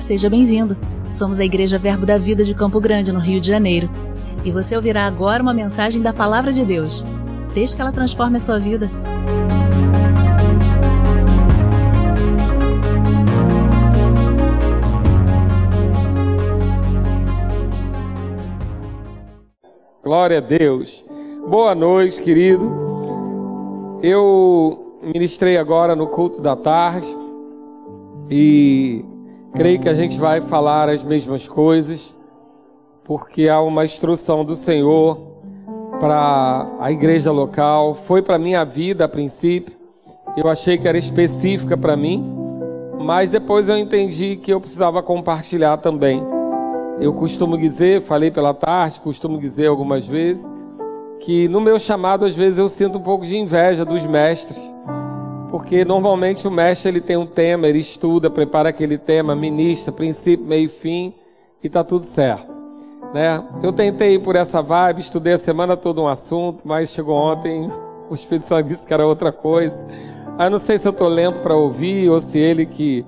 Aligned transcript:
Seja 0.00 0.28
bem-vindo. 0.28 0.76
Somos 1.14 1.40
a 1.40 1.44
Igreja 1.44 1.78
Verbo 1.78 2.04
da 2.04 2.18
Vida 2.18 2.44
de 2.44 2.54
Campo 2.54 2.78
Grande, 2.80 3.10
no 3.10 3.18
Rio 3.18 3.40
de 3.40 3.48
Janeiro. 3.48 3.88
E 4.44 4.50
você 4.50 4.76
ouvirá 4.76 5.06
agora 5.06 5.42
uma 5.42 5.54
mensagem 5.54 6.02
da 6.02 6.12
Palavra 6.12 6.52
de 6.52 6.64
Deus. 6.64 7.04
Desde 7.54 7.74
que 7.74 7.80
ela 7.80 7.90
transforme 7.90 8.36
a 8.36 8.40
sua 8.40 8.58
vida. 8.58 8.90
Glória 20.04 20.38
a 20.38 20.40
Deus. 20.40 21.04
Boa 21.48 21.74
noite, 21.74 22.20
querido. 22.20 22.70
Eu 24.02 25.00
ministrei 25.02 25.56
agora 25.56 25.96
no 25.96 26.06
culto 26.06 26.40
da 26.40 26.54
tarde 26.54 27.08
e 28.30 29.04
creio 29.56 29.80
que 29.80 29.88
a 29.88 29.94
gente 29.94 30.18
vai 30.18 30.42
falar 30.42 30.90
as 30.90 31.02
mesmas 31.02 31.48
coisas, 31.48 32.14
porque 33.02 33.48
há 33.48 33.60
uma 33.62 33.86
instrução 33.86 34.44
do 34.44 34.54
Senhor 34.54 35.18
para 35.98 36.70
a 36.78 36.92
igreja 36.92 37.32
local. 37.32 37.94
Foi 37.94 38.20
para 38.20 38.38
minha 38.38 38.64
vida 38.64 39.06
a 39.06 39.08
princípio. 39.08 39.74
Eu 40.36 40.46
achei 40.48 40.76
que 40.76 40.86
era 40.86 40.98
específica 40.98 41.74
para 41.74 41.96
mim, 41.96 42.22
mas 43.00 43.30
depois 43.30 43.70
eu 43.70 43.78
entendi 43.78 44.36
que 44.36 44.52
eu 44.52 44.60
precisava 44.60 45.02
compartilhar 45.02 45.78
também. 45.78 46.22
Eu 47.00 47.14
costumo 47.14 47.56
dizer, 47.56 48.02
falei 48.02 48.30
pela 48.30 48.52
tarde, 48.52 49.00
costumo 49.00 49.38
dizer 49.38 49.68
algumas 49.68 50.06
vezes, 50.06 50.50
que 51.20 51.48
no 51.48 51.62
meu 51.62 51.78
chamado 51.78 52.26
às 52.26 52.34
vezes 52.34 52.58
eu 52.58 52.68
sinto 52.68 52.98
um 52.98 53.02
pouco 53.02 53.24
de 53.24 53.38
inveja 53.38 53.86
dos 53.86 54.04
mestres, 54.04 54.58
porque 55.56 55.86
normalmente 55.86 56.46
o 56.46 56.50
mestre 56.50 56.90
ele 56.90 57.00
tem 57.00 57.16
um 57.16 57.24
tema, 57.24 57.66
ele 57.66 57.78
estuda, 57.78 58.28
prepara 58.28 58.68
aquele 58.68 58.98
tema, 58.98 59.34
ministra, 59.34 59.90
princípio, 59.90 60.44
meio 60.44 60.66
e 60.66 60.68
fim, 60.68 61.14
e 61.62 61.68
tá 61.70 61.82
tudo 61.82 62.04
certo. 62.04 62.46
Né? 63.14 63.42
Eu 63.62 63.72
tentei 63.72 64.16
ir 64.16 64.18
por 64.18 64.36
essa 64.36 64.60
vibe, 64.60 65.00
estudei 65.00 65.32
a 65.32 65.38
semana 65.38 65.74
toda 65.74 66.02
um 66.02 66.06
assunto, 66.06 66.68
mas 66.68 66.90
chegou 66.90 67.16
ontem, 67.16 67.72
o 68.10 68.14
Espírito 68.14 68.46
Santo 68.46 68.68
disse 68.68 68.86
que 68.86 68.92
era 68.92 69.06
outra 69.06 69.32
coisa. 69.32 69.82
Aí 70.36 70.50
não 70.50 70.58
sei 70.58 70.78
se 70.78 70.86
eu 70.86 70.92
estou 70.92 71.08
lento 71.08 71.40
para 71.40 71.56
ouvir 71.56 72.10
ou 72.10 72.20
se 72.20 72.38
ele 72.38 72.66
que 72.66 73.02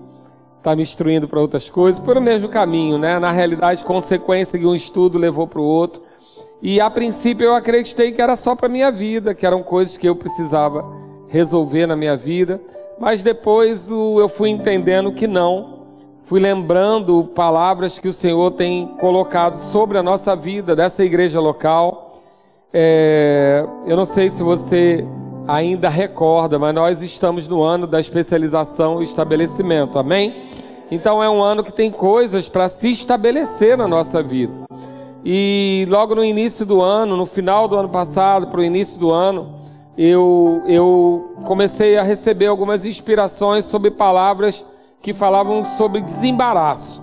está 0.57 0.75
me 0.75 0.81
instruindo 0.81 1.29
para 1.29 1.41
outras 1.41 1.69
coisas, 1.69 2.01
pelo 2.01 2.23
mesmo 2.23 2.49
caminho, 2.49 2.97
né? 2.97 3.19
Na 3.19 3.31
realidade, 3.31 3.85
consequência 3.85 4.59
de 4.59 4.67
um 4.67 4.75
estudo 4.75 5.19
levou 5.19 5.47
para 5.47 5.61
o 5.61 5.65
outro. 5.65 6.01
E 6.62 6.81
a 6.81 6.89
princípio 6.89 7.45
eu 7.45 7.55
acreditei 7.55 8.11
que 8.11 8.23
era 8.23 8.37
só 8.37 8.57
para 8.57 8.71
minha 8.71 8.91
vida, 8.91 9.35
que 9.35 9.45
eram 9.45 9.62
coisas 9.62 9.99
que 9.99 10.09
eu 10.09 10.17
precisava 10.17 11.08
resolver 11.29 11.87
na 11.87 11.97
minha 11.97 12.17
vida, 12.17 12.61
mas 12.98 13.23
depois 13.23 13.91
eu 13.91 14.29
fui 14.29 14.51
entendendo 14.51 15.12
que 15.12 15.27
não. 15.27 15.79
Fui 16.25 16.41
lembrando 16.41 17.25
palavras 17.34 17.98
que 17.98 18.09
o 18.09 18.12
Senhor 18.12 18.51
tem 18.51 18.87
colocado 18.98 19.56
sobre 19.71 19.97
a 19.97 20.03
nossa 20.03 20.37
vida, 20.37 20.77
dessa 20.77 21.03
igreja 21.05 21.41
local. 21.41 22.21
É, 22.73 23.65
eu 23.87 23.97
não 23.97 24.05
sei 24.05 24.29
se 24.29 24.43
você 24.43 25.06
ainda 25.47 25.89
recorda, 25.89 26.59
mas 26.59 26.75
nós 26.75 27.01
estamos 27.01 27.49
no 27.49 27.62
ano 27.62 27.87
da 27.87 27.99
especialização 27.99 29.01
e 29.01 29.05
estabelecimento, 29.05 29.99
amém? 29.99 30.51
Então 30.91 31.23
é 31.23 31.31
um 31.31 31.43
ano 31.43 31.65
que 31.65 31.73
tem 31.73 31.91
coisas 31.91 32.49
para 32.49 32.69
se 32.69 32.91
estabelecer 32.91 33.77
na 33.77 33.89
nossa 33.89 34.23
vida. 34.23 34.53
E 35.25 35.87
logo 35.89 36.15
no 36.15 36.25
início 36.25 36.67
do 36.67 36.83
ano, 36.83 37.17
no 37.17 37.27
final 37.27 37.67
do 37.67 37.77
ano 37.77 37.89
passado, 37.89 38.49
para 38.49 38.61
o 38.61 38.65
início 38.65 38.99
do 38.99 39.11
ano, 39.11 39.58
eu, 39.99 40.63
eu 40.69 41.35
comecei 41.45 41.97
a 41.97 42.05
receber 42.05 42.47
algumas 42.47 42.85
inspirações 42.85 43.65
sobre 43.65 43.91
palavras 43.91 44.65
que 45.03 45.12
falavam 45.12 45.65
sobre 45.77 46.00
desembaraço. 46.00 47.03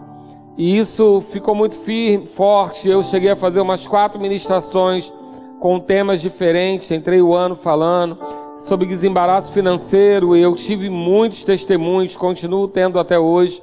E 0.58 0.78
isso 0.78 1.22
ficou 1.30 1.54
muito 1.54 1.76
firme, 1.76 2.26
forte. 2.26 2.88
Eu 2.88 3.04
cheguei 3.04 3.32
a 3.32 3.36
fazer 3.36 3.60
umas 3.60 3.86
quatro 3.86 4.18
ministrações 4.18 5.12
com 5.60 5.78
temas 5.78 6.22
diferentes. 6.22 6.90
Entrei 6.90 7.22
o 7.22 7.34
ano 7.34 7.58
falando 7.58 8.18
sobre 8.60 8.88
desembaraço 8.88 9.52
financeiro. 9.52 10.34
Eu 10.34 10.56
tive 10.56 10.90
muitos 10.90 11.44
testemunhos, 11.44 12.16
continuo 12.16 12.70
tendo 12.70 12.98
até 12.98 13.20
hoje. 13.20 13.62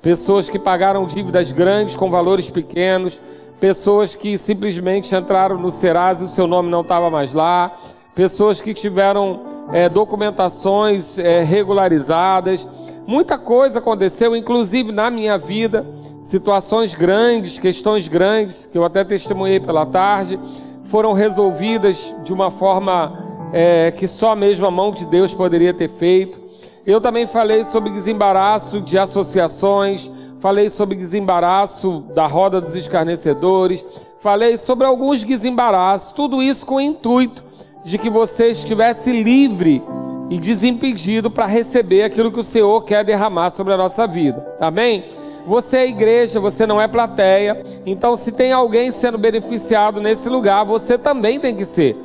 Pessoas 0.00 0.50
que 0.50 0.58
pagaram 0.58 1.06
dívidas 1.06 1.52
grandes 1.52 1.94
com 1.94 2.10
valores 2.10 2.50
pequenos. 2.50 3.20
Pessoas 3.60 4.16
que 4.16 4.36
simplesmente 4.36 5.14
entraram 5.14 5.56
no 5.56 5.70
Serasa 5.70 6.24
e 6.24 6.26
o 6.26 6.28
seu 6.28 6.48
nome 6.48 6.68
não 6.68 6.80
estava 6.80 7.08
mais 7.08 7.32
lá. 7.32 7.78
Pessoas 8.14 8.60
que 8.60 8.74
tiveram 8.74 9.40
é, 9.72 9.88
documentações 9.88 11.18
é, 11.18 11.42
regularizadas. 11.42 12.68
Muita 13.06 13.38
coisa 13.38 13.78
aconteceu, 13.78 14.36
inclusive 14.36 14.92
na 14.92 15.10
minha 15.10 15.38
vida. 15.38 15.86
Situações 16.20 16.94
grandes, 16.94 17.58
questões 17.58 18.06
grandes, 18.08 18.66
que 18.66 18.76
eu 18.76 18.84
até 18.84 19.02
testemunhei 19.02 19.58
pela 19.58 19.86
tarde 19.86 20.38
foram 20.84 21.14
resolvidas 21.14 22.14
de 22.22 22.34
uma 22.34 22.50
forma 22.50 23.50
é, 23.50 23.90
que 23.90 24.06
só 24.06 24.36
mesmo 24.36 24.66
a 24.66 24.70
mão 24.70 24.90
de 24.90 25.06
Deus 25.06 25.32
poderia 25.32 25.72
ter 25.72 25.88
feito. 25.88 26.38
Eu 26.84 27.00
também 27.00 27.26
falei 27.26 27.64
sobre 27.64 27.90
desembaraço 27.90 28.78
de 28.78 28.98
associações, 28.98 30.12
falei 30.38 30.68
sobre 30.68 30.96
desembaraço 30.96 32.04
da 32.14 32.26
roda 32.26 32.60
dos 32.60 32.74
escarnecedores, 32.74 33.82
falei 34.18 34.58
sobre 34.58 34.86
alguns 34.86 35.24
desembaraços, 35.24 36.12
tudo 36.12 36.42
isso 36.42 36.66
com 36.66 36.74
o 36.74 36.80
intuito 36.80 37.52
de 37.84 37.98
que 37.98 38.08
você 38.08 38.50
estivesse 38.50 39.10
livre 39.12 39.82
e 40.30 40.38
desimpedido 40.38 41.30
para 41.30 41.46
receber 41.46 42.04
aquilo 42.04 42.32
que 42.32 42.40
o 42.40 42.44
Senhor 42.44 42.82
quer 42.84 43.04
derramar 43.04 43.50
sobre 43.50 43.72
a 43.74 43.76
nossa 43.76 44.06
vida. 44.06 44.46
Amém? 44.60 45.04
Você 45.46 45.78
é 45.78 45.88
igreja, 45.88 46.38
você 46.38 46.66
não 46.66 46.80
é 46.80 46.86
plateia. 46.86 47.64
Então, 47.84 48.16
se 48.16 48.30
tem 48.30 48.52
alguém 48.52 48.90
sendo 48.90 49.18
beneficiado 49.18 50.00
nesse 50.00 50.28
lugar, 50.28 50.64
você 50.64 50.96
também 50.96 51.40
tem 51.40 51.56
que 51.56 51.64
ser. 51.64 51.96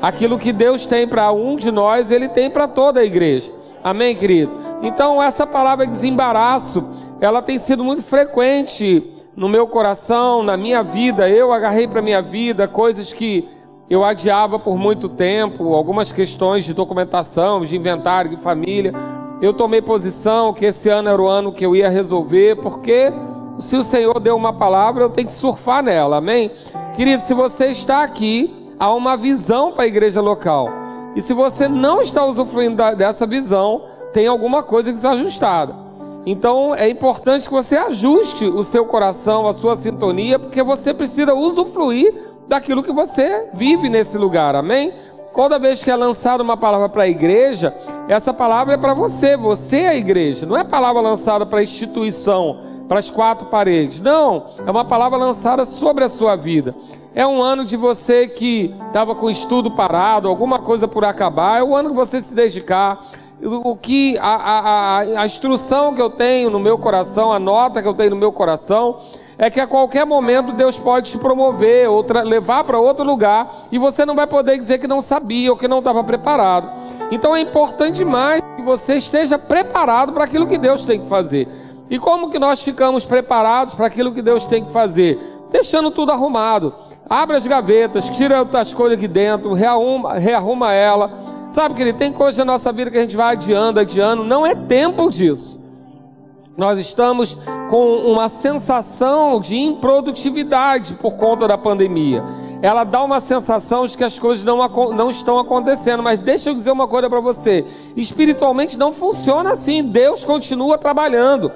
Aquilo 0.00 0.38
que 0.38 0.52
Deus 0.52 0.86
tem 0.86 1.06
para 1.06 1.32
um 1.32 1.56
de 1.56 1.70
nós, 1.70 2.10
Ele 2.10 2.28
tem 2.28 2.48
para 2.48 2.68
toda 2.68 3.00
a 3.00 3.04
igreja. 3.04 3.50
Amém, 3.82 4.14
querido? 4.14 4.52
Então, 4.82 5.22
essa 5.22 5.46
palavra 5.46 5.86
desembaraço, 5.86 6.84
ela 7.20 7.42
tem 7.42 7.58
sido 7.58 7.82
muito 7.82 8.02
frequente 8.02 9.02
no 9.36 9.48
meu 9.48 9.66
coração, 9.66 10.42
na 10.42 10.56
minha 10.56 10.82
vida. 10.82 11.28
Eu 11.28 11.52
agarrei 11.52 11.88
para 11.88 12.00
minha 12.00 12.22
vida 12.22 12.68
coisas 12.68 13.12
que 13.12 13.48
eu 13.88 14.04
adiava 14.04 14.58
por 14.58 14.76
muito 14.76 15.08
tempo, 15.08 15.74
algumas 15.74 16.12
questões 16.12 16.64
de 16.64 16.72
documentação, 16.72 17.64
de 17.64 17.76
inventário, 17.76 18.30
de 18.30 18.36
família 18.36 18.92
eu 19.44 19.52
tomei 19.52 19.82
posição 19.82 20.52
que 20.52 20.64
esse 20.64 20.88
ano 20.88 21.08
era 21.08 21.20
o 21.20 21.28
ano 21.28 21.52
que 21.52 21.66
eu 21.66 21.76
ia 21.76 21.90
resolver, 21.90 22.56
porque 22.56 23.12
se 23.58 23.76
o 23.76 23.82
Senhor 23.82 24.18
deu 24.18 24.36
uma 24.36 24.52
palavra, 24.52 25.04
eu 25.04 25.10
tenho 25.10 25.28
que 25.28 25.34
surfar 25.34 25.82
nela, 25.82 26.16
amém? 26.16 26.50
Querido, 26.96 27.22
se 27.22 27.34
você 27.34 27.66
está 27.66 28.02
aqui, 28.02 28.54
há 28.78 28.92
uma 28.94 29.16
visão 29.16 29.72
para 29.72 29.84
a 29.84 29.86
igreja 29.86 30.20
local. 30.20 30.68
E 31.14 31.20
se 31.20 31.34
você 31.34 31.68
não 31.68 32.00
está 32.00 32.24
usufruindo 32.24 32.82
dessa 32.96 33.26
visão, 33.26 33.82
tem 34.12 34.26
alguma 34.26 34.62
coisa 34.62 34.92
desajustada. 34.92 35.74
Então 36.24 36.74
é 36.74 36.88
importante 36.88 37.46
que 37.46 37.54
você 37.54 37.76
ajuste 37.76 38.46
o 38.46 38.64
seu 38.64 38.86
coração, 38.86 39.46
a 39.46 39.52
sua 39.52 39.76
sintonia, 39.76 40.38
porque 40.38 40.62
você 40.62 40.94
precisa 40.94 41.34
usufruir 41.34 42.14
daquilo 42.46 42.82
que 42.82 42.92
você 42.92 43.48
vive 43.54 43.88
nesse 43.88 44.16
lugar, 44.18 44.54
amém? 44.54 44.92
Toda 45.34 45.58
vez 45.58 45.82
que 45.82 45.90
é 45.90 45.96
lançada 45.96 46.42
uma 46.42 46.56
palavra 46.56 46.88
para 46.88 47.02
a 47.02 47.08
igreja, 47.08 47.74
essa 48.08 48.32
palavra 48.32 48.74
é 48.74 48.76
para 48.76 48.94
você, 48.94 49.36
você 49.36 49.78
é 49.78 49.88
a 49.88 49.96
igreja. 49.96 50.46
Não 50.46 50.56
é 50.56 50.62
palavra 50.62 51.02
lançada 51.02 51.44
para 51.44 51.58
a 51.58 51.62
instituição, 51.62 52.60
para 52.86 53.00
as 53.00 53.10
quatro 53.10 53.46
paredes. 53.46 53.98
Não, 53.98 54.50
é 54.64 54.70
uma 54.70 54.84
palavra 54.84 55.18
lançada 55.18 55.66
sobre 55.66 56.04
a 56.04 56.08
sua 56.08 56.36
vida. 56.36 56.72
É 57.16 57.26
um 57.26 57.42
ano 57.42 57.64
de 57.64 57.76
você 57.76 58.28
que 58.28 58.72
estava 58.86 59.14
com 59.16 59.28
estudo 59.28 59.72
parado, 59.72 60.28
alguma 60.28 60.60
coisa 60.60 60.86
por 60.86 61.04
acabar. 61.04 61.58
É 61.58 61.64
o 61.64 61.74
ano 61.74 61.90
que 61.90 61.96
você 61.96 62.20
se 62.20 62.32
dedicar. 62.32 63.04
O 63.42 63.76
que 63.76 64.16
a, 64.18 64.34
a, 64.34 64.58
a, 64.60 64.98
a 65.22 65.26
instrução 65.26 65.94
que 65.94 66.00
eu 66.00 66.10
tenho 66.10 66.48
no 66.48 66.60
meu 66.60 66.78
coração, 66.78 67.32
a 67.32 67.40
nota 67.40 67.82
que 67.82 67.88
eu 67.88 67.94
tenho 67.94 68.10
no 68.10 68.16
meu 68.16 68.32
coração 68.32 69.00
é 69.36 69.50
que 69.50 69.60
a 69.60 69.66
qualquer 69.66 70.06
momento 70.06 70.52
Deus 70.52 70.78
pode 70.78 71.10
te 71.10 71.18
promover, 71.18 71.88
outra, 71.88 72.22
levar 72.22 72.64
para 72.64 72.78
outro 72.78 73.04
lugar, 73.04 73.66
e 73.70 73.78
você 73.78 74.06
não 74.06 74.14
vai 74.14 74.26
poder 74.26 74.58
dizer 74.58 74.78
que 74.78 74.86
não 74.86 75.00
sabia 75.00 75.50
ou 75.50 75.56
que 75.56 75.68
não 75.68 75.78
estava 75.78 76.02
preparado. 76.04 76.68
Então 77.10 77.34
é 77.34 77.40
importante 77.40 77.96
demais 77.96 78.42
que 78.56 78.62
você 78.62 78.94
esteja 78.96 79.38
preparado 79.38 80.12
para 80.12 80.24
aquilo 80.24 80.46
que 80.46 80.58
Deus 80.58 80.84
tem 80.84 81.00
que 81.00 81.08
fazer. 81.08 81.48
E 81.90 81.98
como 81.98 82.30
que 82.30 82.38
nós 82.38 82.62
ficamos 82.62 83.04
preparados 83.04 83.74
para 83.74 83.86
aquilo 83.86 84.12
que 84.12 84.22
Deus 84.22 84.46
tem 84.46 84.64
que 84.64 84.72
fazer? 84.72 85.18
Deixando 85.50 85.90
tudo 85.90 86.12
arrumado. 86.12 86.74
Abre 87.08 87.36
as 87.36 87.46
gavetas, 87.46 88.08
tira 88.10 88.40
as 88.54 88.72
coisas 88.72 88.96
aqui 88.96 89.06
dentro, 89.06 89.52
rearruma, 89.52 90.14
rearruma 90.14 90.72
ela. 90.72 91.10
Sabe, 91.50 91.74
querido, 91.74 91.98
tem 91.98 92.12
coisas 92.12 92.38
na 92.38 92.52
nossa 92.52 92.72
vida 92.72 92.90
que 92.90 92.96
a 92.96 93.02
gente 93.02 93.16
vai 93.16 93.34
adiando, 93.34 93.78
adiando. 93.78 94.24
Não 94.24 94.46
é 94.46 94.54
tempo 94.54 95.10
disso. 95.10 95.60
Nós 96.56 96.78
estamos 96.78 97.36
com 97.68 97.96
uma 97.96 98.28
sensação 98.28 99.40
de 99.40 99.56
improdutividade 99.56 100.94
por 100.94 101.14
conta 101.14 101.48
da 101.48 101.58
pandemia. 101.58 102.22
Ela 102.62 102.84
dá 102.84 103.02
uma 103.02 103.20
sensação 103.20 103.86
de 103.86 103.96
que 103.96 104.04
as 104.04 104.18
coisas 104.18 104.44
não, 104.44 104.58
não 104.92 105.10
estão 105.10 105.38
acontecendo. 105.38 106.02
Mas 106.02 106.20
deixa 106.20 106.50
eu 106.50 106.54
dizer 106.54 106.70
uma 106.70 106.86
coisa 106.86 107.10
para 107.10 107.20
você: 107.20 107.64
espiritualmente 107.96 108.78
não 108.78 108.92
funciona 108.92 109.50
assim. 109.50 109.82
Deus 109.82 110.24
continua 110.24 110.78
trabalhando. 110.78 111.50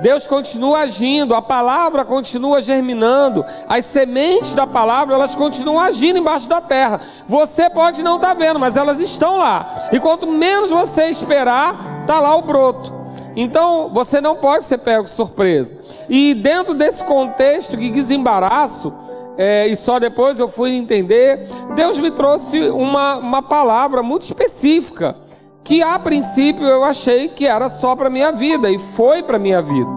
Deus 0.00 0.26
continua 0.26 0.80
agindo, 0.80 1.34
a 1.34 1.40
palavra 1.40 2.04
continua 2.04 2.60
germinando, 2.60 3.42
as 3.66 3.86
sementes 3.86 4.54
da 4.54 4.66
palavra 4.66 5.14
elas 5.14 5.34
continuam 5.34 5.80
agindo 5.80 6.18
embaixo 6.18 6.46
da 6.46 6.60
terra. 6.60 7.00
Você 7.26 7.70
pode 7.70 8.02
não 8.02 8.16
estar 8.16 8.28
tá 8.28 8.34
vendo, 8.34 8.60
mas 8.60 8.76
elas 8.76 9.00
estão 9.00 9.38
lá. 9.38 9.88
E 9.90 9.98
quanto 9.98 10.26
menos 10.26 10.68
você 10.68 11.06
esperar, 11.06 12.04
tá 12.06 12.20
lá 12.20 12.36
o 12.36 12.42
broto. 12.42 13.05
Então 13.36 13.90
você 13.92 14.20
não 14.20 14.36
pode 14.36 14.64
ser 14.64 14.78
pego 14.78 15.06
surpresa. 15.06 15.76
E 16.08 16.32
dentro 16.34 16.72
desse 16.72 17.04
contexto 17.04 17.76
de 17.76 17.90
desembaraço, 17.90 18.92
é, 19.36 19.66
e 19.66 19.76
só 19.76 19.98
depois 19.98 20.38
eu 20.38 20.48
fui 20.48 20.72
entender, 20.72 21.46
Deus 21.74 21.98
me 21.98 22.10
trouxe 22.10 22.70
uma, 22.70 23.16
uma 23.16 23.42
palavra 23.42 24.02
muito 24.02 24.22
específica 24.22 25.14
que 25.62 25.82
a 25.82 25.98
princípio 25.98 26.64
eu 26.64 26.84
achei 26.84 27.28
que 27.28 27.46
era 27.46 27.68
só 27.68 27.94
para 27.94 28.08
minha 28.08 28.30
vida 28.32 28.70
e 28.70 28.78
foi 28.78 29.22
para 29.22 29.38
minha 29.38 29.60
vida. 29.60 29.90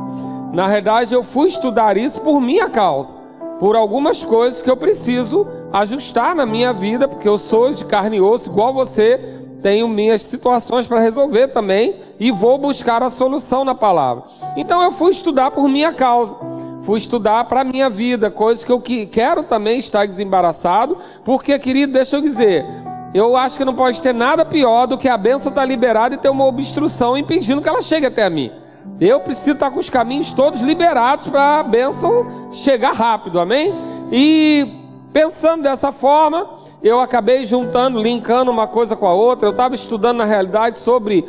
Na 0.51 0.67
verdade, 0.67 1.13
eu 1.13 1.21
fui 1.21 1.47
estudar 1.47 1.95
isso 1.95 2.19
por 2.21 2.41
minha 2.41 2.67
causa, 2.67 3.15
por 3.59 3.75
algumas 3.75 4.25
coisas 4.25 4.63
que 4.63 4.69
eu 4.69 4.75
preciso 4.75 5.47
ajustar 5.71 6.35
na 6.35 6.43
minha 6.45 6.73
vida, 6.73 7.07
porque 7.07 7.29
eu 7.29 7.37
sou 7.37 7.71
de 7.71 7.85
carne 7.85 8.17
e 8.17 8.21
osso 8.21 8.49
igual 8.49 8.73
você, 8.73 9.38
tenho 9.61 9.87
minhas 9.87 10.21
situações 10.21 10.87
para 10.87 10.99
resolver 10.99 11.49
também 11.49 11.95
e 12.19 12.31
vou 12.31 12.57
buscar 12.57 13.03
a 13.03 13.09
solução 13.09 13.65
na 13.65 13.75
palavra. 13.75 14.23
Então 14.55 14.81
eu 14.81 14.91
fui 14.91 15.11
estudar 15.11 15.51
por 15.51 15.67
minha 15.67 15.93
causa. 15.93 16.35
Fui 16.83 16.97
estudar 16.97 17.43
para 17.43 17.61
a 17.61 17.63
minha 17.63 17.89
vida, 17.89 18.31
coisas 18.31 18.63
que 18.63 18.71
eu 18.71 18.81
quero 18.81 19.43
também 19.43 19.79
estar 19.79 20.07
desembaraçado, 20.07 20.97
porque, 21.23 21.57
querido, 21.59 21.93
deixa 21.93 22.15
eu 22.15 22.21
dizer, 22.21 22.65
eu 23.13 23.35
acho 23.35 23.57
que 23.57 23.65
não 23.65 23.75
pode 23.75 24.01
ter 24.01 24.13
nada 24.13 24.45
pior 24.45 24.87
do 24.87 24.97
que 24.97 25.07
a 25.07 25.17
benção 25.17 25.49
estar 25.49 25.61
tá 25.61 25.65
liberada 25.65 26.15
e 26.15 26.17
ter 26.17 26.29
uma 26.29 26.45
obstrução 26.45 27.17
impedindo 27.17 27.61
que 27.61 27.69
ela 27.69 27.81
chegue 27.81 28.05
até 28.05 28.29
mim. 28.29 28.51
Eu 28.99 29.19
preciso 29.19 29.51
estar 29.51 29.71
com 29.71 29.79
os 29.79 29.89
caminhos 29.89 30.31
todos 30.31 30.61
liberados 30.61 31.27
para 31.27 31.59
a 31.59 31.63
bênção 31.63 32.49
chegar 32.51 32.93
rápido, 32.93 33.39
amém? 33.39 33.73
E 34.11 34.73
pensando 35.13 35.63
dessa 35.63 35.91
forma, 35.91 36.58
eu 36.81 36.99
acabei 36.99 37.45
juntando, 37.45 37.99
linkando 37.99 38.49
uma 38.49 38.67
coisa 38.67 38.95
com 38.95 39.05
a 39.05 39.13
outra. 39.13 39.47
Eu 39.47 39.51
estava 39.51 39.75
estudando 39.75 40.17
na 40.17 40.25
realidade 40.25 40.77
sobre 40.77 41.27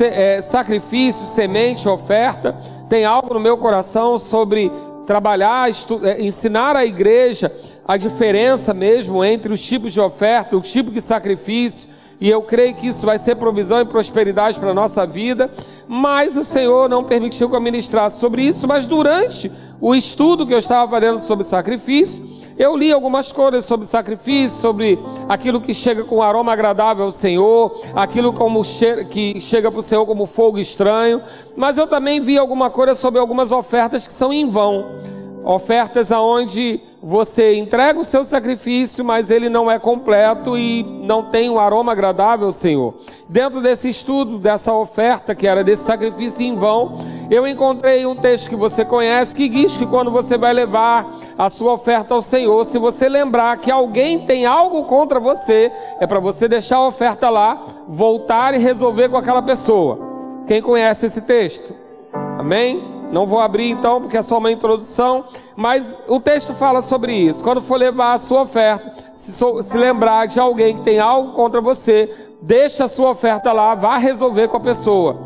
é, 0.00 0.40
sacrifício, 0.40 1.24
semente, 1.26 1.88
oferta. 1.88 2.56
Tem 2.88 3.04
algo 3.04 3.34
no 3.34 3.40
meu 3.40 3.56
coração 3.56 4.18
sobre 4.18 4.72
trabalhar, 5.06 5.70
é, 6.02 6.22
ensinar 6.22 6.76
a 6.76 6.84
igreja 6.84 7.52
a 7.86 7.96
diferença 7.96 8.74
mesmo 8.74 9.24
entre 9.24 9.52
os 9.52 9.62
tipos 9.62 9.92
de 9.92 10.00
oferta, 10.00 10.56
o 10.56 10.60
tipo 10.60 10.90
de 10.90 11.00
sacrifício, 11.00 11.88
e 12.20 12.28
eu 12.28 12.42
creio 12.42 12.74
que 12.74 12.88
isso 12.88 13.06
vai 13.06 13.18
ser 13.18 13.36
provisão 13.36 13.80
e 13.80 13.84
prosperidade 13.84 14.58
para 14.58 14.70
a 14.70 14.74
nossa 14.74 15.06
vida, 15.06 15.50
mas 15.86 16.36
o 16.36 16.42
Senhor 16.42 16.88
não 16.88 17.04
permitiu 17.04 17.48
que 17.48 17.54
eu 17.54 17.60
ministrasse 17.60 18.18
sobre 18.18 18.42
isso, 18.42 18.66
mas 18.66 18.86
durante 18.86 19.50
o 19.80 19.94
estudo 19.94 20.46
que 20.46 20.52
eu 20.52 20.58
estava 20.58 20.90
fazendo 20.90 21.20
sobre 21.20 21.44
sacrifício, 21.44 22.26
eu 22.58 22.76
li 22.76 22.92
algumas 22.92 23.30
coisas 23.30 23.64
sobre 23.64 23.86
sacrifício, 23.86 24.60
sobre 24.60 24.98
aquilo 25.28 25.60
que 25.60 25.72
chega 25.72 26.02
com 26.02 26.20
aroma 26.20 26.52
agradável 26.52 27.04
ao 27.04 27.12
Senhor, 27.12 27.80
aquilo 27.94 28.34
che 28.64 29.04
que 29.04 29.40
chega 29.40 29.70
para 29.70 29.78
o 29.78 29.82
Senhor 29.82 30.04
como 30.04 30.26
fogo 30.26 30.58
estranho, 30.58 31.22
mas 31.56 31.78
eu 31.78 31.86
também 31.86 32.20
vi 32.20 32.36
alguma 32.36 32.68
coisa 32.68 32.96
sobre 32.96 33.20
algumas 33.20 33.52
ofertas 33.52 34.08
que 34.08 34.12
são 34.12 34.32
em 34.32 34.48
vão. 34.48 34.86
Ofertas 35.44 36.10
aonde 36.10 36.80
você 37.02 37.54
entrega 37.56 38.00
o 38.00 38.04
seu 38.04 38.24
sacrifício, 38.24 39.04
mas 39.04 39.30
ele 39.30 39.48
não 39.48 39.70
é 39.70 39.78
completo 39.78 40.58
e 40.58 40.82
não 40.82 41.24
tem 41.24 41.48
um 41.48 41.58
aroma 41.58 41.92
agradável, 41.92 42.50
Senhor. 42.52 42.94
Dentro 43.28 43.60
desse 43.60 43.88
estudo, 43.88 44.38
dessa 44.38 44.72
oferta 44.72 45.34
que 45.34 45.46
era 45.46 45.62
desse 45.62 45.84
sacrifício 45.84 46.42
em 46.42 46.56
vão, 46.56 46.98
eu 47.30 47.46
encontrei 47.46 48.04
um 48.04 48.16
texto 48.16 48.48
que 48.48 48.56
você 48.56 48.84
conhece 48.84 49.34
que 49.34 49.48
diz 49.48 49.76
que 49.76 49.86
quando 49.86 50.10
você 50.10 50.36
vai 50.36 50.52
levar 50.52 51.06
a 51.36 51.48
sua 51.48 51.74
oferta 51.74 52.14
ao 52.14 52.22
Senhor, 52.22 52.64
se 52.64 52.78
você 52.78 53.08
lembrar 53.08 53.58
que 53.58 53.70
alguém 53.70 54.20
tem 54.20 54.44
algo 54.44 54.84
contra 54.84 55.20
você, 55.20 55.70
é 56.00 56.06
para 56.06 56.18
você 56.18 56.48
deixar 56.48 56.78
a 56.78 56.86
oferta 56.86 57.30
lá, 57.30 57.64
voltar 57.86 58.54
e 58.54 58.58
resolver 58.58 59.08
com 59.08 59.16
aquela 59.16 59.42
pessoa. 59.42 59.98
Quem 60.46 60.60
conhece 60.60 61.06
esse 61.06 61.20
texto? 61.20 61.74
Amém? 62.38 62.98
Não 63.12 63.26
vou 63.26 63.38
abrir 63.38 63.70
então, 63.70 64.02
porque 64.02 64.16
é 64.16 64.22
só 64.22 64.38
uma 64.38 64.52
introdução, 64.52 65.24
mas 65.58 66.00
o 66.06 66.20
texto 66.20 66.54
fala 66.54 66.80
sobre 66.82 67.12
isso. 67.12 67.42
Quando 67.42 67.60
for 67.60 67.80
levar 67.80 68.12
a 68.12 68.18
sua 68.20 68.42
oferta, 68.42 68.94
se, 69.12 69.32
so, 69.32 69.60
se 69.60 69.76
lembrar 69.76 70.26
de 70.26 70.38
alguém 70.38 70.76
que 70.76 70.84
tem 70.84 71.00
algo 71.00 71.32
contra 71.32 71.60
você, 71.60 72.08
deixa 72.40 72.84
a 72.84 72.88
sua 72.88 73.10
oferta 73.10 73.52
lá, 73.52 73.74
vá 73.74 73.96
resolver 73.96 74.46
com 74.46 74.56
a 74.56 74.60
pessoa, 74.60 75.18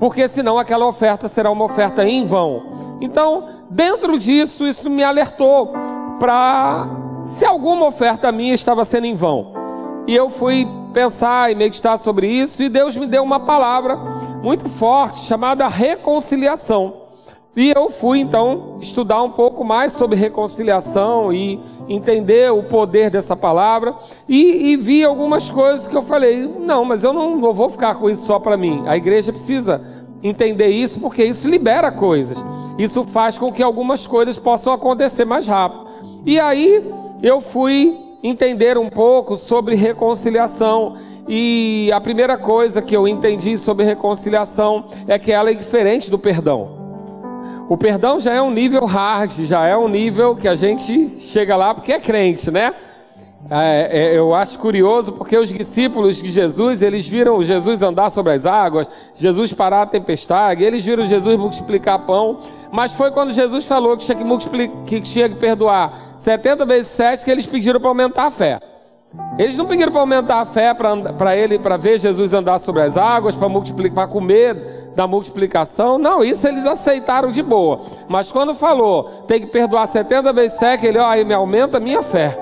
porque 0.00 0.26
senão 0.26 0.58
aquela 0.58 0.86
oferta 0.86 1.28
será 1.28 1.50
uma 1.50 1.66
oferta 1.66 2.02
em 2.02 2.24
vão. 2.24 2.96
Então, 2.98 3.46
dentro 3.68 4.18
disso, 4.18 4.66
isso 4.66 4.88
me 4.88 5.04
alertou 5.04 5.74
para 6.18 6.88
se 7.22 7.44
alguma 7.44 7.84
oferta 7.84 8.32
minha 8.32 8.54
estava 8.54 8.86
sendo 8.86 9.04
em 9.04 9.14
vão. 9.14 9.52
E 10.06 10.16
eu 10.16 10.30
fui 10.30 10.66
pensar 10.94 11.52
e 11.52 11.54
meditar 11.54 11.98
sobre 11.98 12.26
isso, 12.26 12.62
e 12.62 12.70
Deus 12.70 12.96
me 12.96 13.06
deu 13.06 13.22
uma 13.22 13.40
palavra 13.40 13.96
muito 14.42 14.66
forte 14.66 15.20
chamada 15.26 15.68
reconciliação. 15.68 17.03
E 17.56 17.72
eu 17.74 17.88
fui 17.88 18.18
então 18.18 18.78
estudar 18.80 19.22
um 19.22 19.30
pouco 19.30 19.64
mais 19.64 19.92
sobre 19.92 20.16
reconciliação 20.16 21.32
e 21.32 21.60
entender 21.88 22.50
o 22.50 22.64
poder 22.64 23.10
dessa 23.10 23.36
palavra 23.36 23.94
e, 24.28 24.72
e 24.72 24.76
vi 24.76 25.04
algumas 25.04 25.50
coisas 25.50 25.86
que 25.86 25.96
eu 25.96 26.02
falei: 26.02 26.46
não, 26.46 26.84
mas 26.84 27.04
eu 27.04 27.12
não, 27.12 27.36
não 27.36 27.52
vou 27.52 27.68
ficar 27.68 27.94
com 27.94 28.10
isso 28.10 28.26
só 28.26 28.38
para 28.38 28.56
mim. 28.56 28.82
A 28.86 28.96
igreja 28.96 29.32
precisa 29.32 29.80
entender 30.22 30.68
isso 30.68 30.98
porque 30.98 31.24
isso 31.24 31.48
libera 31.48 31.92
coisas. 31.92 32.36
Isso 32.76 33.04
faz 33.04 33.38
com 33.38 33.52
que 33.52 33.62
algumas 33.62 34.04
coisas 34.04 34.36
possam 34.36 34.72
acontecer 34.72 35.24
mais 35.24 35.46
rápido. 35.46 35.86
E 36.26 36.40
aí 36.40 36.92
eu 37.22 37.40
fui 37.40 37.96
entender 38.22 38.76
um 38.76 38.90
pouco 38.90 39.36
sobre 39.36 39.76
reconciliação. 39.76 40.96
E 41.28 41.90
a 41.94 42.00
primeira 42.00 42.36
coisa 42.36 42.82
que 42.82 42.96
eu 42.96 43.06
entendi 43.06 43.56
sobre 43.56 43.84
reconciliação 43.84 44.86
é 45.06 45.18
que 45.18 45.30
ela 45.30 45.50
é 45.50 45.54
diferente 45.54 46.10
do 46.10 46.18
perdão. 46.18 46.83
O 47.68 47.78
perdão 47.78 48.20
já 48.20 48.32
é 48.34 48.42
um 48.42 48.50
nível 48.50 48.84
hard, 48.84 49.32
já 49.46 49.66
é 49.66 49.76
um 49.76 49.88
nível 49.88 50.36
que 50.36 50.46
a 50.46 50.54
gente 50.54 51.18
chega 51.20 51.56
lá 51.56 51.74
porque 51.74 51.92
é 51.92 51.98
crente, 51.98 52.50
né? 52.50 52.74
É, 53.50 53.90
é, 53.92 54.18
eu 54.18 54.34
acho 54.34 54.58
curioso 54.58 55.12
porque 55.12 55.36
os 55.36 55.50
discípulos 55.50 56.16
de 56.16 56.30
Jesus, 56.30 56.80
eles 56.80 57.06
viram 57.06 57.42
Jesus 57.42 57.82
andar 57.82 58.10
sobre 58.10 58.32
as 58.32 58.46
águas, 58.46 58.86
Jesus 59.14 59.52
parar 59.52 59.82
a 59.82 59.86
tempestade, 59.86 60.64
eles 60.64 60.82
viram 60.82 61.04
Jesus 61.04 61.36
multiplicar 61.36 61.98
pão, 62.00 62.38
mas 62.72 62.92
foi 62.92 63.10
quando 63.10 63.32
Jesus 63.32 63.66
falou 63.66 63.96
que 63.96 64.04
tinha 64.06 64.16
que, 64.16 64.68
que, 64.86 65.00
tinha 65.00 65.28
que 65.28 65.34
perdoar 65.34 66.12
70 66.14 66.64
vezes 66.64 66.86
7 66.92 67.24
que 67.24 67.30
eles 67.30 67.46
pediram 67.46 67.80
para 67.80 67.88
aumentar 67.88 68.26
a 68.26 68.30
fé. 68.30 68.60
Eles 69.38 69.56
não 69.56 69.66
pediram 69.66 69.90
para 69.90 70.00
aumentar 70.00 70.40
a 70.40 70.44
fé 70.44 70.72
para 70.72 71.36
ele, 71.36 71.58
para 71.58 71.76
ver 71.76 71.98
Jesus 71.98 72.32
andar 72.32 72.58
sobre 72.58 72.82
as 72.82 72.96
águas, 72.96 73.34
para 73.34 73.48
multiplicar, 73.48 73.94
para 73.94 74.12
comer 74.12 74.84
da 74.94 75.06
multiplicação, 75.06 75.98
não, 75.98 76.22
isso 76.22 76.46
eles 76.46 76.64
aceitaram 76.64 77.30
de 77.30 77.42
boa. 77.42 77.80
Mas 78.08 78.30
quando 78.30 78.54
falou, 78.54 79.24
tem 79.26 79.40
que 79.40 79.46
perdoar 79.46 79.86
70 79.86 80.32
vezes 80.32 80.58
7, 80.58 80.86
ele, 80.86 80.98
ó, 80.98 81.06
aí 81.06 81.24
me 81.24 81.34
aumenta 81.34 81.78
a 81.78 81.80
minha 81.80 82.02
fé. 82.02 82.38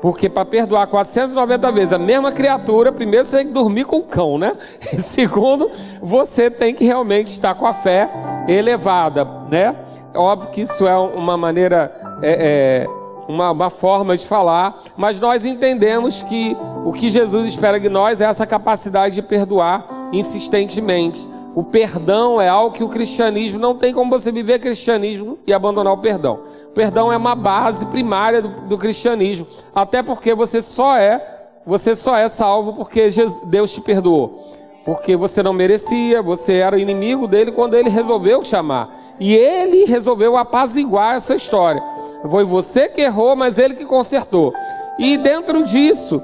Porque 0.00 0.28
para 0.28 0.44
perdoar 0.44 0.86
490 0.86 1.72
vezes 1.72 1.92
a 1.92 1.98
mesma 1.98 2.30
criatura, 2.30 2.92
primeiro 2.92 3.24
você 3.24 3.38
tem 3.38 3.46
que 3.48 3.52
dormir 3.52 3.84
com 3.84 3.96
o 3.96 4.04
cão, 4.04 4.38
né? 4.38 4.56
E 4.92 5.00
segundo, 5.00 5.70
você 6.00 6.48
tem 6.48 6.72
que 6.72 6.84
realmente 6.84 7.32
estar 7.32 7.54
com 7.56 7.66
a 7.66 7.72
fé 7.72 8.08
elevada, 8.46 9.26
né? 9.50 9.74
Óbvio 10.14 10.50
que 10.50 10.60
isso 10.60 10.86
é 10.86 10.96
uma 10.96 11.36
maneira, 11.36 11.92
é, 12.22 12.86
é, 12.86 12.97
uma, 13.28 13.50
uma 13.50 13.70
forma 13.70 14.16
de 14.16 14.26
falar, 14.26 14.82
mas 14.96 15.20
nós 15.20 15.44
entendemos 15.44 16.22
que 16.22 16.56
o 16.84 16.92
que 16.92 17.10
Jesus 17.10 17.46
espera 17.46 17.78
de 17.78 17.88
nós 17.88 18.20
é 18.20 18.24
essa 18.24 18.46
capacidade 18.46 19.14
de 19.14 19.22
perdoar 19.22 20.08
insistentemente. 20.12 21.28
O 21.54 21.62
perdão 21.62 22.40
é 22.40 22.48
algo 22.48 22.74
que 22.74 22.82
o 22.82 22.88
cristianismo 22.88 23.58
não 23.58 23.74
tem 23.74 23.92
como 23.92 24.10
você 24.10 24.32
viver 24.32 24.58
cristianismo 24.58 25.38
e 25.46 25.52
abandonar 25.52 25.92
o 25.92 25.98
perdão. 25.98 26.40
O 26.70 26.72
perdão 26.72 27.12
é 27.12 27.16
uma 27.16 27.34
base 27.34 27.84
primária 27.86 28.40
do, 28.40 28.48
do 28.62 28.78
cristianismo, 28.78 29.46
até 29.74 30.02
porque 30.02 30.34
você 30.34 30.62
só 30.62 30.96
é 30.96 31.36
você 31.66 31.94
só 31.94 32.16
é 32.16 32.30
salvo 32.30 32.72
porque 32.72 33.10
Jesus, 33.10 33.38
Deus 33.44 33.70
te 33.70 33.82
perdoou. 33.82 34.46
Porque 34.86 35.14
você 35.14 35.42
não 35.42 35.52
merecia, 35.52 36.22
você 36.22 36.54
era 36.54 36.78
inimigo 36.78 37.26
dele 37.26 37.52
quando 37.52 37.74
ele 37.74 37.90
resolveu 37.90 38.42
te 38.42 38.48
chamar. 38.48 38.97
E 39.20 39.34
ele 39.34 39.84
resolveu 39.84 40.36
apaziguar 40.36 41.16
essa 41.16 41.34
história. 41.34 41.82
Foi 42.30 42.44
você 42.44 42.88
que 42.88 43.00
errou, 43.00 43.34
mas 43.36 43.58
ele 43.58 43.74
que 43.74 43.84
consertou. 43.84 44.52
E 44.98 45.16
dentro 45.16 45.64
disso, 45.64 46.22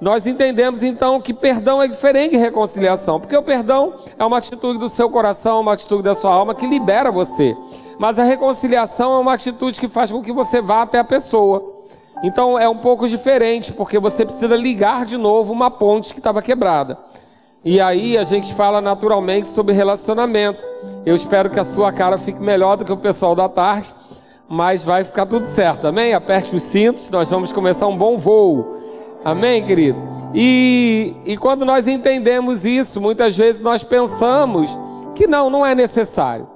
nós 0.00 0.26
entendemos 0.26 0.82
então 0.82 1.20
que 1.20 1.32
perdão 1.32 1.80
é 1.80 1.86
diferente 1.86 2.32
de 2.32 2.36
reconciliação, 2.36 3.20
porque 3.20 3.36
o 3.36 3.42
perdão 3.42 3.94
é 4.18 4.24
uma 4.24 4.38
atitude 4.38 4.78
do 4.78 4.88
seu 4.88 5.08
coração, 5.08 5.60
uma 5.60 5.74
atitude 5.74 6.02
da 6.02 6.14
sua 6.14 6.32
alma 6.32 6.54
que 6.54 6.66
libera 6.66 7.10
você. 7.10 7.56
Mas 7.98 8.18
a 8.18 8.24
reconciliação 8.24 9.14
é 9.14 9.18
uma 9.18 9.34
atitude 9.34 9.80
que 9.80 9.88
faz 9.88 10.10
com 10.10 10.20
que 10.20 10.32
você 10.32 10.60
vá 10.60 10.82
até 10.82 10.98
a 10.98 11.04
pessoa. 11.04 11.86
Então 12.22 12.58
é 12.58 12.68
um 12.68 12.78
pouco 12.78 13.08
diferente, 13.08 13.72
porque 13.72 13.98
você 13.98 14.24
precisa 14.24 14.56
ligar 14.56 15.06
de 15.06 15.16
novo 15.16 15.52
uma 15.52 15.70
ponte 15.70 16.12
que 16.12 16.20
estava 16.20 16.42
quebrada. 16.42 16.98
E 17.64 17.80
aí 17.80 18.18
a 18.18 18.24
gente 18.24 18.52
fala 18.54 18.80
naturalmente 18.80 19.46
sobre 19.46 19.72
relacionamento. 19.72 20.64
Eu 21.06 21.14
espero 21.14 21.48
que 21.48 21.60
a 21.60 21.64
sua 21.64 21.92
cara 21.92 22.18
fique 22.18 22.40
melhor 22.40 22.76
do 22.76 22.84
que 22.84 22.92
o 22.92 22.96
pessoal 22.96 23.36
da 23.36 23.48
tarde, 23.48 23.94
mas 24.48 24.82
vai 24.82 25.04
ficar 25.04 25.26
tudo 25.26 25.46
certo, 25.46 25.86
amém? 25.86 26.12
Aperte 26.12 26.56
os 26.56 26.62
cintos, 26.64 27.08
nós 27.08 27.30
vamos 27.30 27.52
começar 27.52 27.86
um 27.86 27.96
bom 27.96 28.16
voo. 28.16 28.78
Amém, 29.24 29.62
querido? 29.62 29.98
E, 30.34 31.14
e 31.24 31.36
quando 31.36 31.64
nós 31.64 31.86
entendemos 31.86 32.64
isso, 32.64 33.00
muitas 33.00 33.36
vezes 33.36 33.60
nós 33.60 33.84
pensamos 33.84 34.76
que 35.14 35.28
não, 35.28 35.48
não 35.48 35.64
é 35.64 35.72
necessário. 35.72 36.48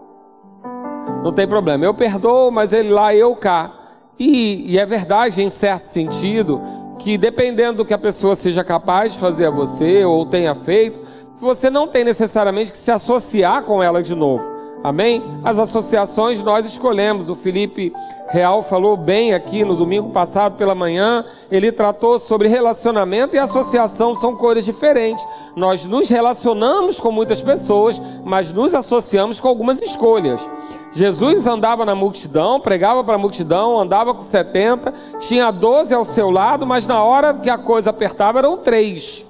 Não 1.22 1.32
tem 1.32 1.46
problema, 1.46 1.84
eu 1.84 1.94
perdoo, 1.94 2.50
mas 2.50 2.72
ele 2.72 2.90
lá, 2.90 3.14
eu 3.14 3.36
cá. 3.36 3.72
E, 4.18 4.72
e 4.72 4.78
é 4.78 4.84
verdade, 4.86 5.40
em 5.40 5.50
certo 5.50 5.84
sentido, 5.84 6.60
que 7.06 7.16
dependendo 7.16 7.76
do 7.76 7.84
que 7.84 7.94
a 7.94 7.98
pessoa 7.98 8.34
seja 8.34 8.64
capaz 8.64 9.12
de 9.12 9.20
fazer 9.20 9.46
a 9.46 9.50
você 9.50 10.04
ou 10.04 10.26
tenha 10.26 10.56
feito, 10.56 10.98
você 11.40 11.70
não 11.70 11.86
tem 11.86 12.02
necessariamente 12.02 12.72
que 12.72 12.76
se 12.76 12.90
associar 12.90 13.62
com 13.62 13.80
ela 13.80 14.02
de 14.02 14.12
novo. 14.12 14.55
Amém? 14.86 15.20
As 15.42 15.58
associações 15.58 16.40
nós 16.44 16.64
escolhemos. 16.64 17.28
O 17.28 17.34
Felipe 17.34 17.92
Real 18.28 18.62
falou 18.62 18.96
bem 18.96 19.34
aqui 19.34 19.64
no 19.64 19.74
domingo 19.74 20.10
passado 20.10 20.56
pela 20.56 20.76
manhã. 20.76 21.24
Ele 21.50 21.72
tratou 21.72 22.20
sobre 22.20 22.46
relacionamento 22.46 23.34
e 23.34 23.38
associação 23.40 24.14
são 24.14 24.36
coisas 24.36 24.64
diferentes. 24.64 25.26
Nós 25.56 25.84
nos 25.84 26.08
relacionamos 26.08 27.00
com 27.00 27.10
muitas 27.10 27.42
pessoas, 27.42 28.00
mas 28.24 28.52
nos 28.52 28.76
associamos 28.76 29.40
com 29.40 29.48
algumas 29.48 29.82
escolhas. 29.82 30.40
Jesus 30.92 31.48
andava 31.48 31.84
na 31.84 31.96
multidão, 31.96 32.60
pregava 32.60 33.02
para 33.02 33.16
a 33.16 33.18
multidão, 33.18 33.80
andava 33.80 34.14
com 34.14 34.22
70, 34.22 34.94
tinha 35.18 35.50
12 35.50 35.92
ao 35.92 36.04
seu 36.04 36.30
lado, 36.30 36.64
mas 36.64 36.86
na 36.86 37.02
hora 37.02 37.34
que 37.34 37.50
a 37.50 37.58
coisa 37.58 37.90
apertava 37.90 38.38
eram 38.38 38.56
três 38.56 39.26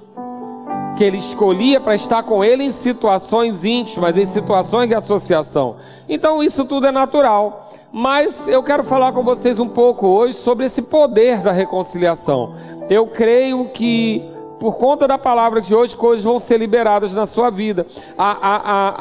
que 0.97 1.03
ele 1.03 1.17
escolhia 1.17 1.79
para 1.79 1.93
estar 1.93 2.23
com 2.23 2.43
ele 2.43 2.63
em 2.63 2.71
situações 2.71 3.63
íntimas, 3.63 4.17
em 4.17 4.25
situações 4.25 4.89
de 4.89 4.95
associação. 4.95 5.75
Então 6.09 6.43
isso 6.43 6.65
tudo 6.65 6.87
é 6.87 6.91
natural. 6.91 7.71
Mas 7.91 8.47
eu 8.47 8.61
quero 8.63 8.83
falar 8.83 9.13
com 9.13 9.23
vocês 9.23 9.59
um 9.59 9.69
pouco 9.69 10.07
hoje 10.07 10.33
sobre 10.33 10.65
esse 10.65 10.81
poder 10.81 11.41
da 11.41 11.51
reconciliação. 11.51 12.55
Eu 12.89 13.07
creio 13.07 13.69
que 13.69 14.27
por 14.59 14.77
conta 14.77 15.07
da 15.07 15.17
palavra 15.19 15.61
de 15.61 15.73
hoje, 15.73 15.95
coisas 15.95 16.23
vão 16.23 16.39
ser 16.39 16.57
liberadas 16.57 17.13
na 17.13 17.27
sua 17.27 17.51
vida. 17.51 17.85
A, 18.17 18.31
a, 18.31 18.55
a, 18.55 18.95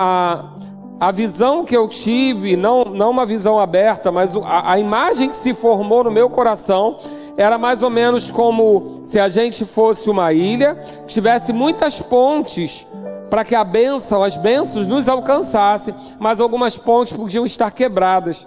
a, 1.01 1.09
a 1.09 1.11
visão 1.11 1.65
que 1.65 1.75
eu 1.75 1.89
tive, 1.89 2.57
não, 2.57 2.85
não 2.85 3.11
uma 3.11 3.25
visão 3.25 3.59
aberta, 3.59 4.13
mas 4.13 4.37
a, 4.37 4.73
a 4.73 4.79
imagem 4.79 5.31
que 5.31 5.35
se 5.35 5.55
formou 5.55 6.05
no 6.05 6.11
meu 6.11 6.29
coração 6.29 6.99
era 7.37 7.59
mais 7.59 7.83
ou 7.83 7.91
menos 7.91 8.31
como 8.31 9.01
se 9.03 9.19
a 9.21 9.29
gente 9.29 9.65
fosse 9.65 10.09
uma 10.09 10.33
ilha, 10.33 10.75
tivesse 11.07 11.53
muitas 11.53 12.01
pontes 12.01 12.87
para 13.29 13.45
que 13.45 13.55
a 13.55 13.65
benção, 13.65 14.23
as 14.23 14.37
bênçãos 14.37 14.87
nos 14.87 15.09
alcançassem, 15.09 15.95
mas 16.19 16.41
algumas 16.41 16.79
pontes 16.79 17.17
podiam 17.17 17.45
estar 17.45 17.71
quebradas. 17.71 18.47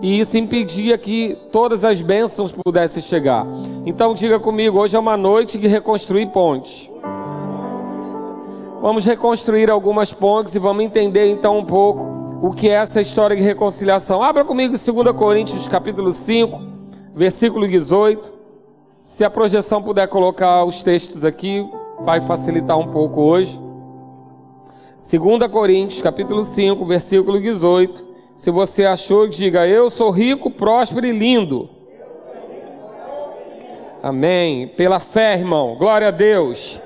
E 0.00 0.20
isso 0.20 0.38
impedia 0.38 0.96
que 0.96 1.36
todas 1.50 1.84
as 1.84 2.00
bênçãos 2.00 2.52
pudessem 2.52 3.02
chegar. 3.02 3.46
Então 3.84 4.14
diga 4.14 4.38
comigo, 4.38 4.78
hoje 4.78 4.96
é 4.96 4.98
uma 4.98 5.16
noite 5.16 5.58
de 5.58 5.66
reconstruir 5.66 6.26
pontes. 6.26 6.90
Vamos 8.80 9.04
reconstruir 9.04 9.70
algumas 9.70 10.12
pontes 10.12 10.54
e 10.54 10.58
vamos 10.58 10.84
entender 10.84 11.30
então 11.30 11.58
um 11.58 11.64
pouco 11.64 12.08
o 12.40 12.52
que 12.52 12.68
é 12.68 12.72
essa 12.72 13.00
história 13.00 13.36
de 13.36 13.42
reconciliação. 13.42 14.22
Abra 14.22 14.44
comigo 14.44 14.76
2 14.78 15.16
Coríntios 15.16 15.68
capítulo 15.68 16.12
5 16.12 16.69
versículo 17.14 17.66
18. 17.66 18.40
Se 18.90 19.24
a 19.24 19.30
projeção 19.30 19.82
puder 19.82 20.08
colocar 20.08 20.64
os 20.64 20.82
textos 20.82 21.24
aqui, 21.24 21.68
vai 22.00 22.20
facilitar 22.20 22.78
um 22.78 22.88
pouco 22.88 23.20
hoje. 23.20 23.58
2 24.98 25.50
Coríntios, 25.50 26.02
capítulo 26.02 26.44
5, 26.44 26.84
versículo 26.84 27.40
18. 27.40 28.04
Se 28.36 28.50
você 28.50 28.84
achou, 28.84 29.28
diga: 29.28 29.66
Eu 29.66 29.90
sou 29.90 30.10
rico, 30.10 30.50
próspero 30.50 31.06
e 31.06 31.12
lindo. 31.12 31.68
Amém. 34.02 34.68
Pela 34.68 34.98
fé, 34.98 35.34
irmão. 35.34 35.76
Glória 35.76 36.08
a 36.08 36.10
Deus. 36.10 36.80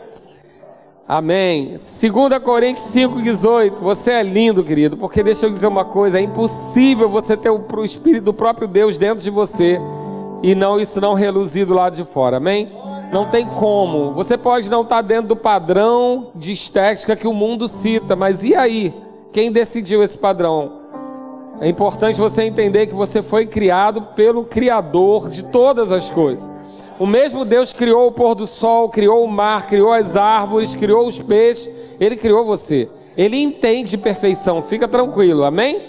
Amém. 1.07 1.77
2 1.77 2.39
Coríntios 2.43 2.87
5, 2.87 3.23
18. 3.23 3.81
Você 3.81 4.13
é 4.13 4.23
lindo, 4.23 4.65
querido, 4.65 4.97
porque 4.97 5.23
deixa 5.23 5.47
eu 5.47 5.51
dizer 5.51 5.67
uma 5.67 5.85
coisa: 5.85 6.19
é 6.19 6.23
impossível 6.23 7.09
você 7.09 7.37
ter 7.37 7.51
o 7.51 7.85
Espírito 7.85 8.25
do 8.25 8.35
próprio 8.35 8.67
Deus 8.67 8.97
dentro 8.97 9.23
de 9.23 9.31
você 9.31 9.79
e 10.45 10.55
não 10.55 10.79
isso 10.79 11.01
não 11.01 11.15
reluzir 11.15 11.65
do 11.65 11.73
lado 11.73 11.97
de 11.97 12.05
fora, 12.05 12.37
amém? 12.37 12.71
Não 13.11 13.25
tem 13.31 13.47
como. 13.47 14.13
Você 14.13 14.37
pode 14.37 14.69
não 14.69 14.83
estar 14.83 15.01
dentro 15.01 15.29
do 15.29 15.37
padrão 15.37 16.33
de 16.35 16.53
estética 16.53 17.17
que 17.17 17.27
o 17.27 17.33
mundo 17.33 17.67
cita, 17.67 18.15
mas 18.15 18.45
e 18.45 18.55
aí? 18.55 18.93
Quem 19.33 19.51
decidiu 19.51 20.03
esse 20.03 20.19
padrão? 20.19 20.71
É 21.63 21.67
importante 21.67 22.21
você 22.21 22.43
entender 22.43 22.87
que 22.89 22.95
você 22.95 23.23
foi 23.23 23.47
criado 23.47 24.03
pelo 24.15 24.45
Criador 24.45 25.31
de 25.31 25.45
todas 25.45 25.91
as 25.91 26.11
coisas. 26.11 26.53
O 26.99 27.07
mesmo 27.07 27.47
Deus 27.47 27.73
criou 27.73 28.09
o 28.09 28.13
pôr 28.13 28.35
do 28.35 28.47
sol, 28.47 28.91
criou 28.91 29.25
o 29.25 29.29
mar, 29.29 29.67
criou 29.67 29.95
as 29.95 30.15
árvores, 30.15 30.77
criou 30.77 31.09
os 31.09 31.19
peixes. 31.19 31.71
Ele 31.99 32.17
criou 32.17 32.45
você. 32.45 32.87
Ele 33.17 33.39
entende 33.39 33.93
de 33.93 33.97
perfeição. 33.97 34.61
Fica 34.61 34.87
tranquilo, 34.87 35.43
amém? 35.43 35.81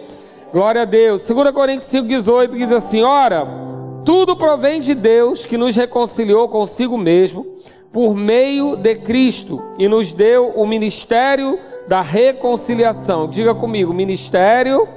Glória 0.54 0.84
a 0.84 0.86
Deus. 0.86 1.28
2 1.28 1.52
Coríntios 1.52 1.92
5,18 1.92 2.52
diz 2.52 2.72
assim: 2.72 3.04
Ora, 3.04 3.75
tudo 4.06 4.38
provém 4.38 4.80
de 4.80 4.94
Deus 4.94 5.46
que 5.48 5.58
nos 5.58 5.76
reconciliou 5.76 6.48
consigo 6.48 6.96
mesmo 6.96 7.46
por 7.92 8.14
meio 8.14 8.76
de 8.76 8.96
Cristo 8.98 9.60
e 9.80 9.88
nos 9.88 10.12
deu 10.12 10.50
o 10.50 10.68
ministério 10.68 11.60
da 11.88 12.02
reconciliação. 12.02 13.28
Diga 13.28 13.56
comigo, 13.56 13.92
ministério 13.94 14.88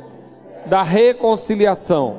da 0.67 0.83
reconciliação. 0.83 2.19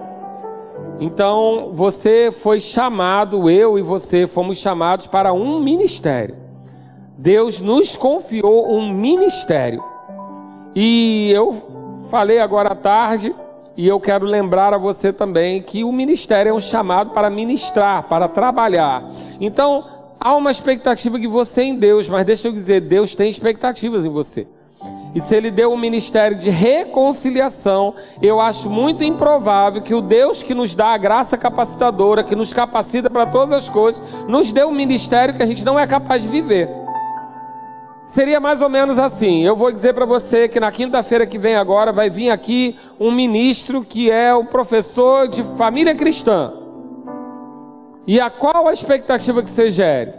Então, 0.99 1.69
você 1.73 2.31
foi 2.31 2.59
chamado, 2.59 3.49
eu 3.49 3.77
e 3.77 3.81
você 3.81 4.25
fomos 4.25 4.57
chamados 4.57 5.05
para 5.05 5.31
um 5.31 5.59
ministério. 5.59 6.35
Deus 7.17 7.59
nos 7.59 7.95
confiou 7.95 8.73
um 8.73 8.91
ministério. 8.91 9.83
E 10.75 11.31
eu 11.31 12.07
falei 12.09 12.39
agora 12.39 12.69
à 12.69 12.75
tarde 12.75 13.35
e 13.79 13.87
eu 13.87 13.97
quero 13.97 14.25
lembrar 14.25 14.73
a 14.73 14.77
você 14.77 15.13
também 15.13 15.61
que 15.61 15.85
o 15.85 15.91
ministério 15.93 16.49
é 16.49 16.53
um 16.53 16.59
chamado 16.59 17.11
para 17.11 17.29
ministrar, 17.29 18.03
para 18.09 18.27
trabalhar. 18.27 19.09
Então, 19.39 19.85
há 20.19 20.35
uma 20.35 20.51
expectativa 20.51 21.17
de 21.17 21.27
você 21.27 21.61
em 21.61 21.75
Deus, 21.75 22.09
mas 22.09 22.25
deixa 22.25 22.49
eu 22.49 22.51
dizer, 22.51 22.81
Deus 22.81 23.15
tem 23.15 23.29
expectativas 23.29 24.03
em 24.03 24.09
você. 24.09 24.45
E 25.15 25.21
se 25.21 25.33
ele 25.33 25.49
deu 25.49 25.71
um 25.71 25.77
ministério 25.77 26.37
de 26.37 26.49
reconciliação, 26.49 27.95
eu 28.21 28.41
acho 28.41 28.69
muito 28.69 29.01
improvável 29.01 29.81
que 29.81 29.95
o 29.95 30.01
Deus 30.01 30.43
que 30.43 30.53
nos 30.53 30.75
dá 30.75 30.87
a 30.87 30.97
graça 30.97 31.37
capacitadora, 31.37 32.21
que 32.21 32.35
nos 32.35 32.51
capacita 32.51 33.09
para 33.09 33.27
todas 33.27 33.53
as 33.53 33.69
coisas, 33.69 34.03
nos 34.27 34.51
dê 34.51 34.65
um 34.65 34.73
ministério 34.73 35.33
que 35.33 35.41
a 35.41 35.45
gente 35.45 35.63
não 35.63 35.79
é 35.79 35.87
capaz 35.87 36.21
de 36.21 36.27
viver. 36.27 36.69
Seria 38.09 38.39
mais 38.39 38.59
ou 38.59 38.69
menos 38.69 38.97
assim. 38.97 39.45
Eu 39.45 39.55
vou 39.55 39.71
dizer 39.71 39.93
para 39.93 40.03
você 40.03 40.49
que 40.49 40.59
na 40.59 40.71
quinta-feira 40.71 41.27
que 41.27 41.37
vem 41.37 41.55
agora 41.55 41.91
vai 41.91 42.09
vir 42.09 42.31
aqui 42.31 42.75
um 42.99 43.11
ministro 43.11 43.85
que 43.85 44.09
é 44.09 44.33
o 44.33 44.45
professor 44.45 45.27
de 45.27 45.43
família 45.55 45.93
cristã. 45.93 46.51
E 48.07 48.19
a 48.19 48.31
qual 48.31 48.67
a 48.67 48.73
expectativa 48.73 49.43
que 49.43 49.49
você 49.51 49.69
gere? 49.69 50.11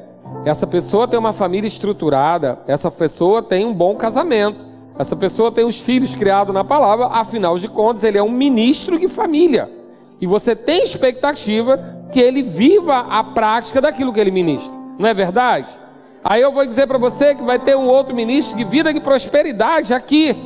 Essa 0.44 0.68
pessoa 0.68 1.09
tem 1.09 1.18
uma 1.18 1.32
família 1.32 1.66
estruturada, 1.66 2.61
essa 2.68 2.92
pessoa 2.92 3.42
tem 3.42 3.66
um 3.66 3.75
bom 3.75 3.97
casamento, 3.97 4.64
essa 4.97 5.16
pessoa 5.16 5.50
tem 5.50 5.64
os 5.64 5.80
filhos 5.80 6.14
criados 6.14 6.54
na 6.54 6.62
palavra, 6.62 7.06
afinal 7.06 7.59
de 7.59 7.66
contas, 7.66 8.04
ele 8.04 8.18
é 8.18 8.23
um 8.23 8.30
ministro 8.30 9.00
de 9.00 9.09
família. 9.09 9.68
E 10.20 10.28
você 10.28 10.54
tem 10.54 10.85
expectativa 10.85 12.06
que 12.12 12.20
ele 12.20 12.40
viva 12.40 12.99
a 12.99 13.25
prática 13.25 13.80
daquilo 13.80 14.12
que 14.12 14.20
ele 14.20 14.30
ministra. 14.30 14.73
Não 14.97 15.09
é 15.09 15.12
verdade? 15.12 15.80
Aí 16.23 16.43
eu 16.43 16.53
vou 16.53 16.65
dizer 16.67 16.87
para 16.87 16.99
você 16.99 17.35
que 17.35 17.43
vai 17.43 17.59
ter 17.59 17.77
um 17.77 17.87
outro 17.87 18.15
ministro 18.15 18.57
de 18.57 18.65
vida 18.65 18.93
de 18.93 19.00
prosperidade 19.00 19.95
aqui. 19.95 20.37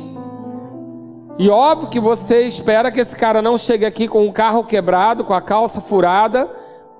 E 1.37 1.49
óbvio 1.49 1.89
que 1.89 1.99
você 1.99 2.43
espera 2.43 2.89
que 2.89 2.99
esse 2.99 3.15
cara 3.15 3.41
não 3.41 3.57
chegue 3.57 3.85
aqui 3.85 4.07
com 4.07 4.25
o 4.25 4.31
carro 4.31 4.63
quebrado, 4.63 5.25
com 5.25 5.33
a 5.33 5.41
calça 5.41 5.81
furada, 5.81 6.49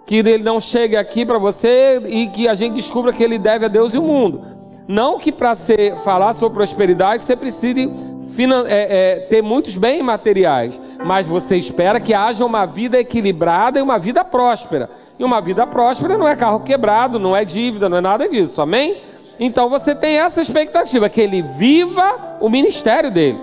que 0.06 0.18
ele 0.18 0.44
não 0.44 0.60
chegue 0.60 0.98
aqui 0.98 1.26
para 1.26 1.38
você 1.38 2.02
e 2.06 2.28
que 2.28 2.48
a 2.48 2.54
gente 2.54 2.74
descubra 2.74 3.14
que 3.14 3.24
ele 3.24 3.40
deve 3.40 3.66
a 3.66 3.70
Deus 3.70 3.94
e 3.94 3.98
o 3.98 4.04
mundo. 4.04 4.46
Não 4.88 5.18
que 5.18 5.32
para 5.32 5.56
falar 6.04 6.34
sobre 6.34 6.58
prosperidade 6.58 7.24
você 7.24 7.36
precise 7.36 7.90
é, 8.68 8.68
é, 8.68 9.20
ter 9.22 9.42
muitos 9.42 9.78
bens 9.78 10.02
materiais, 10.02 10.80
mas 11.04 11.26
você 11.26 11.56
espera 11.56 12.02
que 12.02 12.14
haja 12.14 12.46
uma 12.46 12.66
vida 12.66 13.00
equilibrada 13.00 13.80
e 13.80 13.82
uma 13.82 13.98
vida 13.98 14.24
próspera. 14.26 14.90
E 15.18 15.24
uma 15.24 15.40
vida 15.40 15.66
próspera 15.66 16.18
não 16.18 16.28
é 16.28 16.36
carro 16.36 16.60
quebrado, 16.60 17.18
não 17.20 17.36
é 17.36 17.46
dívida, 17.46 17.88
não 17.88 17.98
é 17.98 18.02
nada 18.02 18.28
disso, 18.28 18.62
amém? 18.62 18.98
Então 19.40 19.70
você 19.70 19.96
tem 19.96 20.18
essa 20.18 20.42
expectativa, 20.42 21.10
que 21.10 21.22
ele 21.22 21.42
viva 21.42 22.38
o 22.40 22.50
ministério 22.50 23.12
dele. 23.12 23.40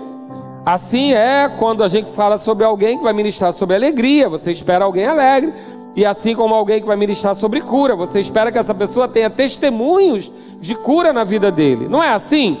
Assim 0.65 1.13
é 1.13 1.49
quando 1.59 1.83
a 1.83 1.87
gente 1.87 2.11
fala 2.11 2.37
sobre 2.37 2.63
alguém 2.63 2.97
que 2.97 3.03
vai 3.03 3.13
ministrar 3.13 3.51
sobre 3.53 3.75
alegria, 3.75 4.29
você 4.29 4.51
espera 4.51 4.85
alguém 4.85 5.05
alegre. 5.05 5.53
E 5.95 6.05
assim 6.05 6.35
como 6.35 6.55
alguém 6.55 6.79
que 6.79 6.87
vai 6.87 6.95
ministrar 6.95 7.35
sobre 7.35 7.61
cura, 7.61 7.95
você 7.95 8.19
espera 8.19 8.51
que 8.51 8.57
essa 8.57 8.73
pessoa 8.73 9.07
tenha 9.07 9.29
testemunhos 9.29 10.31
de 10.59 10.73
cura 10.73 11.13
na 11.13 11.23
vida 11.23 11.51
dele. 11.51 11.87
Não 11.87 12.01
é 12.01 12.09
assim? 12.09 12.59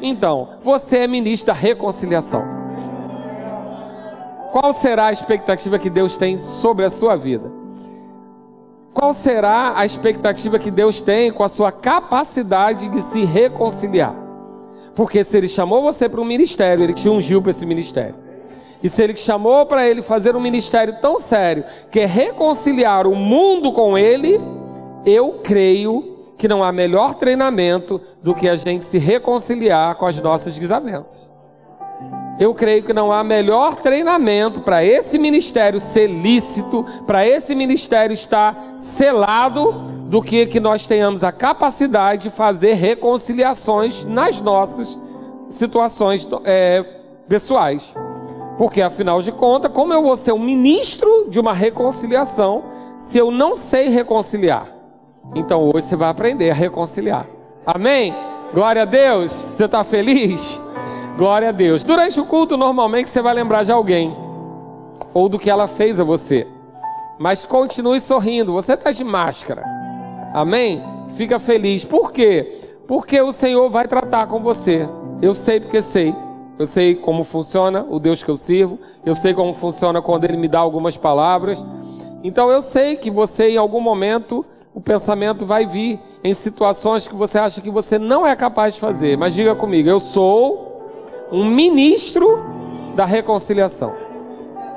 Então, 0.00 0.50
você 0.62 0.98
é 0.98 1.06
ministro 1.08 1.48
da 1.48 1.52
reconciliação. 1.52 2.44
Qual 4.52 4.72
será 4.72 5.06
a 5.06 5.12
expectativa 5.12 5.78
que 5.78 5.90
Deus 5.90 6.16
tem 6.16 6.36
sobre 6.36 6.84
a 6.84 6.90
sua 6.90 7.16
vida? 7.16 7.50
Qual 8.92 9.14
será 9.14 9.74
a 9.76 9.86
expectativa 9.86 10.58
que 10.58 10.70
Deus 10.70 11.00
tem 11.00 11.30
com 11.30 11.44
a 11.44 11.48
sua 11.48 11.70
capacidade 11.70 12.88
de 12.88 13.00
se 13.02 13.24
reconciliar? 13.24 14.14
Porque 14.94 15.22
se 15.22 15.36
Ele 15.36 15.48
chamou 15.48 15.82
você 15.82 16.08
para 16.08 16.20
um 16.20 16.24
ministério, 16.24 16.82
Ele 16.82 16.92
te 16.92 17.08
ungiu 17.08 17.40
para 17.40 17.50
esse 17.50 17.64
ministério. 17.64 18.16
E 18.82 18.88
se 18.88 19.02
Ele 19.02 19.16
chamou 19.16 19.66
para 19.66 19.88
Ele 19.88 20.02
fazer 20.02 20.34
um 20.34 20.40
ministério 20.40 20.96
tão 21.00 21.20
sério, 21.20 21.64
que 21.90 22.00
é 22.00 22.06
reconciliar 22.06 23.06
o 23.06 23.14
mundo 23.14 23.72
com 23.72 23.96
Ele, 23.96 24.40
eu 25.04 25.40
creio 25.44 26.16
que 26.36 26.48
não 26.48 26.62
há 26.64 26.72
melhor 26.72 27.14
treinamento 27.14 28.00
do 28.22 28.34
que 28.34 28.48
a 28.48 28.56
gente 28.56 28.84
se 28.84 28.98
reconciliar 28.98 29.94
com 29.96 30.06
as 30.06 30.18
nossas 30.20 30.56
desavenças. 30.56 31.27
Eu 32.38 32.54
creio 32.54 32.84
que 32.84 32.92
não 32.92 33.10
há 33.10 33.24
melhor 33.24 33.74
treinamento 33.76 34.60
para 34.60 34.84
esse 34.84 35.18
ministério 35.18 35.80
ser 35.80 36.06
lícito, 36.06 36.84
para 37.06 37.26
esse 37.26 37.54
ministério 37.54 38.14
estar 38.14 38.74
selado, 38.76 39.72
do 40.08 40.22
que 40.22 40.46
que 40.46 40.58
nós 40.58 40.86
tenhamos 40.86 41.22
a 41.22 41.30
capacidade 41.30 42.22
de 42.22 42.30
fazer 42.30 42.72
reconciliações 42.72 44.06
nas 44.06 44.40
nossas 44.40 44.98
situações 45.50 46.26
é, 46.44 46.82
pessoais. 47.28 47.92
Porque, 48.56 48.80
afinal 48.80 49.20
de 49.20 49.30
contas, 49.30 49.70
como 49.70 49.92
eu 49.92 50.02
vou 50.02 50.16
ser 50.16 50.32
um 50.32 50.38
ministro 50.38 51.26
de 51.28 51.38
uma 51.38 51.52
reconciliação 51.52 52.64
se 52.96 53.18
eu 53.18 53.30
não 53.30 53.54
sei 53.54 53.88
reconciliar? 53.88 54.68
Então 55.34 55.62
hoje 55.62 55.86
você 55.86 55.96
vai 55.96 56.08
aprender 56.08 56.50
a 56.50 56.54
reconciliar. 56.54 57.26
Amém? 57.66 58.14
Glória 58.52 58.82
a 58.82 58.86
Deus. 58.86 59.30
Você 59.30 59.66
está 59.66 59.84
feliz? 59.84 60.58
Glória 61.18 61.48
a 61.48 61.52
Deus. 61.52 61.82
Durante 61.82 62.20
o 62.20 62.24
culto, 62.24 62.56
normalmente 62.56 63.08
você 63.08 63.20
vai 63.20 63.34
lembrar 63.34 63.64
de 63.64 63.72
alguém 63.72 64.16
ou 65.12 65.28
do 65.28 65.36
que 65.36 65.50
ela 65.50 65.66
fez 65.66 65.98
a 65.98 66.04
você. 66.04 66.46
Mas 67.18 67.44
continue 67.44 68.00
sorrindo. 68.00 68.52
Você 68.52 68.74
está 68.74 68.92
de 68.92 69.02
máscara. 69.02 69.64
Amém? 70.32 70.80
Fica 71.16 71.40
feliz. 71.40 71.84
Por 71.84 72.12
quê? 72.12 72.60
Porque 72.86 73.20
o 73.20 73.32
Senhor 73.32 73.68
vai 73.68 73.88
tratar 73.88 74.28
com 74.28 74.40
você. 74.40 74.88
Eu 75.20 75.34
sei 75.34 75.58
porque 75.58 75.82
sei. 75.82 76.14
Eu 76.56 76.66
sei 76.66 76.94
como 76.94 77.24
funciona 77.24 77.84
o 77.90 77.98
Deus 77.98 78.22
que 78.22 78.30
eu 78.30 78.36
sirvo. 78.36 78.78
Eu 79.04 79.16
sei 79.16 79.34
como 79.34 79.52
funciona 79.52 80.00
quando 80.00 80.22
Ele 80.22 80.36
me 80.36 80.46
dá 80.46 80.60
algumas 80.60 80.96
palavras. 80.96 81.60
Então 82.22 82.48
eu 82.48 82.62
sei 82.62 82.94
que 82.94 83.10
você, 83.10 83.50
em 83.50 83.56
algum 83.56 83.80
momento, 83.80 84.46
o 84.72 84.80
pensamento 84.80 85.44
vai 85.44 85.66
vir 85.66 85.98
em 86.22 86.32
situações 86.32 87.08
que 87.08 87.14
você 87.16 87.38
acha 87.40 87.60
que 87.60 87.70
você 87.70 87.98
não 87.98 88.24
é 88.24 88.36
capaz 88.36 88.74
de 88.74 88.80
fazer. 88.80 89.18
Mas 89.18 89.34
diga 89.34 89.56
comigo, 89.56 89.88
eu 89.88 89.98
sou 89.98 90.77
um 91.30 91.44
ministro 91.44 92.38
da 92.94 93.04
reconciliação. 93.04 93.94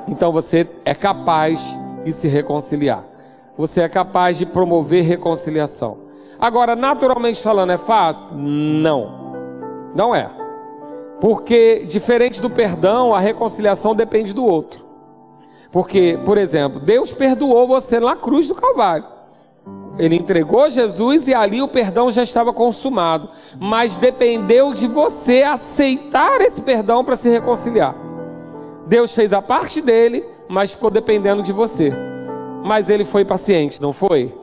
Então 0.06 0.32
você 0.32 0.68
é 0.84 0.94
capaz 0.94 1.60
de 2.04 2.12
se 2.12 2.28
reconciliar. 2.28 3.04
Você 3.56 3.80
é 3.80 3.88
capaz 3.88 4.38
de 4.38 4.46
promover 4.46 5.04
reconciliação. 5.04 5.98
Agora, 6.38 6.74
naturalmente 6.74 7.40
falando, 7.40 7.70
é 7.70 7.76
fácil? 7.76 8.36
Não. 8.36 9.92
Não 9.94 10.14
é. 10.14 10.30
Porque, 11.20 11.86
diferente 11.86 12.40
do 12.40 12.50
perdão, 12.50 13.14
a 13.14 13.20
reconciliação 13.20 13.94
depende 13.94 14.32
do 14.32 14.44
outro. 14.44 14.84
Porque, 15.70 16.18
por 16.24 16.36
exemplo, 16.36 16.80
Deus 16.80 17.12
perdoou 17.12 17.66
você 17.68 18.00
na 18.00 18.16
cruz 18.16 18.48
do 18.48 18.54
Calvário. 18.54 19.04
Ele 19.98 20.16
entregou 20.16 20.70
Jesus 20.70 21.28
e 21.28 21.34
ali 21.34 21.60
o 21.60 21.68
perdão 21.68 22.10
já 22.10 22.22
estava 22.22 22.52
consumado. 22.52 23.28
Mas 23.58 23.96
dependeu 23.96 24.72
de 24.72 24.86
você 24.86 25.42
aceitar 25.42 26.40
esse 26.40 26.62
perdão 26.62 27.04
para 27.04 27.16
se 27.16 27.28
reconciliar. 27.28 27.94
Deus 28.86 29.12
fez 29.12 29.32
a 29.32 29.42
parte 29.42 29.80
dele, 29.80 30.24
mas 30.48 30.72
ficou 30.72 30.90
dependendo 30.90 31.42
de 31.42 31.52
você. 31.52 31.92
Mas 32.64 32.88
ele 32.88 33.04
foi 33.04 33.24
paciente, 33.24 33.80
não 33.80 33.92
foi? 33.92 34.34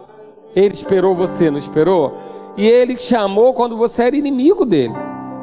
Ele 0.56 0.74
esperou 0.74 1.16
você, 1.16 1.50
não 1.50 1.58
esperou? 1.58 2.14
E 2.58 2.68
ele 2.68 2.96
te 2.96 3.16
amou 3.16 3.54
quando 3.54 3.78
você 3.78 4.04
era 4.04 4.16
inimigo 4.16 4.66
dele. 4.66 4.94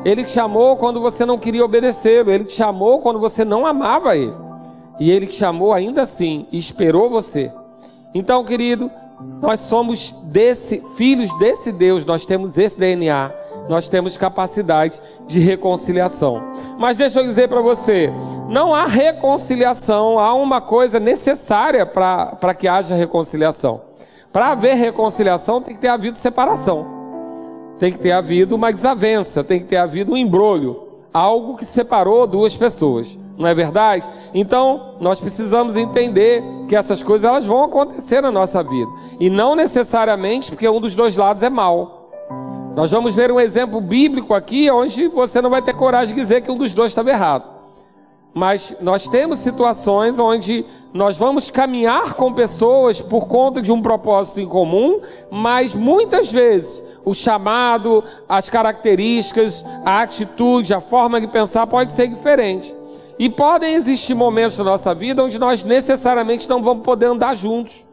Ele 0.05 0.23
te 0.23 0.33
chamou 0.33 0.77
quando 0.77 1.01
você 1.01 1.27
não 1.27 1.39
queria 1.39 1.65
obedecê-lo. 1.65 2.31
Ele 2.31 2.45
te 2.45 2.55
chamou 2.55 3.01
quando 3.01 3.19
você 3.19 3.45
não 3.45 3.67
amava 3.67 4.17
ele. 4.17 4.35
E 5.01 5.11
ele 5.11 5.27
te 5.27 5.37
chamou 5.37 5.73
ainda 5.73 6.03
assim 6.03 6.47
e 6.53 6.59
esperou 6.59 7.11
você. 7.11 7.51
Então, 8.15 8.45
querido, 8.45 8.91
nós 9.41 9.61
somos 9.61 10.13
desse 10.25 10.83
filhos 10.97 11.37
desse 11.39 11.73
Deus, 11.73 12.05
nós 12.05 12.27
temos 12.27 12.59
esse 12.59 12.79
DNA, 12.79 13.33
nós 13.69 13.89
temos 13.89 14.17
capacidade 14.17 15.01
de 15.27 15.39
reconciliação. 15.39 16.43
Mas 16.79 16.97
deixa 16.97 17.21
eu 17.21 17.25
dizer 17.25 17.49
para 17.49 17.61
você, 17.61 18.13
não 18.49 18.75
há 18.75 18.87
reconciliação, 18.87 20.19
há 20.19 20.35
uma 20.35 20.61
coisa 20.61 21.01
necessária 21.01 21.85
para 21.85 22.55
que 22.55 22.69
haja 22.69 22.95
reconciliação. 22.95 23.83
Para 24.33 24.49
haver 24.49 24.75
reconciliação 24.75 25.63
tem 25.63 25.75
que 25.75 25.81
ter 25.81 25.89
havido 25.89 26.19
separação. 26.19 26.95
Tem 27.79 27.93
que 27.93 27.99
ter 27.99 28.13
havido 28.13 28.55
uma 28.55 28.73
desavença, 28.73 29.45
tem 29.45 29.61
que 29.61 29.67
ter 29.67 29.77
havido 29.77 30.13
um 30.13 30.17
embrulho, 30.17 30.89
algo 31.13 31.57
que 31.57 31.65
separou 31.65 32.27
duas 32.27 32.57
pessoas 32.57 33.19
não 33.39 33.47
é 33.47 33.55
verdade? 33.55 34.09
Então, 34.33 34.95
nós 35.01 35.21
precisamos 35.21 35.77
entender 35.77 36.43
que 36.69 36.75
essas 36.75 37.03
coisas 37.03 37.29
elas 37.29 37.45
vão 37.45 37.65
acontecer 37.65 38.21
na 38.21 38.31
nossa 38.31 38.63
vida. 38.63 38.91
E 39.21 39.29
não 39.29 39.55
necessariamente 39.55 40.51
porque 40.51 40.69
um 40.69 40.81
dos 40.81 40.95
dois 40.95 41.17
lados 41.17 41.43
é 41.43 41.51
mal. 41.51 42.11
Nós 42.75 42.91
vamos 42.91 43.15
ver 43.15 43.31
um 43.31 43.41
exemplo 43.41 43.81
bíblico 43.81 44.35
aqui 44.35 44.71
onde 44.71 45.09
você 45.09 45.41
não 45.41 45.51
vai 45.51 45.63
ter 45.63 45.75
coragem 45.75 46.15
de 46.15 46.21
dizer 46.21 46.43
que 46.43 46.51
um 46.51 46.57
dos 46.57 46.75
dois 46.75 46.91
estava 46.91 47.11
errado. 47.11 47.57
Mas 48.35 48.77
nós 48.83 49.09
temos 49.09 49.39
situações 49.39 50.19
onde 50.19 50.65
nós 50.93 51.17
vamos 51.17 51.51
caminhar 51.51 52.15
com 52.15 52.35
pessoas 52.35 53.01
por 53.01 53.29
conta 53.29 53.63
de 53.63 53.73
um 53.73 53.81
propósito 53.81 54.41
em 54.41 54.47
comum, 54.47 55.01
mas 55.31 55.75
muitas 55.75 56.31
vezes 56.31 56.85
o 57.03 57.15
chamado, 57.15 58.05
as 58.29 58.51
características, 58.51 59.65
a 59.85 60.01
atitude, 60.03 60.75
a 60.75 60.81
forma 60.81 61.19
de 61.19 61.29
pensar 61.29 61.67
pode 61.67 61.93
ser 61.93 62.09
diferente. 62.09 62.76
E 63.19 63.31
podem 63.31 63.75
existir 63.75 64.15
momentos 64.15 64.59
na 64.59 64.65
nossa 64.65 64.95
vida 64.95 65.25
onde 65.25 65.39
nós 65.39 65.65
necessariamente 65.65 66.49
não 66.49 66.63
vamos 66.63 66.85
poder 66.85 67.07
andar 67.07 67.35
juntos. 67.35 67.85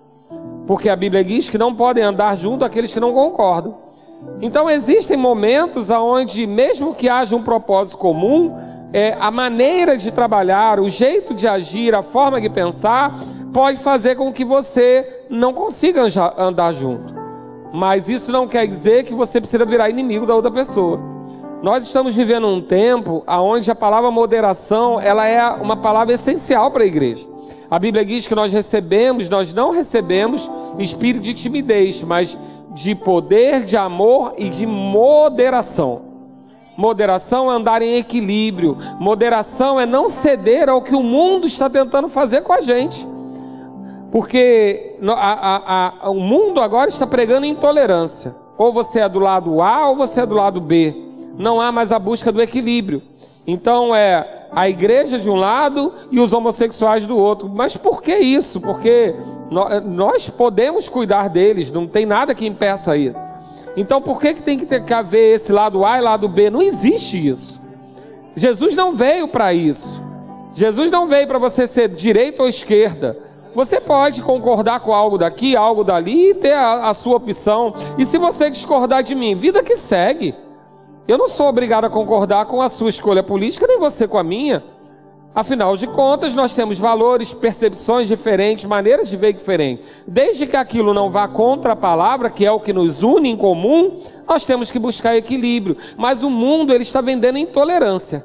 Porque 0.67 0.89
a 0.89 0.95
Bíblia 0.95 1.23
diz 1.23 1.49
que 1.49 1.57
não 1.57 1.73
podem 1.73 2.03
andar 2.03 2.35
juntos 2.35 2.65
aqueles 2.65 2.93
que 2.93 2.99
não 2.99 3.13
concordam. 3.13 3.77
Então 4.41 4.69
existem 4.69 5.15
momentos 5.15 5.89
onde, 5.89 6.45
mesmo 6.45 6.93
que 6.93 7.07
haja 7.07 7.35
um 7.35 7.43
propósito 7.43 7.97
comum, 7.97 8.53
é, 8.91 9.15
a 9.19 9.31
maneira 9.31 9.97
de 9.97 10.11
trabalhar, 10.11 10.79
o 10.79 10.89
jeito 10.89 11.33
de 11.33 11.47
agir, 11.47 11.95
a 11.95 12.01
forma 12.01 12.39
de 12.39 12.49
pensar, 12.49 13.19
pode 13.53 13.77
fazer 13.79 14.15
com 14.15 14.31
que 14.31 14.45
você 14.45 15.25
não 15.29 15.53
consiga 15.53 16.03
andar 16.37 16.73
junto. 16.73 17.13
Mas 17.73 18.07
isso 18.07 18.31
não 18.31 18.47
quer 18.47 18.67
dizer 18.67 19.03
que 19.03 19.13
você 19.13 19.39
precisa 19.41 19.65
virar 19.65 19.89
inimigo 19.89 20.25
da 20.25 20.35
outra 20.35 20.51
pessoa. 20.51 21.12
Nós 21.63 21.85
estamos 21.85 22.13
vivendo 22.13 22.45
um 22.45 22.59
tempo 22.59 23.23
onde 23.25 23.71
a 23.71 23.75
palavra 23.75 24.11
moderação 24.11 24.99
ela 24.99 25.25
é 25.25 25.41
uma 25.49 25.77
palavra 25.77 26.13
essencial 26.13 26.69
para 26.71 26.83
a 26.83 26.85
igreja. 26.85 27.25
A 27.71 27.79
Bíblia 27.79 28.03
diz 28.03 28.27
que 28.27 28.35
nós 28.35 28.51
recebemos, 28.51 29.29
nós 29.29 29.53
não 29.53 29.71
recebemos 29.71 30.51
espírito 30.77 31.23
de 31.23 31.33
timidez, 31.33 32.03
mas 32.03 32.37
de 32.73 32.93
poder, 32.93 33.63
de 33.63 33.77
amor 33.77 34.33
e 34.37 34.49
de 34.49 34.65
moderação. 34.65 36.01
Moderação 36.75 37.49
é 37.49 37.55
andar 37.55 37.81
em 37.81 37.95
equilíbrio. 37.95 38.77
Moderação 38.99 39.79
é 39.79 39.85
não 39.85 40.09
ceder 40.09 40.67
ao 40.67 40.81
que 40.81 40.93
o 40.93 41.01
mundo 41.01 41.47
está 41.47 41.69
tentando 41.69 42.09
fazer 42.09 42.41
com 42.41 42.51
a 42.51 42.59
gente. 42.59 43.07
Porque 44.11 44.97
a, 45.07 45.13
a, 45.13 46.07
a, 46.07 46.09
o 46.09 46.19
mundo 46.19 46.59
agora 46.59 46.89
está 46.89 47.07
pregando 47.07 47.45
intolerância. 47.45 48.35
Ou 48.57 48.73
você 48.73 48.99
é 48.99 49.07
do 49.07 49.19
lado 49.19 49.61
A 49.61 49.87
ou 49.87 49.95
você 49.95 50.19
é 50.19 50.25
do 50.25 50.35
lado 50.35 50.59
B 50.59 51.02
não 51.37 51.59
há 51.59 51.71
mais 51.71 51.91
a 51.91 51.99
busca 51.99 52.31
do 52.31 52.41
equilíbrio. 52.41 53.01
Então 53.45 53.95
é 53.95 54.47
a 54.51 54.69
igreja 54.69 55.17
de 55.17 55.29
um 55.29 55.35
lado 55.35 55.93
e 56.11 56.19
os 56.19 56.31
homossexuais 56.31 57.05
do 57.05 57.17
outro. 57.17 57.49
Mas 57.49 57.75
por 57.75 58.01
que 58.01 58.15
isso? 58.15 58.61
Porque 58.61 59.15
nós 59.85 60.29
podemos 60.29 60.87
cuidar 60.87 61.27
deles, 61.27 61.71
não 61.71 61.87
tem 61.87 62.05
nada 62.05 62.33
que 62.33 62.45
impeça 62.45 62.95
isso. 62.95 63.17
Então 63.75 64.01
por 64.01 64.19
que, 64.19 64.35
que 64.35 64.41
tem 64.41 64.57
que 64.57 64.65
ter 64.65 64.83
que 64.83 64.93
haver 64.93 65.35
esse 65.35 65.51
lado 65.51 65.83
A 65.83 65.97
e 65.97 66.01
lado 66.01 66.27
B? 66.29 66.49
Não 66.49 66.61
existe 66.61 67.27
isso. 67.27 67.61
Jesus 68.35 68.75
não 68.75 68.93
veio 68.93 69.27
para 69.27 69.53
isso. 69.53 70.01
Jesus 70.53 70.91
não 70.91 71.07
veio 71.07 71.27
para 71.27 71.39
você 71.39 71.65
ser 71.65 71.89
direita 71.89 72.43
ou 72.43 72.49
esquerda. 72.49 73.17
Você 73.55 73.79
pode 73.79 74.21
concordar 74.21 74.79
com 74.79 74.93
algo 74.93 75.17
daqui, 75.17 75.55
algo 75.55 75.83
dali 75.83 76.31
e 76.31 76.35
ter 76.35 76.53
a, 76.53 76.89
a 76.89 76.93
sua 76.93 77.17
opção. 77.17 77.73
E 77.97 78.05
se 78.05 78.17
você 78.17 78.49
discordar 78.49 79.03
de 79.03 79.13
mim, 79.13 79.35
vida 79.35 79.61
que 79.61 79.75
segue. 79.75 80.33
Eu 81.07 81.17
não 81.17 81.27
sou 81.27 81.47
obrigado 81.47 81.85
a 81.85 81.89
concordar 81.89 82.45
com 82.45 82.61
a 82.61 82.69
sua 82.69 82.89
escolha 82.89 83.21
política, 83.21 83.67
nem 83.67 83.77
você 83.77 84.07
com 84.07 84.17
a 84.17 84.23
minha. 84.23 84.63
Afinal 85.35 85.75
de 85.75 85.87
contas, 85.87 86.35
nós 86.35 86.53
temos 86.53 86.77
valores, 86.77 87.33
percepções 87.33 88.07
diferentes, 88.07 88.65
maneiras 88.65 89.09
de 89.09 89.17
ver 89.17 89.33
diferentes. 89.33 89.85
Desde 90.07 90.45
que 90.45 90.55
aquilo 90.55 90.93
não 90.93 91.09
vá 91.09 91.27
contra 91.27 91.73
a 91.73 91.75
palavra, 91.75 92.29
que 92.29 92.45
é 92.45 92.51
o 92.51 92.59
que 92.59 92.71
nos 92.71 93.01
une 93.01 93.29
em 93.29 93.35
comum, 93.35 93.99
nós 94.27 94.45
temos 94.45 94.69
que 94.69 94.77
buscar 94.77 95.15
equilíbrio. 95.15 95.75
Mas 95.97 96.21
o 96.21 96.29
mundo 96.29 96.71
ele 96.71 96.83
está 96.83 97.01
vendendo 97.01 97.37
intolerância. 97.37 98.23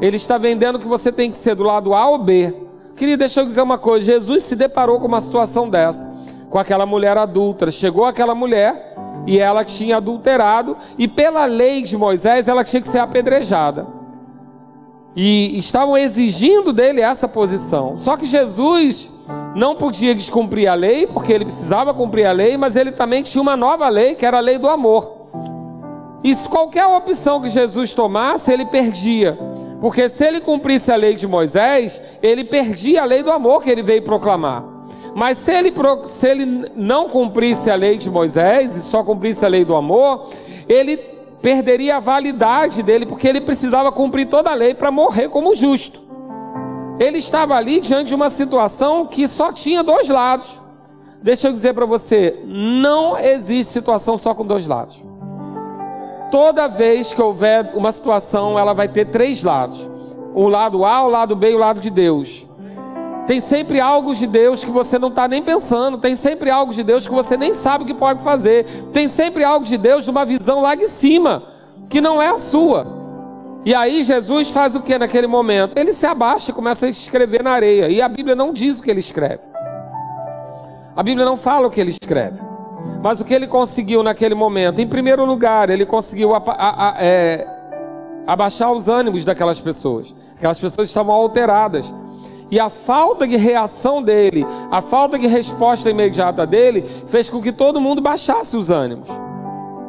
Ele 0.00 0.16
está 0.16 0.38
vendendo 0.38 0.78
que 0.78 0.88
você 0.88 1.12
tem 1.12 1.30
que 1.30 1.36
ser 1.36 1.54
do 1.54 1.62
lado 1.62 1.94
A 1.94 2.08
ou 2.08 2.18
B. 2.18 2.52
Queria 2.96 3.16
deixar 3.16 3.42
eu 3.42 3.46
dizer 3.46 3.62
uma 3.62 3.78
coisa: 3.78 4.06
Jesus 4.06 4.42
se 4.44 4.56
deparou 4.56 4.98
com 4.98 5.06
uma 5.06 5.20
situação 5.20 5.68
dessa, 5.68 6.10
com 6.50 6.58
aquela 6.58 6.86
mulher 6.86 7.16
adulta. 7.16 7.70
Chegou 7.70 8.06
aquela 8.06 8.34
mulher 8.34 8.91
e 9.26 9.38
ela 9.38 9.64
tinha 9.64 9.96
adulterado, 9.96 10.76
e 10.98 11.06
pela 11.06 11.44
lei 11.44 11.82
de 11.82 11.96
Moisés 11.96 12.48
ela 12.48 12.64
tinha 12.64 12.80
que 12.80 12.88
ser 12.88 12.98
apedrejada. 12.98 13.86
E 15.14 15.58
estavam 15.58 15.96
exigindo 15.96 16.72
dele 16.72 17.00
essa 17.00 17.28
posição. 17.28 17.96
Só 17.98 18.16
que 18.16 18.26
Jesus 18.26 19.10
não 19.54 19.76
podia 19.76 20.14
descumprir 20.14 20.70
a 20.70 20.74
lei, 20.74 21.06
porque 21.06 21.32
ele 21.32 21.44
precisava 21.44 21.92
cumprir 21.92 22.24
a 22.24 22.32
lei, 22.32 22.56
mas 22.56 22.76
ele 22.76 22.92
também 22.92 23.22
tinha 23.22 23.42
uma 23.42 23.56
nova 23.56 23.88
lei, 23.88 24.14
que 24.14 24.24
era 24.24 24.38
a 24.38 24.40
lei 24.40 24.58
do 24.58 24.68
amor. 24.68 25.22
E 26.24 26.34
se 26.34 26.48
qualquer 26.48 26.86
opção 26.86 27.40
que 27.40 27.48
Jesus 27.48 27.92
tomasse, 27.92 28.52
ele 28.52 28.64
perdia. 28.64 29.38
Porque 29.80 30.08
se 30.08 30.24
ele 30.24 30.40
cumprisse 30.40 30.92
a 30.92 30.96
lei 30.96 31.14
de 31.14 31.26
Moisés, 31.26 32.00
ele 32.22 32.44
perdia 32.44 33.02
a 33.02 33.04
lei 33.04 33.22
do 33.22 33.32
amor 33.32 33.62
que 33.62 33.70
ele 33.70 33.82
veio 33.82 34.02
proclamar. 34.02 34.71
Mas 35.14 35.38
se 35.38 35.52
ele, 35.52 35.72
se 36.06 36.26
ele 36.26 36.70
não 36.74 37.08
cumprisse 37.08 37.70
a 37.70 37.74
lei 37.74 37.98
de 37.98 38.10
Moisés 38.10 38.76
e 38.76 38.82
só 38.82 39.02
cumprisse 39.02 39.44
a 39.44 39.48
lei 39.48 39.64
do 39.64 39.76
amor, 39.76 40.30
ele 40.68 40.96
perderia 41.42 41.96
a 41.96 42.00
validade 42.00 42.82
dele, 42.82 43.04
porque 43.04 43.26
ele 43.26 43.40
precisava 43.40 43.90
cumprir 43.92 44.28
toda 44.28 44.50
a 44.50 44.54
lei 44.54 44.74
para 44.74 44.90
morrer 44.90 45.28
como 45.28 45.54
justo. 45.54 46.00
Ele 46.98 47.18
estava 47.18 47.54
ali 47.54 47.80
diante 47.80 48.08
de 48.08 48.14
uma 48.14 48.30
situação 48.30 49.06
que 49.06 49.26
só 49.26 49.52
tinha 49.52 49.82
dois 49.82 50.08
lados. 50.08 50.60
Deixa 51.20 51.48
eu 51.48 51.52
dizer 51.52 51.74
para 51.74 51.86
você, 51.86 52.40
não 52.44 53.16
existe 53.18 53.72
situação 53.72 54.16
só 54.16 54.34
com 54.34 54.46
dois 54.46 54.66
lados. 54.66 55.02
Toda 56.30 56.66
vez 56.68 57.12
que 57.12 57.20
houver 57.20 57.72
uma 57.74 57.92
situação, 57.92 58.58
ela 58.58 58.72
vai 58.72 58.88
ter 58.88 59.06
três 59.06 59.42
lados: 59.42 59.88
o 60.34 60.48
lado 60.48 60.84
A, 60.84 61.02
o 61.02 61.08
lado 61.08 61.36
B 61.36 61.50
e 61.50 61.54
o 61.54 61.58
lado 61.58 61.80
de 61.80 61.90
Deus. 61.90 62.46
Tem 63.26 63.38
sempre 63.38 63.80
algo 63.80 64.14
de 64.14 64.26
Deus 64.26 64.64
que 64.64 64.70
você 64.70 64.98
não 64.98 65.08
está 65.08 65.28
nem 65.28 65.42
pensando. 65.42 65.98
Tem 65.98 66.16
sempre 66.16 66.50
algo 66.50 66.72
de 66.72 66.82
Deus 66.82 67.06
que 67.06 67.14
você 67.14 67.36
nem 67.36 67.52
sabe 67.52 67.84
o 67.84 67.86
que 67.86 67.94
pode 67.94 68.22
fazer. 68.22 68.64
Tem 68.92 69.06
sempre 69.06 69.44
algo 69.44 69.64
de 69.64 69.78
Deus 69.78 70.04
de 70.04 70.10
uma 70.10 70.24
visão 70.24 70.60
lá 70.60 70.74
de 70.74 70.88
cima, 70.88 71.44
que 71.88 72.00
não 72.00 72.20
é 72.20 72.28
a 72.28 72.38
sua. 72.38 73.00
E 73.64 73.72
aí 73.74 74.02
Jesus 74.02 74.50
faz 74.50 74.74
o 74.74 74.80
que 74.80 74.98
naquele 74.98 75.28
momento? 75.28 75.76
Ele 75.78 75.92
se 75.92 76.04
abaixa 76.04 76.50
e 76.50 76.54
começa 76.54 76.86
a 76.86 76.88
escrever 76.88 77.44
na 77.44 77.52
areia. 77.52 77.88
E 77.88 78.02
a 78.02 78.08
Bíblia 78.08 78.34
não 78.34 78.52
diz 78.52 78.78
o 78.78 78.82
que 78.82 78.90
ele 78.90 79.00
escreve. 79.00 79.40
A 80.96 81.02
Bíblia 81.02 81.24
não 81.24 81.36
fala 81.36 81.68
o 81.68 81.70
que 81.70 81.80
ele 81.80 81.90
escreve. 81.90 82.38
Mas 83.00 83.20
o 83.20 83.24
que 83.24 83.32
ele 83.32 83.46
conseguiu 83.46 84.02
naquele 84.02 84.34
momento? 84.34 84.80
Em 84.80 84.86
primeiro 84.86 85.24
lugar, 85.24 85.70
ele 85.70 85.86
conseguiu 85.86 86.34
a, 86.34 86.38
a, 86.38 86.88
a, 86.88 86.94
é, 86.98 87.46
abaixar 88.26 88.72
os 88.72 88.88
ânimos 88.88 89.24
daquelas 89.24 89.60
pessoas. 89.60 90.12
Aquelas 90.36 90.58
pessoas 90.58 90.88
estavam 90.88 91.14
alteradas. 91.14 91.92
E 92.52 92.60
a 92.60 92.68
falta 92.68 93.26
de 93.26 93.34
reação 93.34 94.02
dele, 94.02 94.46
a 94.70 94.82
falta 94.82 95.18
de 95.18 95.26
resposta 95.26 95.88
imediata 95.88 96.46
dele, 96.46 96.84
fez 97.06 97.30
com 97.30 97.40
que 97.40 97.50
todo 97.50 97.80
mundo 97.80 98.02
baixasse 98.02 98.58
os 98.58 98.68
ânimos 98.68 99.08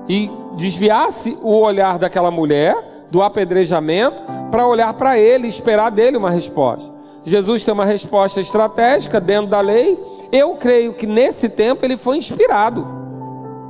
e 0.07 0.31
desviasse 0.55 1.37
o 1.41 1.59
olhar 1.59 1.99
daquela 1.99 2.31
mulher 2.31 3.05
do 3.11 3.21
apedrejamento 3.21 4.23
para 4.49 4.65
olhar 4.65 4.93
para 4.93 5.19
ele 5.19 5.45
e 5.45 5.49
esperar 5.49 5.91
dele 5.91 6.15
uma 6.15 6.31
resposta. 6.31 6.89
Jesus 7.25 7.65
tem 7.65 7.73
uma 7.73 7.83
resposta 7.83 8.39
estratégica 8.39 9.19
dentro 9.19 9.47
da 9.47 9.59
lei. 9.59 9.99
Eu 10.31 10.55
creio 10.55 10.93
que 10.93 11.05
nesse 11.05 11.49
tempo 11.49 11.83
ele 11.83 11.97
foi 11.97 12.15
inspirado. 12.15 12.87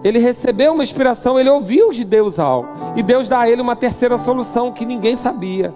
Ele 0.04 0.20
recebeu 0.20 0.72
uma 0.72 0.84
inspiração, 0.84 1.40
ele 1.40 1.50
ouviu 1.50 1.92
de 1.92 2.04
Deus 2.04 2.38
algo. 2.38 2.70
E 2.96 3.02
Deus 3.02 3.28
dá 3.28 3.40
a 3.40 3.50
ele 3.50 3.62
uma 3.62 3.76
terceira 3.76 4.20
solução 4.20 4.72
que 4.72 4.86
ninguém 4.86 5.16
sabia. 5.16 5.74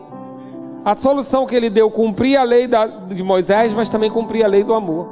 A 0.87 0.95
solução 0.95 1.45
que 1.45 1.53
ele 1.53 1.69
deu 1.69 1.91
cumprir 1.91 2.37
a 2.37 2.43
lei 2.43 2.65
da, 2.65 2.85
de 2.85 3.21
Moisés, 3.21 3.73
mas 3.73 3.89
também 3.89 4.09
cumprir 4.09 4.45
a 4.45 4.47
lei 4.47 4.63
do 4.63 4.73
amor. 4.73 5.09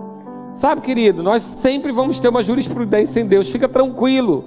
Sabe, 0.54 0.80
querido, 0.80 1.22
nós 1.22 1.44
sempre 1.44 1.92
vamos 1.92 2.18
ter 2.18 2.30
uma 2.30 2.42
jurisprudência 2.42 3.20
em 3.20 3.26
Deus. 3.26 3.50
Fica 3.50 3.68
tranquilo. 3.68 4.46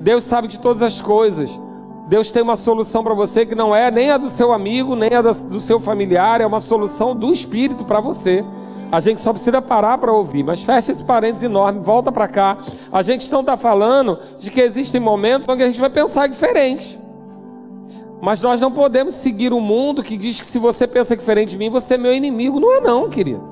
Deus 0.00 0.24
sabe 0.24 0.48
de 0.48 0.58
todas 0.58 0.82
as 0.82 1.00
coisas. 1.00 1.60
Deus 2.08 2.32
tem 2.32 2.42
uma 2.42 2.56
solução 2.56 3.04
para 3.04 3.14
você 3.14 3.46
que 3.46 3.54
não 3.54 3.72
é 3.72 3.88
nem 3.88 4.10
a 4.10 4.18
do 4.18 4.28
seu 4.28 4.50
amigo, 4.50 4.96
nem 4.96 5.14
a 5.14 5.22
do 5.22 5.60
seu 5.60 5.78
familiar, 5.78 6.40
é 6.40 6.46
uma 6.46 6.58
solução 6.58 7.14
do 7.14 7.32
Espírito 7.32 7.84
para 7.84 8.00
você. 8.00 8.44
A 8.90 8.98
gente 8.98 9.20
só 9.20 9.32
precisa 9.32 9.62
parar 9.62 9.98
para 9.98 10.12
ouvir. 10.12 10.42
Mas 10.42 10.64
fecha 10.64 10.90
esse 10.90 11.04
parênteses 11.04 11.44
enorme, 11.44 11.78
volta 11.78 12.10
para 12.10 12.26
cá. 12.26 12.58
A 12.90 13.00
gente 13.00 13.30
não 13.30 13.42
está 13.42 13.56
falando 13.56 14.18
de 14.40 14.50
que 14.50 14.60
existem 14.60 15.00
momentos 15.00 15.48
onde 15.48 15.62
a 15.62 15.66
gente 15.68 15.78
vai 15.78 15.90
pensar 15.90 16.26
diferente. 16.26 17.03
Mas 18.24 18.40
nós 18.40 18.58
não 18.58 18.72
podemos 18.72 19.16
seguir 19.16 19.52
o 19.52 19.58
um 19.58 19.60
mundo 19.60 20.02
que 20.02 20.16
diz 20.16 20.40
que 20.40 20.46
se 20.46 20.58
você 20.58 20.86
pensa 20.86 21.14
diferente 21.14 21.50
de 21.50 21.58
mim, 21.58 21.68
você 21.68 21.92
é 21.92 21.98
meu 21.98 22.14
inimigo. 22.14 22.58
Não 22.58 22.74
é 22.74 22.80
não, 22.80 23.06
querido. 23.10 23.44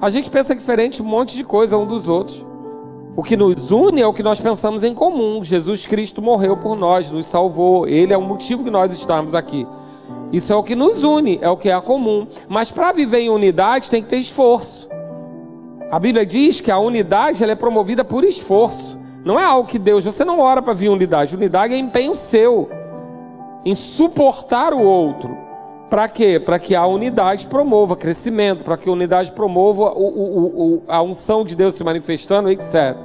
A 0.00 0.10
gente 0.10 0.28
pensa 0.28 0.56
diferente 0.56 1.00
um 1.00 1.04
monte 1.04 1.36
de 1.36 1.44
coisa 1.44 1.78
um 1.78 1.86
dos 1.86 2.08
outros. 2.08 2.44
O 3.14 3.22
que 3.22 3.36
nos 3.36 3.70
une 3.70 4.00
é 4.00 4.06
o 4.08 4.12
que 4.12 4.24
nós 4.24 4.40
pensamos 4.40 4.82
em 4.82 4.92
comum. 4.92 5.44
Jesus 5.44 5.86
Cristo 5.86 6.20
morreu 6.20 6.56
por 6.56 6.76
nós, 6.76 7.12
nos 7.12 7.26
salvou. 7.26 7.86
Ele 7.86 8.12
é 8.12 8.18
o 8.18 8.22
motivo 8.22 8.64
que 8.64 8.70
nós 8.72 8.92
estamos 8.92 9.36
aqui. 9.36 9.64
Isso 10.32 10.52
é 10.52 10.56
o 10.56 10.64
que 10.64 10.74
nos 10.74 11.04
une, 11.04 11.38
é 11.40 11.48
o 11.48 11.56
que 11.56 11.70
é 11.70 11.80
comum. 11.80 12.26
Mas 12.48 12.72
para 12.72 12.90
viver 12.90 13.20
em 13.20 13.30
unidade 13.30 13.88
tem 13.88 14.02
que 14.02 14.08
ter 14.08 14.18
esforço. 14.18 14.88
A 15.92 16.00
Bíblia 16.00 16.26
diz 16.26 16.60
que 16.60 16.72
a 16.72 16.78
unidade 16.80 17.40
ela 17.40 17.52
é 17.52 17.54
promovida 17.54 18.04
por 18.04 18.24
esforço. 18.24 18.98
Não 19.24 19.38
é 19.38 19.44
algo 19.44 19.68
que 19.68 19.78
Deus, 19.78 20.04
você 20.04 20.24
não 20.24 20.40
ora 20.40 20.60
para 20.60 20.74
vir 20.74 20.88
unidade. 20.88 21.36
Unidade 21.36 21.72
é 21.72 21.78
empenho 21.78 22.16
seu 22.16 22.68
em 23.64 23.74
suportar 23.74 24.72
o 24.72 24.82
outro. 24.82 25.36
Para 25.88 26.08
quê? 26.08 26.40
Para 26.40 26.58
que 26.58 26.74
a 26.74 26.86
unidade 26.86 27.46
promova 27.46 27.96
crescimento, 27.96 28.64
para 28.64 28.76
que 28.76 28.88
a 28.88 28.92
unidade 28.92 29.32
promova 29.32 29.92
o, 29.92 30.06
o, 30.06 30.74
o, 30.76 30.82
a 30.88 31.00
unção 31.02 31.44
de 31.44 31.54
Deus 31.54 31.74
se 31.74 31.84
manifestando, 31.84 32.50
etc. 32.50 32.96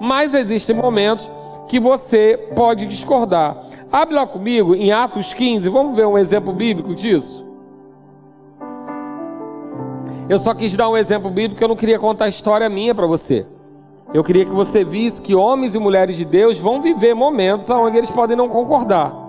Mas 0.00 0.34
existem 0.34 0.74
momentos 0.74 1.30
que 1.68 1.78
você 1.78 2.38
pode 2.54 2.86
discordar. 2.86 3.64
Abre 3.92 4.14
lá 4.14 4.26
comigo 4.26 4.74
em 4.74 4.92
Atos 4.92 5.34
15, 5.34 5.68
vamos 5.68 5.94
ver 5.94 6.06
um 6.06 6.16
exemplo 6.16 6.52
bíblico 6.52 6.94
disso? 6.94 7.46
Eu 10.28 10.38
só 10.38 10.54
quis 10.54 10.76
dar 10.76 10.88
um 10.88 10.96
exemplo 10.96 11.30
bíblico 11.30 11.54
porque 11.54 11.64
eu 11.64 11.68
não 11.68 11.76
queria 11.76 11.98
contar 11.98 12.26
a 12.26 12.28
história 12.28 12.68
minha 12.68 12.94
para 12.94 13.06
você. 13.06 13.46
Eu 14.12 14.24
queria 14.24 14.44
que 14.44 14.50
você 14.50 14.84
visse 14.84 15.20
que 15.20 15.34
homens 15.34 15.74
e 15.74 15.78
mulheres 15.78 16.16
de 16.16 16.24
Deus 16.24 16.58
vão 16.58 16.80
viver 16.80 17.14
momentos 17.14 17.68
onde 17.68 17.96
eles 17.96 18.10
podem 18.10 18.36
não 18.36 18.48
concordar. 18.48 19.27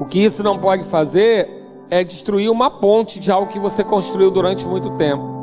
O 0.00 0.04
que 0.04 0.20
isso 0.20 0.42
não 0.42 0.58
pode 0.58 0.84
fazer 0.84 1.48
é 1.90 2.04
destruir 2.04 2.50
uma 2.50 2.70
ponte 2.70 3.18
de 3.18 3.30
algo 3.30 3.50
que 3.50 3.58
você 3.58 3.82
construiu 3.82 4.30
durante 4.30 4.66
muito 4.66 4.90
tempo. 4.96 5.38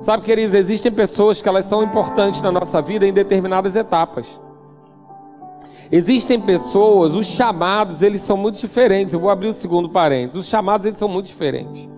Sabe, 0.00 0.24
queridos, 0.24 0.54
existem 0.54 0.90
pessoas 0.90 1.42
que 1.42 1.48
elas 1.48 1.66
são 1.66 1.82
importantes 1.82 2.40
na 2.40 2.50
nossa 2.50 2.80
vida 2.80 3.06
em 3.06 3.12
determinadas 3.12 3.76
etapas. 3.76 4.26
Existem 5.92 6.40
pessoas, 6.40 7.14
os 7.14 7.26
chamados, 7.26 8.00
eles 8.00 8.22
são 8.22 8.36
muito 8.36 8.58
diferentes. 8.60 9.12
Eu 9.12 9.20
vou 9.20 9.28
abrir 9.28 9.48
o 9.48 9.52
segundo 9.52 9.90
parênteses. 9.90 10.36
Os 10.36 10.46
chamados, 10.46 10.86
eles 10.86 10.98
são 10.98 11.08
muito 11.08 11.26
diferentes. 11.26 11.88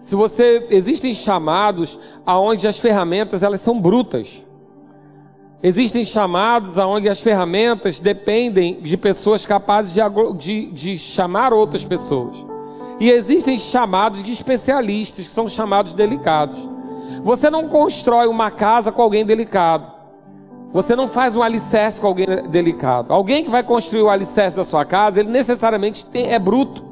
Se 0.00 0.16
você 0.16 0.66
existem 0.70 1.14
chamados 1.14 1.98
aonde 2.26 2.66
as 2.66 2.76
ferramentas 2.76 3.42
elas 3.42 3.60
são 3.60 3.80
brutas. 3.80 4.44
Existem 5.62 6.04
chamados 6.04 6.76
onde 6.76 7.08
as 7.08 7.20
ferramentas 7.20 8.00
dependem 8.00 8.80
de 8.80 8.96
pessoas 8.96 9.46
capazes 9.46 9.94
de, 9.94 10.00
de, 10.36 10.72
de, 10.72 10.98
chamar 10.98 11.52
outras 11.52 11.84
pessoas. 11.84 12.36
E 12.98 13.08
existem 13.08 13.56
chamados 13.56 14.24
de 14.24 14.32
especialistas, 14.32 15.28
que 15.28 15.32
são 15.32 15.46
chamados 15.46 15.94
delicados. 15.94 16.58
Você 17.22 17.48
não 17.48 17.68
constrói 17.68 18.26
uma 18.26 18.50
casa 18.50 18.90
com 18.90 19.02
alguém 19.02 19.24
delicado. 19.24 19.86
Você 20.72 20.96
não 20.96 21.06
faz 21.06 21.36
um 21.36 21.42
alicerce 21.42 22.00
com 22.00 22.08
alguém 22.08 22.26
delicado. 22.48 23.12
Alguém 23.12 23.44
que 23.44 23.50
vai 23.50 23.62
construir 23.62 24.02
o 24.02 24.10
alicerce 24.10 24.56
da 24.56 24.64
sua 24.64 24.84
casa, 24.84 25.20
ele 25.20 25.30
necessariamente 25.30 26.04
tem, 26.06 26.32
é 26.32 26.40
bruto. 26.40 26.82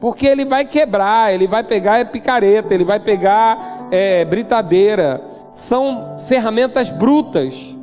Porque 0.00 0.26
ele 0.26 0.46
vai 0.46 0.64
quebrar, 0.64 1.34
ele 1.34 1.46
vai 1.46 1.62
pegar 1.62 2.10
picareta, 2.10 2.72
ele 2.72 2.84
vai 2.84 3.00
pegar 3.00 3.88
é, 3.90 4.24
britadeira. 4.24 5.22
São 5.50 6.16
ferramentas 6.26 6.88
brutas 6.88 7.74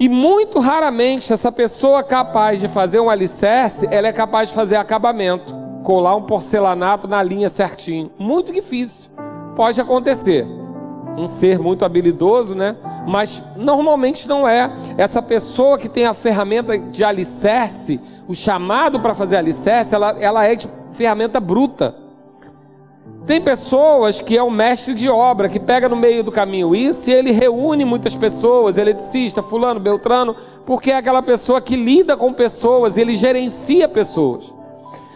e 0.00 0.08
muito 0.08 0.58
raramente 0.60 1.30
essa 1.30 1.52
pessoa 1.52 2.02
capaz 2.02 2.58
de 2.58 2.68
fazer 2.68 2.98
um 2.98 3.10
alicerce, 3.10 3.86
ela 3.90 4.08
é 4.08 4.12
capaz 4.14 4.48
de 4.48 4.54
fazer 4.54 4.76
acabamento, 4.76 5.54
colar 5.84 6.16
um 6.16 6.22
porcelanato 6.22 7.06
na 7.06 7.22
linha 7.22 7.50
certinho. 7.50 8.10
Muito 8.18 8.50
difícil. 8.50 9.10
Pode 9.54 9.78
acontecer. 9.78 10.46
um 11.18 11.26
ser 11.26 11.58
muito 11.58 11.84
habilidoso, 11.84 12.54
né? 12.54 12.76
Mas 13.06 13.42
normalmente 13.54 14.26
não 14.26 14.48
é. 14.48 14.70
Essa 14.96 15.20
pessoa 15.20 15.76
que 15.76 15.88
tem 15.88 16.06
a 16.06 16.14
ferramenta 16.14 16.78
de 16.78 17.04
alicerce, 17.04 18.00
o 18.26 18.34
chamado 18.34 18.98
para 19.00 19.12
fazer 19.12 19.36
alicerce, 19.36 19.94
ela, 19.94 20.16
ela 20.18 20.46
é 20.46 20.54
de 20.54 20.66
ferramenta 20.92 21.38
bruta. 21.38 21.94
Tem 23.26 23.40
pessoas 23.40 24.20
que 24.20 24.36
é 24.36 24.42
o 24.42 24.50
mestre 24.50 24.94
de 24.94 25.08
obra, 25.08 25.48
que 25.48 25.60
pega 25.60 25.88
no 25.88 25.96
meio 25.96 26.24
do 26.24 26.32
caminho 26.32 26.74
isso 26.74 27.10
e 27.10 27.12
ele 27.12 27.30
reúne 27.30 27.84
muitas 27.84 28.14
pessoas, 28.14 28.76
eletricista, 28.76 29.42
fulano, 29.42 29.78
beltrano, 29.78 30.34
porque 30.64 30.90
é 30.90 30.96
aquela 30.96 31.22
pessoa 31.22 31.60
que 31.60 31.76
lida 31.76 32.16
com 32.16 32.32
pessoas, 32.32 32.96
ele 32.96 33.16
gerencia 33.16 33.86
pessoas. 33.88 34.52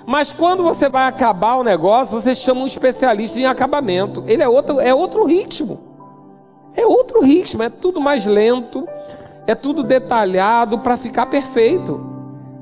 Mas 0.06 0.32
quando 0.32 0.62
você 0.62 0.88
vai 0.88 1.06
acabar 1.08 1.56
o 1.56 1.64
negócio, 1.64 2.20
você 2.20 2.34
chama 2.34 2.60
um 2.60 2.66
especialista 2.66 3.38
em 3.38 3.46
acabamento. 3.46 4.22
Ele 4.26 4.42
é 4.42 4.48
outro, 4.48 4.78
é 4.80 4.94
outro 4.94 5.24
ritmo. 5.24 5.80
É 6.76 6.84
outro 6.84 7.22
ritmo, 7.22 7.62
é 7.62 7.70
tudo 7.70 8.00
mais 8.00 8.26
lento, 8.26 8.86
é 9.46 9.54
tudo 9.54 9.82
detalhado 9.82 10.78
para 10.80 10.98
ficar 10.98 11.26
perfeito. 11.26 12.04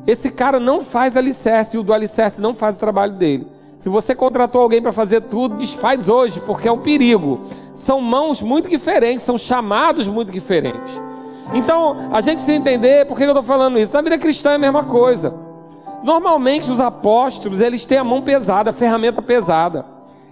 Esse 0.07 0.31
cara 0.31 0.61
não 0.61 0.81
faz 0.81 1.17
alicerce, 1.17 1.77
e 1.77 1.81
o 1.81 1.83
do 1.83 1.93
alicerce 1.93 2.41
não 2.41 2.55
faz 2.55 2.77
o 2.77 2.79
trabalho 2.81 3.15
dele. 3.15 3.47
Se 3.83 3.89
você 3.89 4.15
contratou 4.15 4.63
alguém 4.63 4.81
para 4.81 4.93
fazer 4.93 5.23
tudo, 5.23 5.57
desfaz 5.57 6.09
hoje, 6.09 6.41
porque 6.41 6.69
é 6.69 6.73
um 6.73 6.79
perigo. 6.79 7.41
São 7.73 8.01
mãos 8.01 8.41
muito 8.41 8.69
diferentes, 8.69 9.25
são 9.25 9.37
chamados 9.37 10.07
muito 10.07 10.31
diferentes. 10.31 11.03
Então, 11.53 11.97
a 12.13 12.21
gente 12.21 12.37
precisa 12.37 12.57
entender 12.57 13.05
por 13.07 13.17
que 13.17 13.25
eu 13.25 13.31
estou 13.31 13.43
falando 13.43 13.81
isso. 13.81 13.93
Na 13.93 14.01
vida 14.01 14.17
cristã 14.19 14.53
é 14.53 14.55
a 14.55 14.59
mesma 14.59 14.85
coisa. 14.85 15.35
Normalmente 16.05 16.71
os 16.71 16.79
apóstolos, 16.79 17.61
eles 17.61 17.85
têm 17.85 17.99
a 17.99 18.05
mão 18.05 18.23
pesada, 18.23 18.71
a 18.71 18.73
ferramenta 18.73 19.21
pesada. 19.21 19.85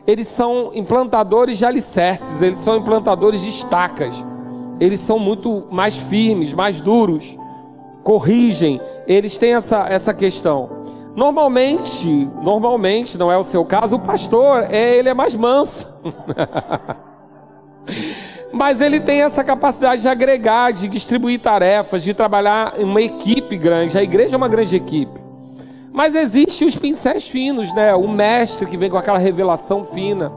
Eles 0.07 0.29
são 0.29 0.71
implantadores 0.73 1.59
de 1.59 1.65
alicerces, 1.65 2.41
eles 2.41 2.61
são 2.61 2.77
implantadores 2.77 3.41
de 3.41 3.49
estacas. 3.49 4.15
Eles 4.79 5.01
são 5.01 5.19
muito 5.19 5.67
mais 5.73 5.97
firmes, 5.97 6.55
mais 6.55 6.81
duros. 6.81 7.37
Corrigem, 8.05 8.81
eles 9.09 9.37
têm 9.37 9.55
essa, 9.55 9.87
essa 9.89 10.15
questão. 10.15 10.80
Normalmente, 11.15 12.31
normalmente, 12.43 13.19
não 13.19 13.31
é 13.31 13.37
o 13.37 13.43
seu 13.43 13.65
caso, 13.65 13.97
o 13.97 14.01
pastor, 14.01 14.65
é, 14.71 14.97
ele 14.97 15.09
é 15.09 15.15
mais 15.15 15.35
manso. 15.35 15.89
Mas 18.53 18.81
ele 18.81 19.01
tem 19.01 19.23
essa 19.23 19.45
capacidade 19.45 20.03
de 20.03 20.09
agregar, 20.09 20.73
de 20.73 20.89
distribuir 20.89 21.41
tarefas, 21.41 22.03
de 22.03 22.13
trabalhar 22.13 22.75
em 22.79 22.85
uma 22.85 23.01
equipe 23.01 23.57
grande. 23.57 23.97
A 23.97 24.03
igreja 24.03 24.35
é 24.35 24.37
uma 24.37 24.49
grande 24.49 24.77
equipe. 24.77 25.21
Mas 25.93 26.15
existe 26.15 26.65
os 26.65 26.77
pincéis 26.77 27.29
finos, 27.29 27.73
né? 27.75 27.95
O 27.95 28.09
mestre 28.09 28.67
que 28.67 28.77
vem 28.77 28.91
com 28.91 28.97
aquela 28.97 29.19
revelação 29.19 29.85
fina. 29.85 30.33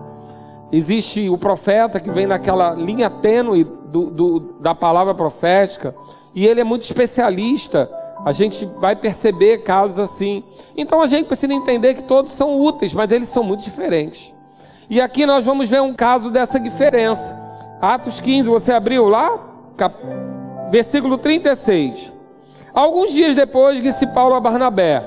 Existe 0.71 1.29
o 1.29 1.37
profeta 1.37 1.99
que 1.99 2.09
vem 2.09 2.25
naquela 2.25 2.71
linha 2.73 3.09
tênue 3.09 3.63
do, 3.63 4.09
do, 4.09 4.39
da 4.59 4.73
palavra 4.73 5.13
profética. 5.13 5.95
E 6.33 6.47
ele 6.47 6.61
é 6.61 6.63
muito 6.63 6.83
especialista 6.83 7.89
a 8.25 8.31
gente 8.31 8.65
vai 8.79 8.95
perceber 8.95 9.59
casos 9.59 9.99
assim. 9.99 10.43
Então 10.77 11.01
a 11.01 11.07
gente 11.07 11.27
precisa 11.27 11.53
entender 11.53 11.93
que 11.93 12.03
todos 12.03 12.31
são 12.31 12.59
úteis, 12.59 12.93
mas 12.93 13.11
eles 13.11 13.29
são 13.29 13.43
muito 13.43 13.63
diferentes. 13.63 14.33
E 14.89 15.01
aqui 15.01 15.25
nós 15.25 15.43
vamos 15.43 15.69
ver 15.69 15.81
um 15.81 15.93
caso 15.93 16.29
dessa 16.29 16.59
diferença. 16.59 17.37
Atos 17.81 18.19
15, 18.19 18.47
você 18.47 18.71
abriu 18.71 19.07
lá? 19.07 19.39
Cap... 19.75 19.95
Versículo 20.71 21.17
36. 21.17 22.11
Alguns 22.73 23.11
dias 23.11 23.35
depois 23.35 23.81
disse 23.81 24.07
Paulo 24.07 24.35
a 24.35 24.39
Barnabé: 24.39 25.03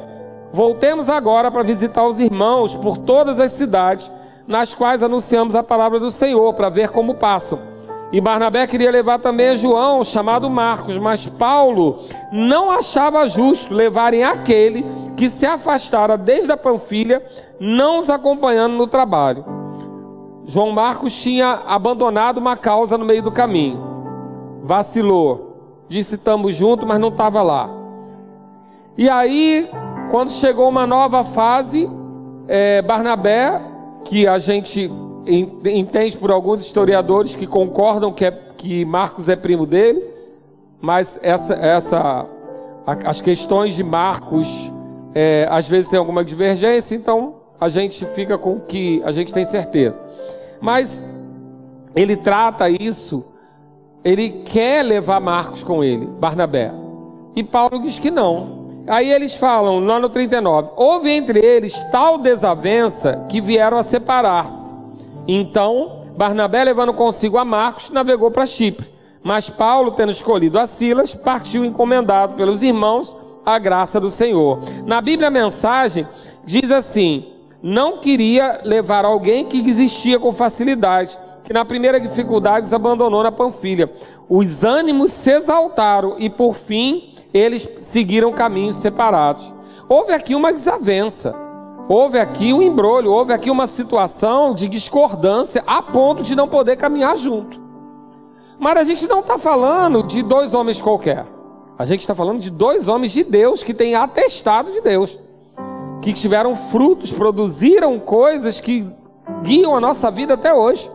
Voltemos 0.52 1.08
agora 1.08 1.50
para 1.50 1.62
visitar 1.62 2.06
os 2.06 2.20
irmãos 2.20 2.76
por 2.76 2.98
todas 2.98 3.40
as 3.40 3.52
cidades 3.52 4.10
nas 4.46 4.74
quais 4.74 5.02
anunciamos 5.02 5.54
a 5.54 5.62
palavra 5.62 5.98
do 5.98 6.10
Senhor, 6.10 6.54
para 6.54 6.68
ver 6.68 6.90
como 6.90 7.14
passam 7.14 7.75
e 8.12 8.20
Barnabé 8.20 8.66
queria 8.66 8.90
levar 8.90 9.18
também 9.18 9.56
João, 9.56 10.04
chamado 10.04 10.48
Marcos, 10.48 10.96
mas 10.96 11.26
Paulo 11.26 12.04
não 12.30 12.70
achava 12.70 13.26
justo 13.26 13.74
levarem 13.74 14.22
aquele 14.22 14.84
que 15.16 15.28
se 15.28 15.44
afastara 15.44 16.16
desde 16.16 16.52
a 16.52 16.56
Panfilha, 16.56 17.24
não 17.58 17.98
os 17.98 18.08
acompanhando 18.08 18.74
no 18.74 18.86
trabalho. 18.86 19.44
João 20.44 20.70
Marcos 20.70 21.12
tinha 21.20 21.62
abandonado 21.66 22.38
uma 22.38 22.56
causa 22.56 22.96
no 22.96 23.04
meio 23.04 23.22
do 23.22 23.32
caminho, 23.32 23.80
vacilou, 24.62 25.84
disse 25.88 26.14
estamos 26.14 26.54
juntos, 26.54 26.86
mas 26.86 27.00
não 27.00 27.08
estava 27.08 27.42
lá. 27.42 27.68
E 28.96 29.10
aí, 29.10 29.68
quando 30.10 30.30
chegou 30.30 30.68
uma 30.68 30.86
nova 30.86 31.24
fase, 31.24 31.90
é, 32.46 32.80
Barnabé, 32.82 33.60
que 34.04 34.28
a 34.28 34.38
gente 34.38 34.90
entende 35.26 36.16
por 36.16 36.30
alguns 36.30 36.60
historiadores 36.60 37.34
que 37.34 37.46
concordam 37.46 38.12
que, 38.12 38.24
é, 38.24 38.30
que 38.30 38.84
Marcos 38.84 39.28
é 39.28 39.36
primo 39.36 39.66
dele, 39.66 40.02
mas 40.80 41.18
essa, 41.22 41.54
essa, 41.54 42.26
as 43.04 43.20
questões 43.20 43.74
de 43.74 43.82
Marcos 43.82 44.72
é, 45.14 45.46
às 45.50 45.68
vezes 45.68 45.90
tem 45.90 45.98
alguma 45.98 46.24
divergência, 46.24 46.94
então 46.94 47.36
a 47.60 47.68
gente 47.68 48.04
fica 48.06 48.36
com 48.36 48.60
que 48.60 49.02
a 49.04 49.12
gente 49.12 49.32
tem 49.32 49.44
certeza. 49.44 50.00
Mas 50.60 51.08
ele 51.94 52.16
trata 52.16 52.68
isso, 52.68 53.24
ele 54.04 54.30
quer 54.44 54.84
levar 54.84 55.20
Marcos 55.20 55.62
com 55.62 55.82
ele, 55.82 56.06
Barnabé. 56.06 56.70
E 57.34 57.42
Paulo 57.42 57.80
diz 57.80 57.98
que 57.98 58.10
não. 58.10 58.66
Aí 58.86 59.10
eles 59.10 59.34
falam, 59.34 59.80
lá 59.80 59.98
no 59.98 60.08
39, 60.08 60.70
houve 60.76 61.10
entre 61.10 61.40
eles 61.40 61.74
tal 61.90 62.18
desavença 62.18 63.24
que 63.28 63.40
vieram 63.40 63.76
a 63.76 63.82
separar-se. 63.82 64.75
Então, 65.28 66.06
Barnabé, 66.16 66.64
levando 66.64 66.94
consigo 66.94 67.38
a 67.38 67.44
Marcos, 67.44 67.90
navegou 67.90 68.30
para 68.30 68.46
Chipre. 68.46 68.86
Mas 69.22 69.50
Paulo, 69.50 69.90
tendo 69.90 70.12
escolhido 70.12 70.58
a 70.58 70.66
Silas, 70.66 71.14
partiu 71.14 71.64
encomendado 71.64 72.34
pelos 72.34 72.62
irmãos 72.62 73.14
à 73.44 73.58
graça 73.58 74.00
do 74.00 74.10
Senhor. 74.10 74.60
Na 74.86 75.00
Bíblia, 75.00 75.28
a 75.28 75.30
mensagem 75.32 76.06
diz 76.44 76.70
assim: 76.70 77.26
não 77.62 77.98
queria 77.98 78.60
levar 78.64 79.04
alguém 79.04 79.44
que 79.44 79.58
existia 79.58 80.20
com 80.20 80.32
facilidade, 80.32 81.18
que 81.42 81.52
na 81.52 81.64
primeira 81.64 82.00
dificuldade 82.00 82.66
os 82.66 82.72
abandonou 82.72 83.22
na 83.22 83.32
Panfilha. 83.32 83.90
Os 84.28 84.62
ânimos 84.62 85.12
se 85.12 85.30
exaltaram 85.30 86.14
e, 86.18 86.30
por 86.30 86.54
fim, 86.54 87.14
eles 87.34 87.68
seguiram 87.80 88.32
caminhos 88.32 88.76
separados. 88.76 89.52
Houve 89.88 90.12
aqui 90.12 90.34
uma 90.34 90.52
desavença. 90.52 91.45
Houve 91.88 92.18
aqui 92.18 92.52
um 92.52 92.60
embrolho, 92.60 93.12
houve 93.12 93.32
aqui 93.32 93.48
uma 93.48 93.66
situação 93.66 94.54
de 94.54 94.68
discordância 94.68 95.62
a 95.66 95.80
ponto 95.80 96.22
de 96.22 96.34
não 96.34 96.48
poder 96.48 96.76
caminhar 96.76 97.16
junto. 97.16 97.60
Mas 98.58 98.76
a 98.76 98.84
gente 98.84 99.06
não 99.06 99.20
está 99.20 99.38
falando 99.38 100.02
de 100.02 100.22
dois 100.22 100.52
homens 100.52 100.80
qualquer. 100.80 101.26
A 101.78 101.84
gente 101.84 102.00
está 102.00 102.14
falando 102.14 102.40
de 102.40 102.50
dois 102.50 102.88
homens 102.88 103.12
de 103.12 103.22
Deus 103.22 103.62
que 103.62 103.72
têm 103.72 103.94
atestado 103.94 104.72
de 104.72 104.80
Deus, 104.80 105.16
que 106.02 106.12
tiveram 106.12 106.54
frutos, 106.54 107.12
produziram 107.12 108.00
coisas 108.00 108.58
que 108.58 108.90
guiam 109.42 109.76
a 109.76 109.80
nossa 109.80 110.10
vida 110.10 110.34
até 110.34 110.52
hoje. 110.52 110.90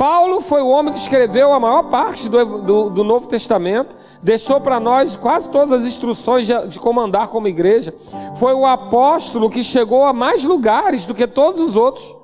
Paulo 0.00 0.40
foi 0.40 0.62
o 0.62 0.68
homem 0.68 0.94
que 0.94 0.98
escreveu 0.98 1.52
a 1.52 1.60
maior 1.60 1.82
parte 1.90 2.26
do, 2.26 2.62
do, 2.62 2.88
do 2.88 3.04
Novo 3.04 3.28
Testamento, 3.28 3.94
deixou 4.22 4.58
para 4.58 4.80
nós 4.80 5.14
quase 5.14 5.46
todas 5.50 5.70
as 5.72 5.82
instruções 5.82 6.46
de, 6.46 6.68
de 6.68 6.80
comandar 6.80 7.28
como 7.28 7.46
igreja. 7.46 7.94
Foi 8.36 8.54
o 8.54 8.64
apóstolo 8.64 9.50
que 9.50 9.62
chegou 9.62 10.06
a 10.06 10.14
mais 10.14 10.42
lugares 10.42 11.04
do 11.04 11.14
que 11.14 11.26
todos 11.26 11.60
os 11.60 11.76
outros, 11.76 12.16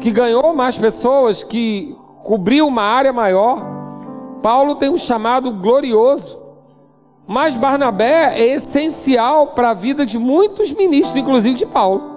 que 0.00 0.10
ganhou 0.10 0.54
mais 0.54 0.78
pessoas, 0.78 1.42
que 1.42 1.94
cobriu 2.22 2.66
uma 2.66 2.84
área 2.84 3.12
maior. 3.12 3.62
Paulo 4.42 4.74
tem 4.74 4.88
um 4.88 4.96
chamado 4.96 5.52
glorioso. 5.52 6.40
Mas 7.26 7.54
Barnabé 7.54 8.40
é 8.40 8.46
essencial 8.54 9.48
para 9.48 9.72
a 9.72 9.74
vida 9.74 10.06
de 10.06 10.18
muitos 10.18 10.72
ministros, 10.72 11.16
inclusive 11.18 11.54
de 11.54 11.66
Paulo. 11.66 12.13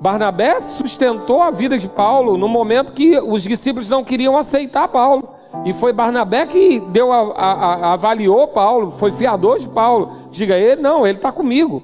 Barnabé 0.00 0.60
sustentou 0.60 1.42
a 1.42 1.50
vida 1.50 1.78
de 1.78 1.86
Paulo 1.86 2.38
no 2.38 2.48
momento 2.48 2.94
que 2.94 3.20
os 3.20 3.42
discípulos 3.42 3.86
não 3.88 4.02
queriam 4.02 4.34
aceitar 4.34 4.88
Paulo. 4.88 5.28
E 5.64 5.74
foi 5.74 5.92
Barnabé 5.92 6.46
que 6.46 6.80
deu 6.80 7.12
a, 7.12 7.32
a, 7.32 7.52
a 7.52 7.92
avaliou 7.92 8.48
Paulo, 8.48 8.92
foi 8.92 9.12
fiador 9.12 9.58
de 9.58 9.68
Paulo. 9.68 10.12
Diga 10.30 10.56
ele, 10.56 10.80
não, 10.80 11.06
ele 11.06 11.18
está 11.18 11.30
comigo. 11.30 11.82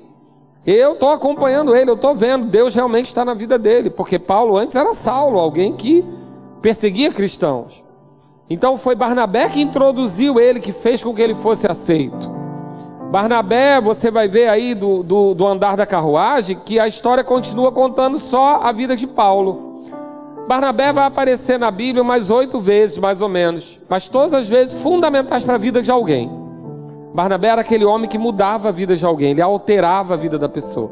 Eu 0.65 0.95
estou 0.95 1.11
acompanhando 1.11 1.77
ele, 1.77 1.91
eu 1.91 1.95
estou 1.95 2.15
vendo, 2.15 2.47
Deus 2.47 2.75
realmente 2.75 3.07
está 3.07 3.25
na 3.25 3.35
vida 3.35 3.59
dele, 3.59 3.91
porque 3.91 4.19
Paulo 4.19 4.57
antes 4.57 4.75
era 4.75 4.95
Saulo, 4.95 5.39
alguém 5.39 5.75
que 5.75 6.05
perseguia 6.63 7.13
cristãos. 7.13 7.85
Então 8.49 8.77
foi 8.77 8.95
Barnabé 8.95 9.49
que 9.49 9.61
introduziu 9.61 10.41
ele, 10.41 10.59
que 10.59 10.73
fez 10.73 11.05
com 11.05 11.15
que 11.15 11.21
ele 11.21 11.35
fosse 11.35 11.71
aceito. 11.71 12.46
Barnabé, 13.11 13.81
você 13.81 14.11
vai 14.11 14.27
ver 14.27 14.49
aí 14.49 14.75
do, 14.75 15.03
do, 15.03 15.33
do, 15.33 15.47
andar 15.47 15.77
da 15.77 15.87
carruagem 15.87 16.61
que 16.65 16.79
a 16.79 16.89
história 16.89 17.23
continua 17.23 17.71
contando 17.71 18.19
só 18.19 18.61
a 18.63 18.73
vida 18.73 18.97
de 18.97 19.07
Paulo. 19.07 19.85
Barnabé 20.49 20.93
vai 20.93 21.05
aparecer 21.05 21.59
na 21.59 21.71
Bíblia 21.71 22.03
umas 22.03 22.31
oito 22.31 22.61
vezes, 22.61 22.99
mais 22.99 23.21
ou 23.21 23.29
menos, 23.29 23.81
mas 23.89 24.09
todas 24.09 24.35
as 24.35 24.49
vezes 24.49 24.81
fundamentais 24.83 25.45
para 25.45 25.55
a 25.55 25.59
vida 25.59 25.81
de 25.83 25.91
alguém. 25.91 26.31
Barnabé 27.15 27.49
era 27.49 27.61
aquele 27.61 27.85
homem 27.85 28.11
que 28.11 28.19
mudava 28.19 28.69
a 28.69 28.73
vida 28.73 28.97
de 28.97 29.07
alguém, 29.07 29.31
ele 29.31 29.43
alterava 29.43 30.15
a 30.15 30.17
vida 30.17 30.39
da 30.39 30.49
pessoa. 30.49 30.91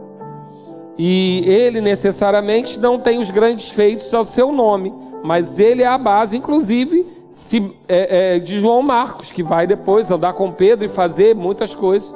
E 0.96 1.42
ele 1.46 1.80
necessariamente 1.80 2.78
não 2.78 2.98
tem 2.98 3.18
os 3.18 3.30
grandes 3.30 3.70
feitos 3.70 4.14
ao 4.14 4.24
seu 4.24 4.52
nome, 4.52 4.94
mas 5.24 5.58
ele 5.58 5.82
é 5.82 5.86
a 5.86 5.98
base, 5.98 6.36
inclusive, 6.36 7.13
se, 7.34 7.76
é, 7.88 8.36
é, 8.36 8.38
de 8.38 8.60
João 8.60 8.80
Marcos, 8.80 9.32
que 9.32 9.42
vai 9.42 9.66
depois 9.66 10.08
andar 10.08 10.34
com 10.34 10.52
Pedro 10.52 10.84
e 10.86 10.88
fazer 10.88 11.34
muitas 11.34 11.74
coisas. 11.74 12.14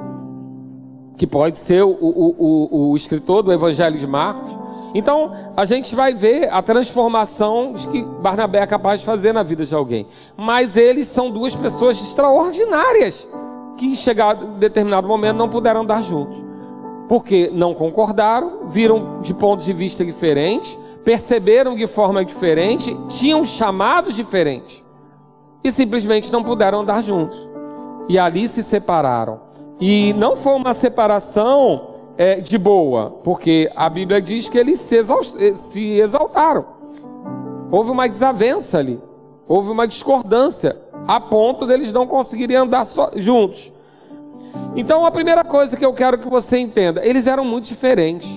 Que 1.17 1.27
pode 1.27 1.59
ser 1.59 1.83
o, 1.83 1.91
o, 1.91 2.35
o, 2.39 2.91
o 2.91 2.97
escritor 2.97 3.43
do 3.43 3.53
Evangelho 3.53 3.99
de 3.99 4.07
Marcos. 4.07 4.49
Então, 4.95 5.33
a 5.57 5.65
gente 5.65 5.93
vai 5.93 6.15
ver 6.15 6.49
a 6.53 6.63
transformação 6.63 7.75
que 7.91 8.05
Barnabé 8.23 8.61
é 8.61 8.67
capaz 8.67 9.01
de 9.01 9.07
fazer 9.07 9.33
na 9.33 9.43
vida 9.43 9.67
de 9.67 9.75
alguém. 9.75 10.07
Mas 10.37 10.77
eles 10.77 11.09
são 11.09 11.33
duas 11.33 11.55
pessoas 11.55 12.01
extraordinárias 12.01 13.27
que, 13.77 13.97
chegado 13.97 14.47
em 14.47 14.59
determinado 14.61 15.09
momento, 15.09 15.37
não 15.37 15.49
puderam 15.49 15.81
andar 15.81 16.01
juntos. 16.01 16.39
Porque 17.09 17.51
não 17.53 17.75
concordaram, 17.75 18.69
viram 18.69 19.21
de 19.21 19.35
pontos 19.35 19.65
de 19.67 19.73
vista 19.73 20.05
diferentes, 20.05 20.79
perceberam 21.05 21.75
de 21.75 21.89
forma 21.89 22.25
diferente, 22.25 22.97
tinham 23.09 23.45
chamados 23.45 24.15
diferentes 24.15 24.87
e 25.63 25.73
simplesmente 25.73 26.33
não 26.33 26.43
puderam 26.43 26.81
andar 26.81 27.03
juntos. 27.03 27.49
E 28.09 28.19
ali 28.19 28.49
se 28.49 28.63
separaram. 28.63 29.41
E 29.81 30.13
não 30.15 30.37
foi 30.37 30.55
uma 30.55 30.75
separação 30.75 31.95
é, 32.17 32.41
de 32.41 32.59
boa, 32.59 33.11
porque 33.23 33.71
a 33.77 33.89
Bíblia 33.89 34.21
diz 34.21 34.49
que 34.49 34.59
eles 34.59 34.81
se, 34.81 34.99
eh, 34.99 35.55
se 35.55 36.01
exaltaram. 36.01 36.67
Houve 37.71 37.91
uma 37.91 38.09
desavença 38.09 38.79
ali, 38.79 39.01
houve 39.47 39.71
uma 39.71 39.87
discordância, 39.87 40.77
a 41.07 41.21
ponto 41.21 41.67
deles 41.67 41.93
não 41.93 42.07
conseguirem 42.07 42.57
andar 42.57 42.87
juntos. 43.17 43.73
Então, 44.75 45.05
a 45.05 45.11
primeira 45.11 45.45
coisa 45.45 45.77
que 45.77 45.85
eu 45.85 45.93
quero 45.93 46.19
que 46.19 46.29
você 46.29 46.59
entenda, 46.59 47.05
eles 47.05 47.27
eram 47.27 47.45
muito 47.45 47.67
diferentes. 47.67 48.29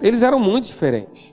Eles 0.00 0.22
eram 0.22 0.38
muito 0.38 0.66
diferentes. 0.66 1.31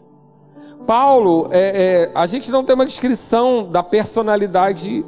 Paulo, 0.89 1.49
é, 1.51 1.59
é, 1.59 2.11
a 2.15 2.25
gente 2.25 2.49
não 2.49 2.63
tem 2.63 2.73
uma 2.73 2.83
descrição 2.83 3.69
da 3.69 3.83
personalidade 3.83 5.05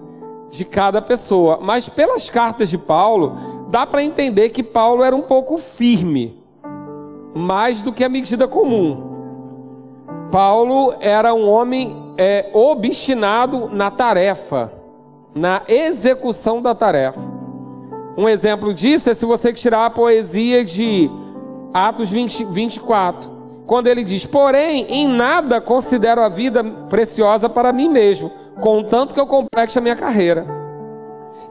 de 0.51 0.63
cada 0.63 1.01
pessoa, 1.01 1.57
mas 1.59 1.89
pelas 1.89 2.29
cartas 2.29 2.69
de 2.69 2.77
Paulo, 2.77 3.65
dá 3.67 3.87
para 3.87 4.03
entender 4.03 4.49
que 4.49 4.61
Paulo 4.61 5.01
era 5.01 5.15
um 5.15 5.23
pouco 5.23 5.57
firme, 5.57 6.39
mais 7.33 7.81
do 7.81 7.91
que 7.91 8.03
a 8.03 8.09
medida 8.09 8.47
comum. 8.47 9.09
Paulo 10.31 10.93
era 10.99 11.33
um 11.33 11.49
homem 11.49 12.13
é, 12.15 12.51
obstinado 12.53 13.67
na 13.73 13.89
tarefa, 13.89 14.71
na 15.33 15.63
execução 15.67 16.61
da 16.61 16.75
tarefa. 16.75 17.19
Um 18.15 18.29
exemplo 18.29 18.71
disso 18.71 19.09
é 19.09 19.15
se 19.15 19.25
você 19.25 19.51
tirar 19.51 19.87
a 19.87 19.89
poesia 19.89 20.63
de 20.63 21.09
Atos 21.73 22.07
20, 22.07 22.43
24 22.43 23.30
quando 23.71 23.87
ele 23.87 24.03
diz: 24.03 24.25
Porém, 24.25 24.85
em 24.89 25.07
nada 25.07 25.61
considero 25.61 26.21
a 26.21 26.27
vida 26.27 26.61
preciosa 26.61 27.47
para 27.47 27.71
mim 27.71 27.87
mesmo, 27.87 28.29
contanto 28.59 29.13
que 29.13 29.19
eu 29.19 29.25
complete 29.25 29.77
a 29.77 29.81
minha 29.81 29.95
carreira. 29.95 30.45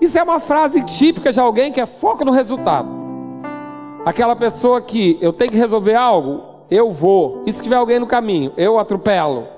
Isso 0.02 0.18
é 0.18 0.22
uma 0.22 0.38
frase 0.38 0.85
típica 0.85 1.33
de 1.33 1.40
alguém 1.40 1.72
que 1.72 1.80
é 1.80 1.87
foco 1.87 2.22
no 2.22 2.30
resultado. 2.30 2.90
Aquela 4.04 4.37
pessoa 4.37 4.83
que 4.83 5.16
eu 5.22 5.33
tenho 5.33 5.50
que 5.50 5.56
resolver 5.56 5.94
algo, 5.94 6.42
eu 6.70 6.90
vou. 6.90 7.42
E 7.46 7.52
se 7.54 7.62
tiver 7.62 7.76
alguém 7.76 7.98
no 7.98 8.06
caminho, 8.06 8.52
eu 8.54 8.78
atropelo. 8.78 9.48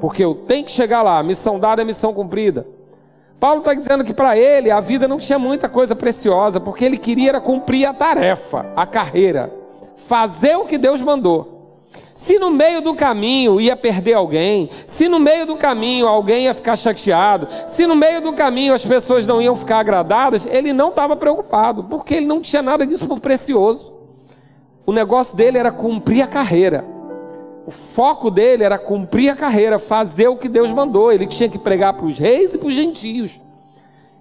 Porque 0.00 0.24
eu 0.24 0.34
tenho 0.34 0.64
que 0.64 0.70
chegar 0.70 1.02
lá, 1.02 1.22
missão 1.22 1.58
dada 1.58 1.82
é 1.82 1.84
missão 1.84 2.14
cumprida. 2.14 2.66
Paulo 3.38 3.58
está 3.58 3.74
dizendo 3.74 4.04
que 4.04 4.14
para 4.14 4.38
ele 4.38 4.70
a 4.70 4.80
vida 4.80 5.06
não 5.06 5.18
tinha 5.18 5.38
muita 5.38 5.68
coisa 5.68 5.94
preciosa, 5.94 6.58
porque 6.58 6.82
ele 6.82 6.96
queria 6.96 7.38
cumprir 7.42 7.84
a 7.84 7.92
tarefa, 7.92 8.72
a 8.74 8.86
carreira, 8.86 9.52
fazer 9.96 10.56
o 10.56 10.64
que 10.64 10.78
Deus 10.78 11.02
mandou. 11.02 11.59
Se 12.12 12.38
no 12.38 12.50
meio 12.50 12.82
do 12.82 12.94
caminho 12.94 13.60
ia 13.60 13.74
perder 13.74 14.12
alguém, 14.12 14.68
se 14.86 15.08
no 15.08 15.18
meio 15.18 15.46
do 15.46 15.56
caminho 15.56 16.06
alguém 16.06 16.44
ia 16.44 16.54
ficar 16.54 16.76
chateado, 16.76 17.48
se 17.66 17.86
no 17.86 17.96
meio 17.96 18.20
do 18.20 18.32
caminho 18.32 18.74
as 18.74 18.84
pessoas 18.84 19.26
não 19.26 19.40
iam 19.40 19.54
ficar 19.56 19.78
agradadas, 19.78 20.46
ele 20.46 20.72
não 20.72 20.90
estava 20.90 21.16
preocupado, 21.16 21.84
porque 21.84 22.14
ele 22.14 22.26
não 22.26 22.40
tinha 22.40 22.60
nada 22.60 22.86
disso 22.86 23.08
por 23.08 23.20
precioso. 23.20 23.92
O 24.84 24.92
negócio 24.92 25.36
dele 25.36 25.56
era 25.56 25.72
cumprir 25.72 26.22
a 26.22 26.26
carreira. 26.26 26.84
O 27.66 27.70
foco 27.70 28.30
dele 28.30 28.64
era 28.64 28.76
cumprir 28.78 29.30
a 29.30 29.36
carreira, 29.36 29.78
fazer 29.78 30.28
o 30.28 30.36
que 30.36 30.48
Deus 30.48 30.70
mandou. 30.72 31.12
Ele 31.12 31.26
tinha 31.26 31.48
que 31.48 31.58
pregar 31.58 31.94
para 31.94 32.06
os 32.06 32.18
reis 32.18 32.54
e 32.54 32.58
para 32.58 32.68
os 32.68 32.74
gentios. 32.74 33.40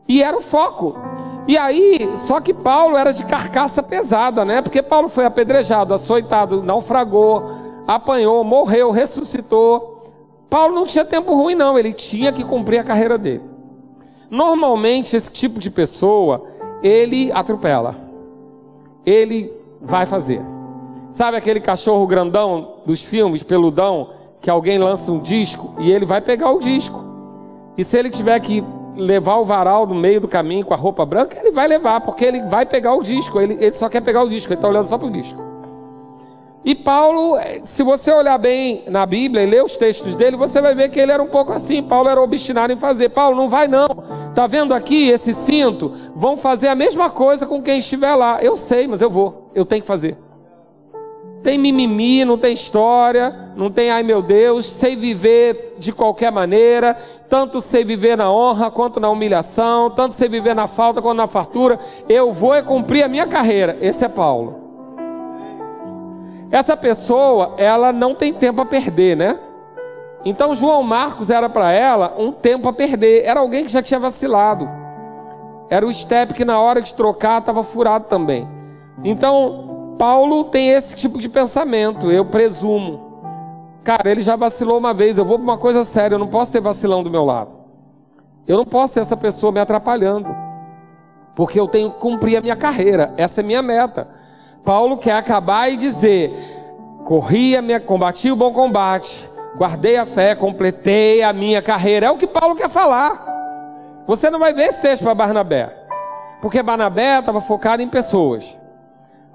E 0.07 0.23
era 0.23 0.37
o 0.37 0.41
foco. 0.41 0.97
E 1.47 1.57
aí, 1.57 2.11
só 2.27 2.39
que 2.39 2.53
Paulo 2.53 2.95
era 2.95 3.11
de 3.11 3.25
carcaça 3.25 3.81
pesada, 3.81 4.45
né? 4.45 4.61
Porque 4.61 4.81
Paulo 4.83 5.09
foi 5.09 5.25
apedrejado, 5.25 5.93
açoitado, 5.93 6.61
naufragou, 6.61 7.58
apanhou, 7.89 8.43
morreu, 8.43 8.91
ressuscitou. 8.91 10.11
Paulo 10.47 10.75
não 10.75 10.85
tinha 10.85 11.03
tempo 11.03 11.33
ruim, 11.33 11.55
não, 11.55 11.77
ele 11.77 11.91
tinha 11.91 12.31
que 12.31 12.43
cumprir 12.43 12.77
a 12.77 12.83
carreira 12.83 13.17
dele. 13.17 13.41
Normalmente, 14.29 15.15
esse 15.15 15.31
tipo 15.31 15.59
de 15.59 15.71
pessoa, 15.71 16.45
ele 16.83 17.31
atropela, 17.31 17.95
ele 19.03 19.51
vai 19.81 20.05
fazer. 20.05 20.39
Sabe 21.09 21.37
aquele 21.37 21.59
cachorro 21.59 22.05
grandão 22.05 22.75
dos 22.85 23.01
filmes, 23.01 23.41
peludão, 23.41 24.11
que 24.39 24.51
alguém 24.51 24.77
lança 24.77 25.11
um 25.11 25.19
disco 25.19 25.73
e 25.79 25.91
ele 25.91 26.05
vai 26.05 26.21
pegar 26.21 26.51
o 26.51 26.59
disco. 26.59 27.03
E 27.75 27.83
se 27.83 27.97
ele 27.97 28.11
tiver 28.11 28.39
que 28.39 28.63
levar 28.95 29.37
o 29.37 29.45
varal 29.45 29.87
no 29.87 29.95
meio 29.95 30.21
do 30.21 30.27
caminho 30.27 30.63
com 30.63 30.75
a 30.75 30.77
roupa 30.77 31.05
branca, 31.07 31.39
ele 31.39 31.51
vai 31.51 31.67
levar, 31.67 32.01
porque 32.01 32.23
ele 32.23 32.41
vai 32.43 32.67
pegar 32.67 32.93
o 32.93 33.01
disco. 33.01 33.41
Ele, 33.41 33.55
ele 33.55 33.73
só 33.73 33.89
quer 33.89 34.01
pegar 34.01 34.21
o 34.21 34.29
disco, 34.29 34.53
ele 34.53 34.59
está 34.59 34.67
olhando 34.67 34.85
só 34.85 34.97
para 34.97 35.07
o 35.07 35.11
disco. 35.11 35.48
E 36.63 36.75
Paulo, 36.75 37.37
eh, 37.37 37.61
se 37.63 37.83
você 37.83 38.11
olhar 38.11 38.37
bem 38.37 38.83
na 38.87 39.05
Bíblia 39.05 39.43
e 39.43 39.49
ler 39.49 39.63
os 39.63 39.77
textos 39.77 40.13
dele, 40.15 40.35
você 40.35 40.59
vai 40.59 40.75
ver 40.75 40.89
que 40.89 40.99
ele 40.99 41.11
era 41.11 41.23
um 41.23 41.27
pouco 41.27 41.53
assim. 41.53 41.81
Paulo 41.81 42.09
era 42.09 42.21
obstinado 42.21 42.73
em 42.73 42.75
fazer. 42.75 43.09
Paulo, 43.09 43.37
não 43.37 43.47
vai 43.47 43.67
não. 43.67 43.87
Tá 44.35 44.45
vendo 44.45 44.73
aqui 44.73 45.07
esse 45.09 45.33
cinto? 45.33 45.93
Vão 46.13 46.35
fazer 46.35 46.67
a 46.67 46.75
mesma 46.75 47.09
coisa 47.09 47.47
com 47.47 47.61
quem 47.61 47.79
estiver 47.79 48.13
lá. 48.13 48.41
Eu 48.41 48.57
sei, 48.57 48.87
mas 48.87 49.01
eu 49.01 49.09
vou. 49.09 49.49
Eu 49.55 49.65
tenho 49.65 49.81
que 49.81 49.87
fazer. 49.87 50.17
Tem 51.41 51.57
mimimi, 51.57 52.25
não 52.25 52.37
tem 52.37 52.53
história, 52.53 53.33
não 53.55 53.71
tem 53.71 53.89
ai 53.89 54.03
meu 54.03 54.21
Deus, 54.21 54.65
sei 54.65 54.93
viver 54.97 55.75
de 55.77 55.93
qualquer 55.93 56.33
maneira, 56.33 56.97
tanto 57.29 57.61
sei 57.61 57.85
viver 57.85 58.17
na 58.17 58.29
honra 58.29 58.69
quanto 58.69 58.99
na 58.99 59.09
humilhação, 59.09 59.89
tanto 59.89 60.15
sei 60.15 60.27
viver 60.27 60.53
na 60.53 60.67
falta 60.67 61.01
quanto 61.01 61.15
na 61.17 61.27
fartura. 61.27 61.79
Eu 62.09 62.33
vou 62.33 62.53
é 62.53 62.61
cumprir 62.61 63.03
a 63.03 63.07
minha 63.07 63.25
carreira. 63.25 63.77
Esse 63.79 64.03
é 64.03 64.09
Paulo. 64.09 64.68
Essa 66.51 66.75
pessoa, 66.75 67.53
ela 67.57 67.93
não 67.93 68.15
tem 68.15 68.33
tempo 68.33 68.61
a 68.61 68.65
perder, 68.65 69.15
né? 69.15 69.39
Então 70.25 70.55
João 70.55 70.83
Marcos 70.83 71.29
era 71.29 71.47
para 71.47 71.71
ela 71.71 72.15
um 72.17 72.31
tempo 72.31 72.67
a 72.67 72.73
perder. 72.73 73.23
Era 73.23 73.39
alguém 73.39 73.63
que 73.63 73.71
já 73.71 73.81
tinha 73.81 73.99
vacilado. 73.99 74.69
Era 75.69 75.85
o 75.85 75.93
step 75.93 76.33
que 76.33 76.43
na 76.43 76.59
hora 76.59 76.81
de 76.81 76.93
trocar 76.93 77.39
estava 77.39 77.63
furado 77.63 78.05
também. 78.05 78.47
Então 79.03 79.95
Paulo 79.97 80.45
tem 80.45 80.69
esse 80.69 80.95
tipo 80.95 81.19
de 81.19 81.29
pensamento, 81.29 82.11
eu 82.11 82.25
presumo. 82.25 83.07
Cara, 83.83 84.09
ele 84.09 84.21
já 84.21 84.35
vacilou 84.35 84.77
uma 84.77 84.93
vez, 84.93 85.17
eu 85.17 85.25
vou 85.25 85.37
para 85.37 85.43
uma 85.43 85.57
coisa 85.57 85.85
séria, 85.85 86.15
eu 86.15 86.19
não 86.19 86.27
posso 86.27 86.51
ter 86.51 86.59
vacilão 86.59 87.03
do 87.03 87.09
meu 87.09 87.23
lado. 87.23 87.51
Eu 88.47 88.57
não 88.57 88.65
posso 88.65 88.95
ter 88.95 89.01
essa 89.01 89.15
pessoa 89.15 89.51
me 89.51 89.59
atrapalhando. 89.59 90.35
Porque 91.35 91.59
eu 91.59 91.67
tenho 91.67 91.91
que 91.91 91.99
cumprir 91.99 92.37
a 92.37 92.41
minha 92.41 92.55
carreira, 92.55 93.13
essa 93.15 93.41
é 93.41 93.43
a 93.43 93.47
minha 93.47 93.61
meta. 93.61 94.07
Paulo 94.63 94.97
quer 94.97 95.13
acabar 95.13 95.71
e 95.71 95.77
dizer: 95.77 96.31
corri 97.05 97.55
a 97.55 97.61
minha, 97.61 97.79
combati 97.79 98.31
o 98.31 98.35
bom 98.35 98.53
combate, 98.53 99.29
guardei 99.57 99.97
a 99.97 100.05
fé, 100.05 100.35
completei 100.35 101.23
a 101.23 101.33
minha 101.33 101.61
carreira. 101.61 102.07
É 102.07 102.11
o 102.11 102.17
que 102.17 102.27
Paulo 102.27 102.55
quer 102.55 102.69
falar. 102.69 103.27
Você 104.07 104.29
não 104.29 104.39
vai 104.39 104.53
ver 104.53 104.67
esse 104.67 104.81
texto 104.81 105.03
para 105.03 105.13
Barnabé, 105.13 105.73
porque 106.41 106.63
Barnabé 106.63 107.19
estava 107.19 107.41
focado 107.41 107.81
em 107.81 107.87
pessoas. 107.87 108.57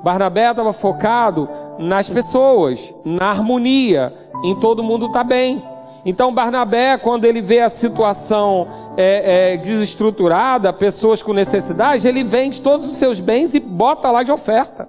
Barnabé 0.03 0.51
estava 0.51 0.73
focado 0.73 1.49
nas 1.79 2.11
pessoas, 2.11 2.93
na 3.05 3.31
harmonia, 3.31 4.13
em 4.45 4.55
todo 4.59 4.83
mundo 4.83 5.07
estar 5.07 5.21
tá 5.21 5.25
bem. 5.25 5.65
Então 6.05 6.35
Barnabé, 6.35 6.99
quando 6.99 7.25
ele 7.25 7.41
vê 7.41 7.61
a 7.61 7.69
situação 7.71 8.69
é, 8.97 9.55
é, 9.55 9.57
desestruturada, 9.57 10.73
pessoas 10.73 11.23
com 11.23 11.33
necessidade, 11.33 12.07
ele 12.07 12.23
vende 12.23 12.61
todos 12.61 12.87
os 12.87 12.97
seus 12.97 13.21
bens 13.21 13.55
e 13.55 13.61
bota 13.61 14.11
lá 14.11 14.23
de 14.23 14.31
oferta. 14.31 14.89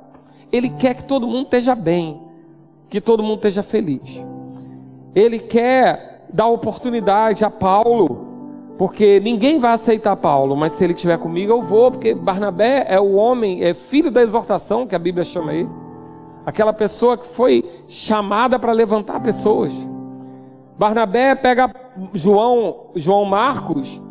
Ele 0.55 0.69
quer 0.69 0.93
que 0.93 1.03
todo 1.03 1.27
mundo 1.27 1.43
esteja 1.43 1.75
bem, 1.75 2.21
que 2.89 3.01
todo 3.01 3.21
mundo 3.21 3.35
esteja 3.35 3.61
feliz. 3.61 4.23
Ele 5.13 5.37
quer 5.37 6.25
dar 6.31 6.47
oportunidade 6.47 7.43
a 7.43 7.49
Paulo, 7.49 8.25
porque 8.77 9.19
ninguém 9.19 9.59
vai 9.59 9.73
aceitar 9.73 10.15
Paulo, 10.15 10.55
mas 10.55 10.71
se 10.71 10.83
ele 10.85 10.93
estiver 10.93 11.17
comigo 11.17 11.51
eu 11.51 11.61
vou, 11.61 11.91
porque 11.91 12.13
Barnabé 12.13 12.85
é 12.87 12.97
o 12.97 13.15
homem, 13.15 13.65
é 13.65 13.73
filho 13.73 14.09
da 14.09 14.21
exortação 14.21 14.87
que 14.87 14.95
a 14.95 14.99
Bíblia 14.99 15.25
chama 15.25 15.53
ele. 15.53 15.69
Aquela 16.45 16.71
pessoa 16.71 17.17
que 17.17 17.27
foi 17.27 17.69
chamada 17.89 18.57
para 18.57 18.71
levantar 18.71 19.19
pessoas. 19.19 19.73
Barnabé 20.79 21.35
pega 21.35 21.69
João, 22.13 22.91
João 22.95 23.25
Marcos 23.25 24.01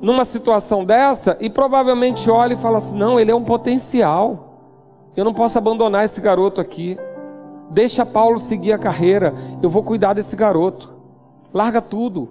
numa 0.00 0.24
situação 0.24 0.84
dessa 0.84 1.36
e 1.40 1.50
provavelmente 1.50 2.30
olha 2.30 2.54
e 2.54 2.56
fala 2.56 2.78
assim: 2.78 2.96
"Não, 2.96 3.18
ele 3.18 3.32
é 3.32 3.34
um 3.34 3.42
potencial. 3.42 4.47
Eu 5.18 5.24
não 5.24 5.34
posso 5.34 5.58
abandonar 5.58 6.04
esse 6.04 6.20
garoto 6.20 6.60
aqui. 6.60 6.96
Deixa 7.70 8.06
Paulo 8.06 8.38
seguir 8.38 8.72
a 8.72 8.78
carreira. 8.78 9.34
Eu 9.60 9.68
vou 9.68 9.82
cuidar 9.82 10.12
desse 10.12 10.36
garoto. 10.36 10.94
Larga 11.52 11.82
tudo. 11.82 12.28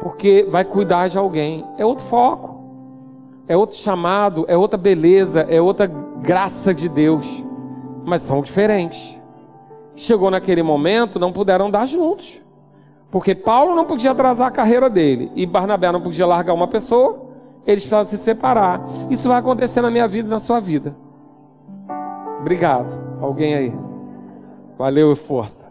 porque 0.00 0.46
vai 0.48 0.64
cuidar 0.64 1.08
de 1.08 1.18
alguém. 1.18 1.66
É 1.76 1.84
outro 1.84 2.04
foco, 2.04 2.62
é 3.48 3.56
outro 3.56 3.76
chamado, 3.76 4.44
é 4.46 4.56
outra 4.56 4.78
beleza, 4.78 5.40
é 5.48 5.60
outra 5.60 5.86
graça 5.86 6.72
de 6.74 6.88
Deus, 6.88 7.26
mas 8.04 8.20
são 8.22 8.42
diferentes. 8.42 9.18
Chegou 9.96 10.30
naquele 10.30 10.62
momento, 10.62 11.18
não 11.18 11.32
puderam 11.32 11.70
dar 11.70 11.86
juntos, 11.86 12.38
porque 13.10 13.34
Paulo 13.34 13.74
não 13.74 13.86
podia 13.86 14.10
atrasar 14.10 14.48
a 14.48 14.50
carreira 14.50 14.90
dele 14.90 15.32
e 15.34 15.46
Barnabé 15.46 15.90
não 15.90 16.02
podia 16.02 16.26
largar 16.26 16.52
uma 16.52 16.68
pessoa, 16.68 17.22
eles 17.66 17.82
precisavam 17.82 18.04
se 18.04 18.18
separar. 18.18 18.86
Isso 19.08 19.26
vai 19.26 19.38
acontecer 19.38 19.80
na 19.80 19.90
minha 19.90 20.06
vida 20.06 20.28
e 20.28 20.30
na 20.30 20.38
sua 20.38 20.60
vida. 20.60 20.94
Obrigado. 22.44 23.00
Alguém 23.22 23.54
aí? 23.54 23.74
Valeu 24.76 25.10
e 25.14 25.16
força. 25.16 25.66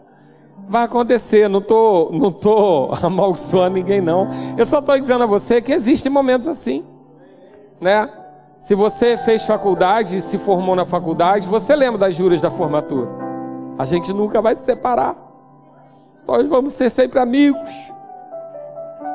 Vai 0.68 0.82
acontecer, 0.82 1.48
não 1.48 1.60
tô, 1.60 2.10
não 2.12 2.32
tô 2.32 2.90
amaldiçoando 3.00 3.76
ninguém 3.76 4.00
não. 4.00 4.26
Eu 4.58 4.66
só 4.66 4.80
estou 4.80 4.98
dizendo 4.98 5.22
a 5.22 5.26
você 5.26 5.62
que 5.62 5.72
existem 5.72 6.10
momentos 6.10 6.48
assim, 6.48 6.84
né? 7.80 8.10
Se 8.58 8.74
você 8.74 9.16
fez 9.16 9.44
faculdade 9.44 10.20
se 10.20 10.36
formou 10.36 10.74
na 10.74 10.84
faculdade, 10.84 11.46
você 11.46 11.76
lembra 11.76 11.98
das 11.98 12.16
juras 12.16 12.40
da 12.40 12.50
formatura? 12.50 13.08
A 13.78 13.84
gente 13.84 14.12
nunca 14.12 14.42
vai 14.42 14.56
se 14.56 14.64
separar. 14.64 15.14
Nós 16.26 16.44
vamos 16.48 16.72
ser 16.72 16.90
sempre 16.90 17.20
amigos. 17.20 17.70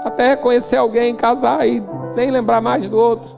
Até 0.05 0.37
conhecer 0.37 0.77
alguém, 0.77 1.13
casar 1.13 1.67
e 1.67 1.83
nem 2.15 2.31
lembrar 2.31 2.61
mais 2.61 2.87
do 2.87 2.97
outro. 2.97 3.37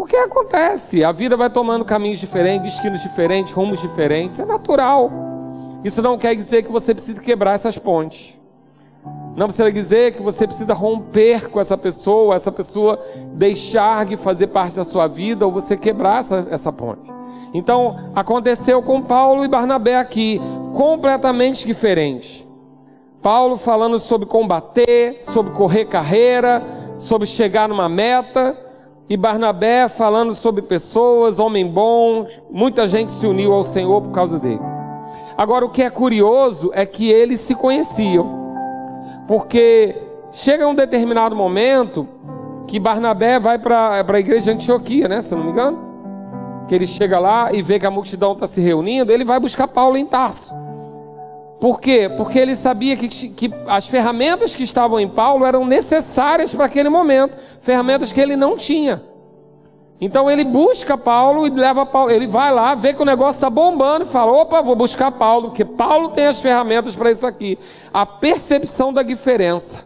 Porque 0.00 0.16
acontece, 0.16 1.04
a 1.04 1.12
vida 1.12 1.36
vai 1.36 1.50
tomando 1.50 1.84
caminhos 1.84 2.18
diferentes, 2.18 2.72
destinos 2.72 3.02
diferentes, 3.02 3.52
rumos 3.52 3.82
diferentes, 3.82 4.40
é 4.40 4.46
natural. 4.46 5.12
Isso 5.84 6.00
não 6.00 6.16
quer 6.16 6.34
dizer 6.34 6.62
que 6.62 6.72
você 6.72 6.94
precisa 6.94 7.20
quebrar 7.20 7.52
essas 7.52 7.76
pontes. 7.76 8.34
Não 9.36 9.46
precisa 9.46 9.70
dizer 9.70 10.14
que 10.14 10.22
você 10.22 10.46
precisa 10.46 10.72
romper 10.72 11.50
com 11.50 11.60
essa 11.60 11.76
pessoa, 11.76 12.34
essa 12.34 12.50
pessoa 12.50 12.98
deixar 13.34 14.06
de 14.06 14.16
fazer 14.16 14.46
parte 14.46 14.76
da 14.76 14.84
sua 14.84 15.06
vida 15.06 15.44
ou 15.44 15.52
você 15.52 15.76
quebrar 15.76 16.20
essa, 16.20 16.48
essa 16.50 16.72
ponte. 16.72 17.12
Então, 17.52 18.10
aconteceu 18.14 18.82
com 18.82 19.02
Paulo 19.02 19.44
e 19.44 19.48
Barnabé 19.48 19.96
aqui, 19.96 20.40
completamente 20.72 21.66
diferentes. 21.66 22.48
Paulo 23.20 23.58
falando 23.58 23.98
sobre 23.98 24.26
combater, 24.26 25.18
sobre 25.20 25.52
correr 25.52 25.84
carreira, 25.84 26.62
sobre 26.94 27.26
chegar 27.26 27.68
numa 27.68 27.86
meta, 27.86 28.69
e 29.10 29.16
Barnabé 29.16 29.88
falando 29.88 30.36
sobre 30.36 30.62
pessoas, 30.62 31.40
homem 31.40 31.66
bom, 31.66 32.28
muita 32.48 32.86
gente 32.86 33.10
se 33.10 33.26
uniu 33.26 33.52
ao 33.52 33.64
Senhor 33.64 34.00
por 34.02 34.12
causa 34.12 34.38
dele. 34.38 34.60
Agora, 35.36 35.66
o 35.66 35.68
que 35.68 35.82
é 35.82 35.90
curioso 35.90 36.70
é 36.72 36.86
que 36.86 37.10
eles 37.10 37.40
se 37.40 37.56
conheciam, 37.56 38.24
porque 39.26 39.96
chega 40.30 40.68
um 40.68 40.76
determinado 40.76 41.34
momento 41.34 42.06
que 42.68 42.78
Barnabé 42.78 43.40
vai 43.40 43.58
para 43.58 44.06
a 44.06 44.20
igreja 44.20 44.42
de 44.42 44.50
Antioquia, 44.52 45.08
né? 45.08 45.20
Se 45.20 45.34
não 45.34 45.42
me 45.42 45.50
engano, 45.50 45.76
que 46.68 46.74
ele 46.76 46.86
chega 46.86 47.18
lá 47.18 47.52
e 47.52 47.62
vê 47.62 47.80
que 47.80 47.86
a 47.86 47.90
multidão 47.90 48.34
está 48.34 48.46
se 48.46 48.60
reunindo, 48.60 49.10
ele 49.10 49.24
vai 49.24 49.40
buscar 49.40 49.66
Paulo 49.66 49.96
em 49.96 50.06
Tarso. 50.06 50.54
Por 51.60 51.78
quê? 51.78 52.10
Porque 52.16 52.38
ele 52.38 52.56
sabia 52.56 52.96
que, 52.96 53.08
que 53.08 53.52
as 53.66 53.86
ferramentas 53.86 54.56
que 54.56 54.62
estavam 54.62 54.98
em 54.98 55.08
Paulo 55.08 55.44
eram 55.44 55.66
necessárias 55.66 56.54
para 56.54 56.64
aquele 56.64 56.88
momento, 56.88 57.36
ferramentas 57.60 58.10
que 58.10 58.20
ele 58.20 58.34
não 58.34 58.56
tinha. 58.56 59.02
Então 60.00 60.30
ele 60.30 60.42
busca 60.42 60.96
Paulo 60.96 61.46
e 61.46 61.50
leva 61.50 61.84
Paulo. 61.84 62.10
Ele 62.10 62.26
vai 62.26 62.50
lá, 62.50 62.74
vê 62.74 62.94
que 62.94 63.02
o 63.02 63.04
negócio 63.04 63.36
está 63.36 63.50
bombando 63.50 64.06
e 64.06 64.08
fala: 64.08 64.32
opa, 64.32 64.62
vou 64.62 64.74
buscar 64.74 65.12
Paulo, 65.12 65.48
porque 65.48 65.64
Paulo 65.64 66.08
tem 66.08 66.28
as 66.28 66.40
ferramentas 66.40 66.96
para 66.96 67.10
isso 67.10 67.26
aqui. 67.26 67.58
A 67.92 68.06
percepção 68.06 68.90
da 68.90 69.02
diferença. 69.02 69.84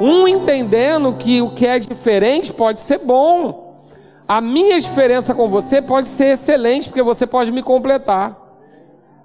Um 0.00 0.28
entendendo 0.28 1.12
que 1.14 1.42
o 1.42 1.50
que 1.50 1.66
é 1.66 1.80
diferente 1.80 2.54
pode 2.54 2.78
ser 2.78 2.98
bom. 2.98 3.82
A 4.28 4.40
minha 4.40 4.80
diferença 4.80 5.34
com 5.34 5.48
você 5.48 5.82
pode 5.82 6.06
ser 6.06 6.34
excelente, 6.34 6.88
porque 6.88 7.02
você 7.02 7.26
pode 7.26 7.50
me 7.50 7.64
completar. 7.64 8.47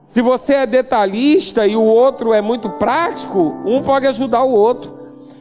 Se 0.03 0.21
você 0.21 0.55
é 0.55 0.65
detalhista 0.65 1.65
e 1.65 1.77
o 1.77 1.81
outro 1.81 2.33
é 2.33 2.41
muito 2.41 2.69
prático, 2.71 3.55
um 3.65 3.81
pode 3.81 4.05
ajudar 4.05 4.43
o 4.43 4.51
outro. 4.51 4.91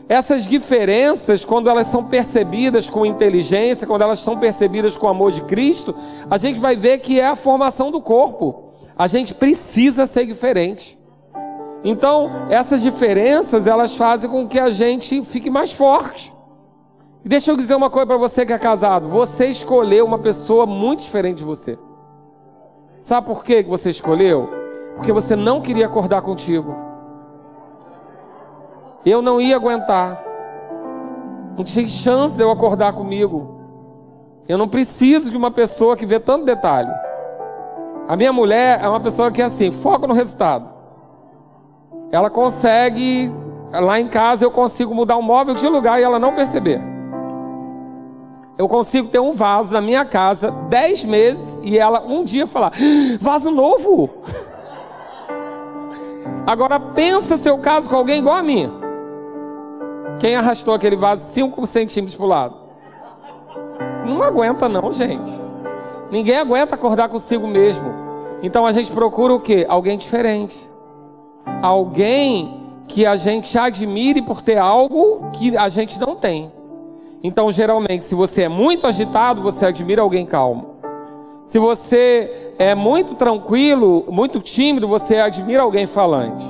Essas 0.09 0.45
diferenças, 0.45 1.45
quando 1.45 1.69
elas 1.69 1.89
são 1.89 2.05
percebidas 2.05 2.89
com 2.89 3.05
inteligência, 3.05 3.87
quando 3.87 4.03
elas 4.03 4.21
são 4.21 4.39
percebidas 4.39 4.97
com 4.97 5.07
o 5.07 5.11
amor 5.11 5.33
de 5.33 5.43
Cristo, 5.43 5.93
a 6.31 6.39
gente 6.39 6.61
vai 6.61 6.77
ver 6.77 6.99
que 6.99 7.19
é 7.19 7.27
a 7.27 7.35
formação 7.35 7.91
do 7.91 8.01
corpo. 8.01 8.73
A 8.97 9.09
gente 9.09 9.35
precisa 9.35 10.07
ser 10.07 10.27
diferente. 10.27 10.97
Então, 11.83 12.31
essas 12.49 12.83
diferenças, 12.83 13.67
elas 13.67 13.97
fazem 13.97 14.31
com 14.31 14.47
que 14.47 14.61
a 14.61 14.71
gente 14.71 15.25
fique 15.25 15.51
mais 15.51 15.73
forte. 15.73 16.33
Deixa 17.25 17.51
eu 17.51 17.57
dizer 17.57 17.75
uma 17.75 17.91
coisa 17.91 18.07
para 18.07 18.17
você 18.17 18.47
que 18.47 18.53
é 18.53 18.59
casado. 18.59 19.09
Você 19.09 19.47
escolheu 19.47 20.07
uma 20.07 20.21
pessoa 20.21 20.67
muito 20.67 21.03
diferente 21.03 21.39
de 21.39 21.45
você. 21.45 21.77
Sabe 23.03 23.27
por 23.27 23.45
que 23.45 23.65
você 23.65 23.91
escolheu? 23.91 24.49
Porque 24.95 25.11
você 25.11 25.35
não 25.35 25.61
queria 25.61 25.87
acordar 25.87 26.23
contigo. 26.23 26.73
Eu 29.05 29.21
não 29.21 29.41
ia 29.41 29.57
aguentar. 29.57 30.23
Não 31.57 31.65
tinha 31.65 31.89
chance 31.89 32.37
de 32.37 32.45
eu 32.45 32.51
acordar 32.53 32.93
comigo. 32.93 33.61
Eu 34.47 34.57
não 34.57 34.69
preciso 34.69 35.33
de 35.33 35.37
uma 35.37 35.51
pessoa 35.51 35.97
que 35.97 36.07
vê 36.07 36.21
tanto 36.21 36.45
detalhe. 36.45 36.93
A 38.07 38.17
minha 38.17 38.33
mulher 38.33 38.79
é 38.81 38.89
uma 38.89 39.01
pessoa 39.01 39.33
que 39.33 39.43
é 39.43 39.47
assim, 39.47 39.73
foca 39.73 40.07
no 40.07 40.15
resultado. 40.15 40.69
Ela 42.13 42.31
consegue, 42.31 43.33
lá 43.73 43.99
em 43.99 44.07
casa 44.07 44.45
eu 44.45 44.51
consigo 44.53 44.95
mudar 44.95 45.17
um 45.17 45.23
móvel 45.23 45.57
de 45.57 45.67
lugar 45.67 45.99
e 45.99 46.05
ela 46.05 46.21
não 46.21 46.37
perceber. 46.37 46.92
Eu 48.59 48.69
consigo 48.69 49.09
ter 49.09 49.19
um 49.19 49.33
vaso 49.33 49.73
na 49.73 49.81
minha 49.81 50.05
casa 50.05 50.51
dez 50.69 51.05
meses 51.05 51.59
e 51.63 51.79
ela 51.79 52.03
um 52.07 52.23
dia 52.23 52.47
falar, 52.47 52.73
vaso 53.21 53.51
novo. 53.51 54.11
Agora 56.47 56.79
pensa 56.79 57.37
seu 57.37 57.59
caso 57.59 57.89
com 57.89 57.97
alguém 57.97 58.19
igual 58.19 58.37
a 58.37 58.43
mim. 58.43 58.71
Quem 60.21 60.37
arrastou 60.37 60.75
aquele 60.75 60.97
vaso 60.97 61.25
5 61.33 61.67
centímetros 61.67 62.17
para 62.17 62.27
o 62.27 62.29
lado? 62.29 62.57
Não 64.05 64.23
aguenta 64.23 64.69
não, 64.69 64.93
gente. 64.93 65.33
Ninguém 66.11 66.37
aguenta 66.37 66.75
acordar 66.75 67.09
consigo 67.09 67.47
mesmo. 67.47 67.93
Então 68.43 68.67
a 68.67 68.73
gente 68.73 68.93
procura 68.93 69.33
o 69.33 69.41
quê? 69.41 69.65
Alguém 69.69 69.97
diferente. 69.97 70.69
Alguém 71.63 72.61
que 72.87 73.07
a 73.07 73.17
gente 73.17 73.57
admire 73.57 74.21
por 74.21 74.43
ter 74.43 74.59
algo 74.59 75.31
que 75.33 75.57
a 75.57 75.69
gente 75.69 75.99
não 75.99 76.17
tem. 76.17 76.53
Então, 77.23 77.53
geralmente, 77.53 78.05
se 78.05 78.15
você 78.15 78.43
é 78.43 78.49
muito 78.49 78.87
agitado, 78.87 79.43
você 79.43 79.67
admira 79.67 80.03
alguém 80.03 80.27
calmo. 80.27 80.77
Se 81.45 81.59
você 81.59 82.53
é 82.59 82.75
muito 82.75 83.15
tranquilo, 83.15 84.05
muito 84.09 84.41
tímido, 84.41 84.89
você 84.89 85.17
admira 85.19 85.63
alguém 85.63 85.87
falante. 85.87 86.45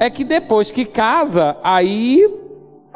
É 0.00 0.10
que 0.10 0.24
depois 0.24 0.70
que 0.70 0.84
casa, 0.84 1.56
aí 1.62 2.24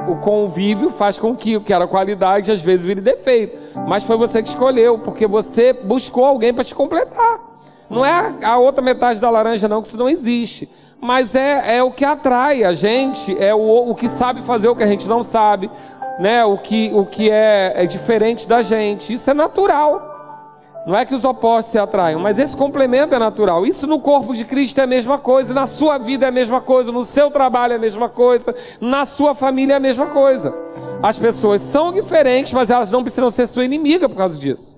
o 0.09 0.17
convívio 0.17 0.91
faz 0.91 1.19
com 1.19 1.37
que 1.37 1.57
o 1.57 1.61
que 1.61 1.73
era 1.73 1.87
qualidade 1.87 2.51
às 2.51 2.61
vezes 2.61 2.85
vire 2.85 3.01
defeito. 3.01 3.57
Mas 3.87 4.03
foi 4.03 4.17
você 4.17 4.43
que 4.43 4.49
escolheu, 4.49 4.99
porque 4.99 5.27
você 5.27 5.73
buscou 5.73 6.25
alguém 6.25 6.53
para 6.53 6.65
te 6.65 6.75
completar. 6.75 7.41
Não 7.89 8.05
é 8.05 8.35
a 8.43 8.59
outra 8.59 8.83
metade 8.83 9.21
da 9.21 9.31
laranja, 9.31 9.69
não, 9.69 9.83
que 9.83 9.89
isso 9.89 9.97
não 9.97 10.09
existe. 10.09 10.69
Mas 11.01 11.35
é, 11.35 11.77
é 11.77 11.83
o 11.83 11.91
que 11.91 12.05
atrai 12.05 12.65
a 12.65 12.73
gente, 12.73 13.37
é 13.39 13.55
o, 13.55 13.91
o 13.91 13.95
que 13.95 14.09
sabe 14.09 14.41
fazer 14.43 14.69
o 14.69 14.75
que 14.75 14.83
a 14.83 14.87
gente 14.87 15.07
não 15.07 15.23
sabe, 15.23 15.71
né? 16.19 16.45
o, 16.45 16.57
que, 16.59 16.91
o 16.93 17.05
que 17.05 17.31
é, 17.31 17.73
é 17.77 17.87
diferente 17.87 18.49
da 18.49 18.62
gente. 18.62 19.12
Isso 19.12 19.31
é 19.31 19.35
natural. 19.35 20.15
Não 20.87 20.95
é 20.95 21.07
que 21.07 21.15
os 21.15 21.25
opostos 21.25 21.73
se 21.73 21.79
atraiam, 21.79 22.21
mas 22.21 22.39
esse 22.39 22.55
complemento 22.55 23.15
é 23.15 23.19
natural. 23.19 23.65
Isso 23.65 23.87
no 23.87 23.99
corpo 23.99 24.35
de 24.35 24.45
Cristo 24.45 24.79
é 24.81 24.85
a 24.85 24.87
mesma 24.87 25.17
coisa, 25.17 25.55
na 25.55 25.67
sua 25.67 25.97
vida 25.97 26.27
é 26.27 26.29
a 26.29 26.33
mesma 26.33 26.61
coisa, 26.61 26.93
no 26.93 27.05
seu 27.05 27.31
trabalho 27.31 27.73
é 27.73 27.77
a 27.77 27.79
mesma 27.79 28.09
coisa, 28.09 28.55
na 28.81 29.07
sua 29.07 29.35
família 29.35 29.75
é 29.75 29.77
a 29.77 29.81
mesma 29.81 30.07
coisa. 30.07 30.55
As 31.03 31.19
pessoas 31.19 31.62
são 31.62 31.91
diferentes, 31.91 32.53
mas 32.53 32.69
elas 32.69 32.91
não 32.91 33.03
precisam 33.03 33.31
ser 33.31 33.47
sua 33.47 33.65
inimiga 33.65 34.09
por 34.11 34.17
causa 34.17 34.39
disso. 34.39 34.77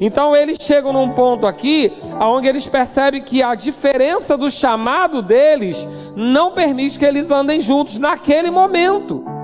Então 0.00 0.34
eles 0.34 0.58
chegam 0.60 0.92
num 0.92 1.10
ponto 1.10 1.44
aqui 1.44 1.92
onde 2.20 2.46
eles 2.46 2.68
percebem 2.68 3.20
que 3.20 3.42
a 3.42 3.56
diferença 3.56 4.38
do 4.38 4.48
chamado 4.48 5.20
deles 5.20 5.88
não 6.14 6.52
permite 6.52 6.96
que 6.96 7.04
eles 7.04 7.32
andem 7.32 7.60
juntos 7.60 7.98
naquele 7.98 8.48
momento. 8.48 9.37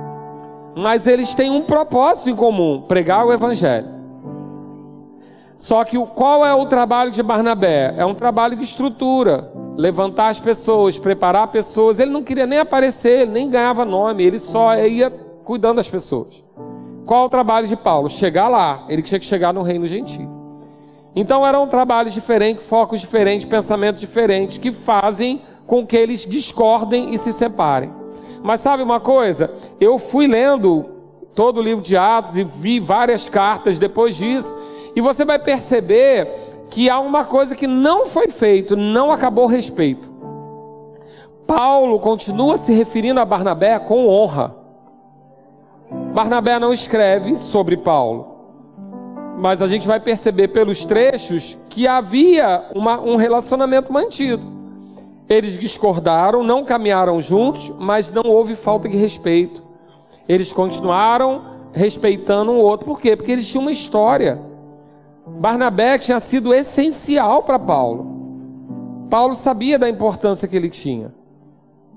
Mas 0.77 1.07
eles 1.07 1.35
têm 1.35 1.51
um 1.51 1.63
propósito 1.63 2.29
em 2.29 2.37
comum: 2.37 2.83
pregar 2.83 3.27
o 3.27 3.33
evangelho. 3.33 3.95
Só 5.57 5.83
que 5.85 5.99
qual 6.09 6.45
é 6.45 6.53
o 6.53 6.67
trabalho 6.67 7.11
de 7.11 7.23
Barnabé? 7.23 7.95
É 7.97 8.05
um 8.05 8.15
trabalho 8.15 8.57
de 8.57 8.65
estrutura. 8.65 9.51
Levantar 9.77 10.29
as 10.29 10.39
pessoas, 10.39 10.99
preparar 10.99 11.49
pessoas. 11.49 11.99
Ele 11.99 12.11
não 12.11 12.23
queria 12.23 12.47
nem 12.47 12.59
aparecer, 12.59 13.27
nem 13.27 13.49
ganhava 13.49 13.85
nome, 13.85 14.23
ele 14.23 14.39
só 14.39 14.77
ia 14.77 15.11
cuidando 15.43 15.77
das 15.77 15.89
pessoas. 15.89 16.45
Qual 17.07 17.23
é 17.23 17.27
o 17.27 17.31
trabalho 17.31 17.67
de 17.67 17.77
Paulo? 17.77 18.09
Chegar 18.09 18.49
lá. 18.49 18.85
Ele 18.89 19.03
tinha 19.03 19.19
que 19.19 19.27
chegar 19.27 19.53
no 19.53 19.63
reino 19.63 19.87
gentil. 19.87 20.29
Então 21.17 21.47
eram 21.47 21.67
trabalhos 21.67 22.13
diferentes, 22.13 22.67
focos 22.67 23.01
diferentes, 23.01 23.47
pensamentos 23.47 24.01
diferentes, 24.01 24.59
que 24.59 24.73
fazem 24.73 25.43
com 25.67 25.87
que 25.87 25.97
eles 25.97 26.27
discordem 26.27 27.15
e 27.15 27.19
se 27.19 27.33
separem. 27.33 28.04
Mas 28.45 28.61
sabe 28.61 28.83
uma 28.83 29.01
coisa? 29.01 29.51
Eu 29.81 29.99
fui 29.99 30.27
lendo 30.27 30.85
todo 31.35 31.61
o 31.61 31.63
livro 31.63 31.83
de 31.83 31.97
Atos 31.97 32.37
e 32.37 32.45
vi 32.45 32.79
várias 32.79 33.27
cartas 33.27 33.79
depois 33.79 34.15
disso, 34.15 34.55
e 34.95 35.01
você 35.01 35.25
vai 35.25 35.39
perceber 35.39 36.29
que 36.71 36.91
há 36.91 37.01
uma 37.01 37.25
coisa 37.25 37.57
que 37.57 37.67
não 37.67 38.05
foi 38.05 38.29
feito, 38.29 38.77
não 38.77 39.11
acabou 39.11 39.45
o 39.45 39.49
respeito. 39.49 40.07
Paulo 41.47 41.99
continua 41.99 42.59
se 42.59 42.71
referindo 42.75 43.19
a 43.19 43.25
Barnabé 43.25 43.79
com 43.79 44.07
honra. 44.07 44.55
Barnabé 46.13 46.59
não 46.59 46.71
escreve 46.71 47.39
sobre 47.39 47.79
Paulo, 47.79 48.27
mas 49.39 49.63
a 49.63 49.69
gente 49.69 49.89
vai 49.89 50.01
perceber 50.01 50.49
pelos 50.49 50.85
trechos 50.85 51.57
que 51.71 51.89
havia 51.89 52.67
uma, 52.75 53.01
um 53.01 53.17
relacionamento 53.17 53.91
mantido. 53.91 54.64
Eles 55.29 55.59
discordaram, 55.59 56.43
não 56.43 56.65
caminharam 56.65 57.21
juntos, 57.23 57.73
mas 57.79 58.11
não 58.11 58.25
houve 58.25 58.55
falta 58.55 58.89
de 58.89 58.97
respeito. 58.97 59.63
Eles 60.29 60.53
continuaram 60.53 61.43
respeitando 61.73 62.53
um 62.53 62.59
outro. 62.59 62.87
Por 62.87 63.01
quê? 63.01 63.17
Porque 63.17 63.33
eles 63.33 63.47
tinham 63.47 63.63
uma 63.63 63.73
história. 63.73 64.41
Barnabé 65.27 65.99
tinha 65.99 66.21
sido 66.21 66.55
essencial 66.55 67.43
para 67.43 67.59
Paulo. 67.59 69.07
Paulo 69.09 69.35
sabia 69.35 69.79
da 69.79 69.89
importância 69.89 70.47
que 70.47 70.57
ele 70.57 70.69
tinha. 70.69 71.15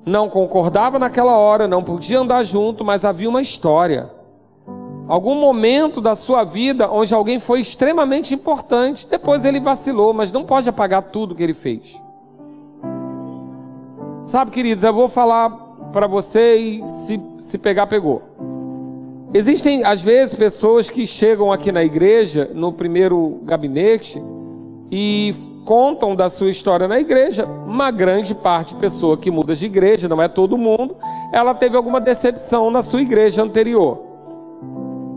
Não 0.06 0.30
concordava 0.30 0.98
naquela 0.98 1.38
hora, 1.38 1.68
não 1.68 1.84
podia 1.84 2.20
andar 2.20 2.44
junto, 2.44 2.86
mas 2.86 3.04
havia 3.04 3.28
uma 3.28 3.42
história. 3.42 4.10
Algum 5.08 5.36
momento 5.36 6.00
da 6.00 6.16
sua 6.16 6.44
vida 6.44 6.90
onde 6.90 7.14
alguém 7.14 7.40
foi 7.40 7.60
extremamente 7.60 8.34
importante. 8.34 9.08
Depois 9.10 9.44
ele 9.44 9.60
vacilou, 9.60 10.14
mas 10.14 10.32
não 10.32 10.44
pode 10.46 10.68
apagar 10.68 11.02
tudo 11.04 11.36
que 11.36 11.44
ele 11.44 11.54
fez. 11.54 12.00
Sabe, 14.28 14.52
queridos, 14.52 14.84
eu 14.84 14.94
vou 14.94 15.08
falar 15.08 15.50
para 15.94 16.06
você 16.06 16.58
e 16.58 16.86
se, 16.86 17.20
se 17.38 17.58
pegar, 17.58 17.88
pegou. 17.88 18.22
Existem, 19.34 19.86
às 19.86 20.02
vezes, 20.02 20.36
pessoas 20.36 20.90
que 20.90 21.08
chegam 21.08 21.50
aqui 21.50 21.72
na 21.72 21.82
igreja, 21.82 22.52
no 22.54 22.74
primeiro 22.74 23.40
gabinete, 23.44 24.22
e 24.92 25.34
contam 25.64 26.14
da 26.14 26.28
sua 26.28 26.50
história 26.50 26.90
na 26.90 27.00
igreja. 27.00 27.46
Uma 27.46 27.90
grande 27.90 28.36
parte 28.36 28.76
de 28.76 28.82
pessoa 28.82 29.18
que 29.18 29.32
muda 29.32 29.56
de 29.56 29.66
igreja, 29.66 30.10
não 30.10 30.22
é 30.22 30.28
todo 30.28 30.58
mundo, 30.58 30.98
ela 31.32 31.56
teve 31.56 31.78
alguma 31.78 32.02
decepção 32.02 32.70
na 32.70 32.82
sua 32.82 33.02
igreja 33.02 33.42
anterior. 33.42 33.98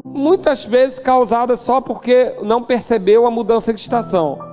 Muitas 0.05 0.65
vezes 0.65 1.01
causada 1.01 1.57
só 1.57 1.81
porque 1.81 2.37
não 2.43 2.63
percebeu 2.63 3.27
a 3.27 3.31
mudança 3.31 3.75
de 3.75 3.81
estação 3.81 4.50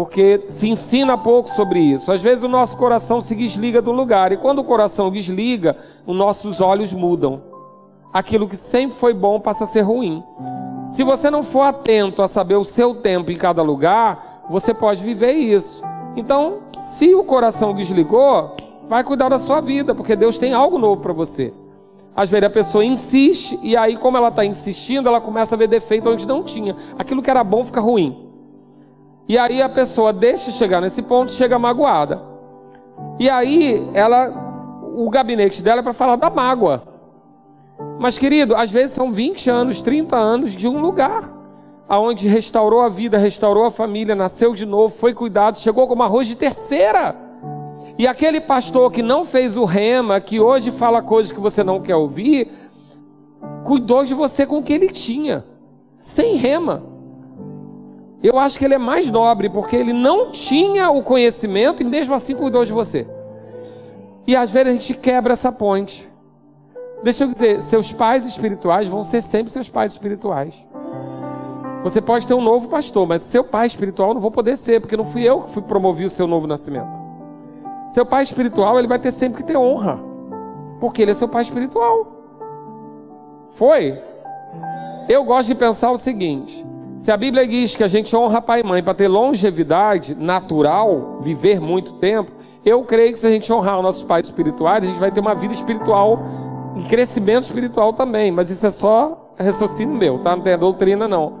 porque 0.00 0.44
se 0.48 0.66
ensina 0.66 1.18
pouco 1.18 1.50
sobre 1.50 1.78
isso. 1.78 2.10
Às 2.10 2.22
vezes 2.22 2.42
o 2.42 2.48
nosso 2.48 2.74
coração 2.74 3.20
se 3.20 3.34
desliga 3.34 3.82
do 3.82 3.92
lugar, 3.92 4.32
e 4.32 4.38
quando 4.38 4.60
o 4.60 4.64
coração 4.64 5.10
desliga, 5.10 5.76
os 6.06 6.16
nossos 6.16 6.58
olhos 6.58 6.90
mudam. 6.90 7.42
Aquilo 8.10 8.48
que 8.48 8.56
sempre 8.56 8.96
foi 8.96 9.12
bom 9.12 9.38
passa 9.38 9.64
a 9.64 9.66
ser 9.66 9.82
ruim. 9.82 10.24
Se 10.84 11.04
você 11.04 11.30
não 11.30 11.42
for 11.42 11.64
atento 11.64 12.22
a 12.22 12.28
saber 12.28 12.54
o 12.54 12.64
seu 12.64 12.94
tempo 12.94 13.30
em 13.30 13.36
cada 13.36 13.60
lugar, 13.60 14.46
você 14.48 14.72
pode 14.72 15.02
viver 15.02 15.32
isso. 15.32 15.82
Então, 16.16 16.60
se 16.78 17.14
o 17.14 17.22
coração 17.22 17.74
desligou, 17.74 18.56
vai 18.88 19.04
cuidar 19.04 19.28
da 19.28 19.38
sua 19.38 19.60
vida, 19.60 19.94
porque 19.94 20.16
Deus 20.16 20.38
tem 20.38 20.54
algo 20.54 20.78
novo 20.78 21.02
para 21.02 21.12
você. 21.12 21.52
Às 22.16 22.30
vezes 22.30 22.46
a 22.46 22.50
pessoa 22.50 22.82
insiste, 22.82 23.60
e 23.62 23.76
aí, 23.76 23.98
como 23.98 24.16
ela 24.16 24.28
está 24.28 24.46
insistindo, 24.46 25.10
ela 25.10 25.20
começa 25.20 25.54
a 25.54 25.58
ver 25.58 25.68
defeito 25.68 26.08
onde 26.08 26.26
não 26.26 26.42
tinha. 26.42 26.74
Aquilo 26.98 27.20
que 27.20 27.28
era 27.28 27.44
bom 27.44 27.62
fica 27.62 27.82
ruim. 27.82 28.29
E 29.30 29.38
aí 29.38 29.62
a 29.62 29.68
pessoa 29.68 30.12
deixa 30.12 30.50
chegar 30.50 30.80
nesse 30.80 31.02
ponto, 31.02 31.30
chega 31.30 31.56
magoada. 31.56 32.20
E 33.16 33.30
aí 33.30 33.88
ela, 33.94 34.28
o 34.96 35.08
gabinete 35.08 35.62
dela 35.62 35.78
é 35.78 35.82
para 35.84 35.92
falar 35.92 36.16
da 36.16 36.28
mágoa. 36.28 36.82
Mas 38.00 38.18
querido, 38.18 38.56
às 38.56 38.72
vezes 38.72 38.90
são 38.90 39.12
20 39.12 39.48
anos, 39.48 39.80
30 39.80 40.16
anos 40.16 40.50
de 40.50 40.66
um 40.66 40.80
lugar 40.80 41.32
aonde 41.88 42.26
restaurou 42.26 42.80
a 42.80 42.88
vida, 42.88 43.18
restaurou 43.18 43.66
a 43.66 43.70
família, 43.70 44.16
nasceu 44.16 44.52
de 44.52 44.66
novo, 44.66 44.96
foi 44.96 45.14
cuidado, 45.14 45.60
chegou 45.60 45.86
como 45.86 46.02
arroz 46.02 46.26
de 46.26 46.34
terceira. 46.34 47.14
E 47.96 48.08
aquele 48.08 48.40
pastor 48.40 48.90
que 48.90 49.00
não 49.00 49.24
fez 49.24 49.56
o 49.56 49.64
rema, 49.64 50.20
que 50.20 50.40
hoje 50.40 50.72
fala 50.72 51.00
coisas 51.02 51.30
que 51.30 51.38
você 51.38 51.62
não 51.62 51.80
quer 51.80 51.94
ouvir, 51.94 52.50
cuidou 53.62 54.04
de 54.04 54.12
você 54.12 54.44
com 54.44 54.58
o 54.58 54.62
que 54.64 54.72
ele 54.72 54.88
tinha, 54.88 55.44
sem 55.96 56.34
rema. 56.34 56.98
Eu 58.22 58.38
acho 58.38 58.58
que 58.58 58.64
ele 58.64 58.74
é 58.74 58.78
mais 58.78 59.08
nobre 59.08 59.48
porque 59.48 59.74
ele 59.74 59.92
não 59.92 60.30
tinha 60.30 60.90
o 60.90 61.02
conhecimento 61.02 61.82
e 61.82 61.84
mesmo 61.84 62.14
assim 62.14 62.34
cuidou 62.34 62.64
de 62.64 62.72
você. 62.72 63.06
E 64.26 64.36
às 64.36 64.50
vezes 64.50 64.68
a 64.68 64.72
gente 64.72 64.94
quebra 64.94 65.32
essa 65.32 65.50
ponte. 65.50 66.08
Deixa 67.02 67.24
eu 67.24 67.28
dizer, 67.28 67.62
seus 67.62 67.92
pais 67.92 68.26
espirituais 68.26 68.86
vão 68.86 69.02
ser 69.02 69.22
sempre 69.22 69.50
seus 69.50 69.70
pais 69.70 69.92
espirituais. 69.92 70.54
Você 71.82 72.02
pode 72.02 72.28
ter 72.28 72.34
um 72.34 72.42
novo 72.42 72.68
pastor, 72.68 73.08
mas 73.08 73.22
seu 73.22 73.42
pai 73.42 73.66
espiritual 73.66 74.12
não 74.12 74.20
vou 74.20 74.30
poder 74.30 74.58
ser, 74.58 74.80
porque 74.80 74.98
não 74.98 75.04
fui 75.04 75.22
eu 75.22 75.40
que 75.40 75.50
fui 75.50 75.62
promover 75.62 76.06
o 76.06 76.10
seu 76.10 76.26
novo 76.26 76.46
nascimento. 76.46 77.00
Seu 77.88 78.04
pai 78.04 78.22
espiritual, 78.22 78.78
ele 78.78 78.86
vai 78.86 78.98
ter 78.98 79.10
sempre 79.10 79.42
que 79.42 79.48
ter 79.48 79.56
honra, 79.56 79.98
porque 80.78 81.00
ele 81.00 81.12
é 81.12 81.14
seu 81.14 81.26
pai 81.26 81.40
espiritual. 81.40 82.06
Foi? 83.52 83.98
Eu 85.08 85.24
gosto 85.24 85.48
de 85.48 85.54
pensar 85.54 85.90
o 85.90 85.96
seguinte: 85.96 86.66
se 87.00 87.10
a 87.10 87.16
Bíblia 87.16 87.48
diz 87.48 87.74
que 87.74 87.82
a 87.82 87.88
gente 87.88 88.14
honra 88.14 88.42
pai 88.42 88.60
e 88.60 88.62
mãe 88.62 88.82
para 88.82 88.92
ter 88.92 89.08
longevidade 89.08 90.14
natural, 90.14 91.20
viver 91.22 91.58
muito 91.58 91.94
tempo, 91.94 92.30
eu 92.62 92.84
creio 92.84 93.14
que 93.14 93.18
se 93.18 93.26
a 93.26 93.30
gente 93.30 93.50
honrar 93.50 93.78
os 93.78 93.82
nossos 93.82 94.02
pais 94.02 94.26
espirituais, 94.26 94.84
a 94.84 94.86
gente 94.86 95.00
vai 95.00 95.10
ter 95.10 95.18
uma 95.18 95.34
vida 95.34 95.54
espiritual 95.54 96.20
e 96.76 96.82
crescimento 96.90 97.44
espiritual 97.44 97.94
também. 97.94 98.30
Mas 98.30 98.50
isso 98.50 98.66
é 98.66 98.70
só 98.70 99.32
raciocínio 99.38 99.96
meu, 99.96 100.18
tá? 100.18 100.36
Não 100.36 100.42
tem 100.42 100.52
a 100.52 100.58
doutrina, 100.58 101.08
não. 101.08 101.38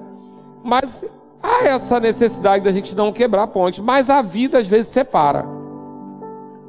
Mas 0.64 1.04
há 1.42 1.68
essa 1.68 2.00
necessidade 2.00 2.64
da 2.64 2.72
gente 2.72 2.96
não 2.96 3.12
quebrar 3.12 3.46
ponte. 3.48 3.82
Mas 3.82 4.08
a 4.08 4.22
vida 4.22 4.56
às 4.56 4.66
vezes 4.66 4.86
separa. 4.86 5.44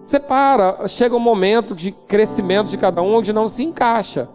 Separa. 0.02 0.86
Chega 0.90 1.16
um 1.16 1.20
momento 1.20 1.74
de 1.74 1.94
crescimento 1.94 2.68
de 2.68 2.78
cada 2.78 3.02
um 3.02 3.16
onde 3.16 3.32
não 3.32 3.48
se 3.48 3.64
encaixa. 3.64 4.28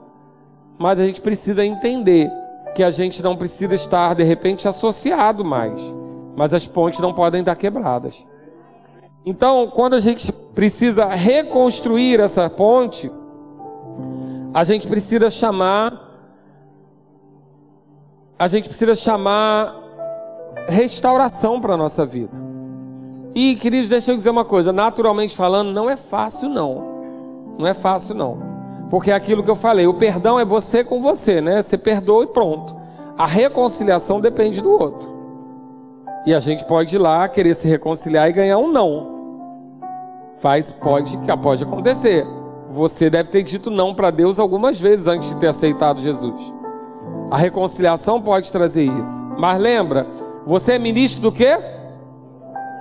Mas 0.78 0.98
a 0.98 1.04
gente 1.04 1.20
precisa 1.20 1.62
entender 1.62 2.30
que 2.76 2.82
a 2.82 2.90
gente 2.90 3.22
não 3.22 3.34
precisa 3.34 3.74
estar 3.74 4.14
de 4.14 4.22
repente 4.22 4.68
associado 4.68 5.42
mais, 5.42 5.80
mas 6.36 6.52
as 6.52 6.66
pontes 6.68 7.00
não 7.00 7.14
podem 7.14 7.40
estar 7.40 7.56
quebradas. 7.56 8.22
Então, 9.24 9.72
quando 9.74 9.94
a 9.94 9.98
gente 9.98 10.30
precisa 10.30 11.06
reconstruir 11.06 12.20
essa 12.20 12.50
ponte, 12.50 13.10
a 14.52 14.62
gente 14.62 14.86
precisa 14.86 15.30
chamar 15.30 16.04
a 18.38 18.46
gente 18.46 18.68
precisa 18.68 18.94
chamar 18.94 19.74
restauração 20.68 21.58
para 21.58 21.72
a 21.72 21.76
nossa 21.78 22.04
vida. 22.04 22.36
E, 23.34 23.56
queridos, 23.56 23.88
deixa 23.88 24.12
eu 24.12 24.16
dizer 24.16 24.28
uma 24.28 24.44
coisa, 24.44 24.70
naturalmente 24.70 25.34
falando, 25.34 25.72
não 25.72 25.88
é 25.88 25.96
fácil 25.96 26.50
não. 26.50 27.56
Não 27.58 27.66
é 27.66 27.72
fácil 27.72 28.14
não. 28.14 28.55
Porque 28.90 29.10
é 29.10 29.14
aquilo 29.14 29.42
que 29.42 29.50
eu 29.50 29.56
falei, 29.56 29.86
o 29.86 29.94
perdão 29.94 30.38
é 30.38 30.44
você 30.44 30.84
com 30.84 31.02
você, 31.02 31.40
né? 31.40 31.62
Você 31.62 31.76
perdoa 31.76 32.24
e 32.24 32.28
pronto. 32.28 32.76
A 33.18 33.26
reconciliação 33.26 34.20
depende 34.20 34.60
do 34.60 34.70
outro. 34.70 35.08
E 36.24 36.34
a 36.34 36.38
gente 36.38 36.64
pode 36.64 36.94
ir 36.94 36.98
lá 36.98 37.28
querer 37.28 37.54
se 37.54 37.66
reconciliar 37.68 38.28
e 38.28 38.32
ganhar 38.32 38.58
um 38.58 38.70
não. 38.70 39.14
Faz, 40.38 40.70
pode, 40.70 41.18
pode 41.42 41.64
acontecer. 41.64 42.26
Você 42.70 43.08
deve 43.08 43.30
ter 43.30 43.42
dito 43.42 43.70
não 43.70 43.94
para 43.94 44.10
Deus 44.10 44.38
algumas 44.38 44.78
vezes 44.78 45.06
antes 45.06 45.28
de 45.30 45.36
ter 45.36 45.48
aceitado 45.48 46.00
Jesus. 46.00 46.52
A 47.30 47.36
reconciliação 47.36 48.20
pode 48.20 48.52
trazer 48.52 48.84
isso. 48.84 49.26
Mas 49.38 49.60
lembra, 49.60 50.06
você 50.46 50.74
é 50.74 50.78
ministro 50.78 51.22
do 51.22 51.32
quê? 51.32 51.58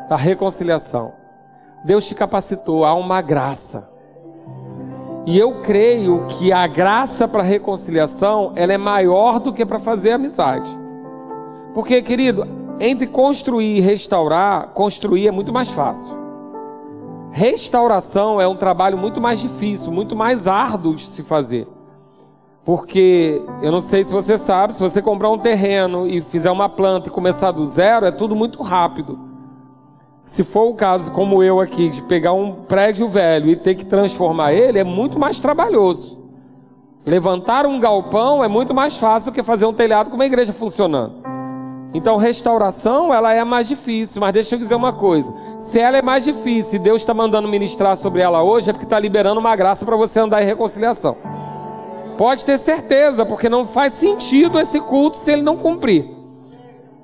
Da 0.10 0.16
reconciliação. 0.16 1.14
Deus 1.84 2.06
te 2.06 2.14
capacitou, 2.14 2.84
há 2.84 2.93
uma 2.93 3.22
graça. 3.22 3.95
E 5.26 5.39
eu 5.39 5.55
creio 5.61 6.26
que 6.28 6.53
a 6.53 6.67
graça 6.67 7.28
para 7.28 7.41
reconciliação, 7.41 8.51
ela 8.55 8.73
é 8.73 8.78
maior 8.78 9.39
do 9.39 9.51
que 9.51 9.65
para 9.65 9.80
fazer 9.80 10.11
amizade. 10.11 10.69
Porque, 11.73 11.99
querido, 12.03 12.47
entre 12.80 13.07
construir 13.07 13.78
e 13.78 13.82
restaurar, 13.82 14.67
construir 14.67 15.28
é 15.28 15.32
muito 15.32 15.51
mais 15.51 15.69
fácil. 15.69 16.15
Restauração 17.32 18.39
é 18.39 18.47
um 18.47 18.55
trabalho 18.55 18.97
muito 18.97 19.19
mais 19.19 19.39
difícil, 19.39 19.91
muito 19.91 20.15
mais 20.15 20.47
árduo 20.47 20.95
de 20.95 21.07
se 21.07 21.23
fazer. 21.23 21.67
Porque 22.63 23.43
eu 23.61 23.71
não 23.71 23.82
sei 23.82 24.03
se 24.03 24.13
você 24.13 24.38
sabe, 24.38 24.73
se 24.73 24.80
você 24.80 25.01
comprar 25.01 25.30
um 25.30 25.38
terreno 25.38 26.07
e 26.07 26.21
fizer 26.21 26.51
uma 26.51 26.69
planta 26.69 27.09
e 27.09 27.11
começar 27.11 27.51
do 27.51 27.65
zero, 27.65 28.05
é 28.05 28.11
tudo 28.11 28.36
muito 28.36 28.61
rápido. 28.61 29.35
Se 30.26 30.43
for 30.43 30.63
o 30.63 30.73
caso, 30.73 31.11
como 31.11 31.43
eu 31.43 31.59
aqui, 31.59 31.88
de 31.88 32.01
pegar 32.01 32.34
um 32.34 32.51
prédio 32.51 33.07
velho 33.07 33.47
e 33.47 33.55
ter 33.55 33.76
que 33.76 33.86
transformar 33.86 34.53
ele, 34.53 34.80
é 34.80 34.84
muito 34.84 35.19
mais 35.19 35.39
trabalhoso. 35.39 36.19
Levantar 37.05 37.67
um 37.67 37.80
galpão 37.80 38.43
é 38.43 38.47
muito 38.47 38.73
mais 38.73 38.97
fácil 38.97 39.32
do 39.32 39.36
que 39.36 39.43
fazer 39.43 39.67
um 39.67 39.73
telhado 39.73 40.09
com 40.09 40.15
uma 40.15 40.26
igreja 40.26 40.51
funcionando. 40.51 41.23
Então, 41.93 42.17
restauração, 42.17 43.13
ela 43.13 43.34
é 43.34 43.43
mais 43.43 43.67
difícil, 43.67 44.19
mas 44.19 44.34
deixa 44.34 44.55
eu 44.55 44.59
dizer 44.59 44.73
uma 44.73 44.91
coisa: 44.91 45.32
se 45.59 45.80
ela 45.80 45.97
é 45.97 46.01
mais 46.01 46.23
difícil 46.23 46.78
e 46.78 46.84
Deus 46.84 47.01
está 47.01 47.13
mandando 47.13 47.47
ministrar 47.47 47.95
sobre 47.95 48.21
ela 48.21 48.41
hoje, 48.41 48.71
é 48.71 48.73
porque 48.73 48.86
está 48.86 48.97
liberando 48.97 49.39
uma 49.39 49.55
graça 49.55 49.86
para 49.86 49.95
você 49.95 50.19
andar 50.19 50.41
em 50.41 50.45
reconciliação. 50.47 51.15
Pode 52.17 52.43
ter 52.43 52.57
certeza, 52.57 53.23
porque 53.26 53.47
não 53.47 53.67
faz 53.67 53.93
sentido 53.93 54.59
esse 54.59 54.80
culto 54.80 55.17
se 55.17 55.32
ele 55.32 55.43
não 55.43 55.55
cumprir. 55.55 56.14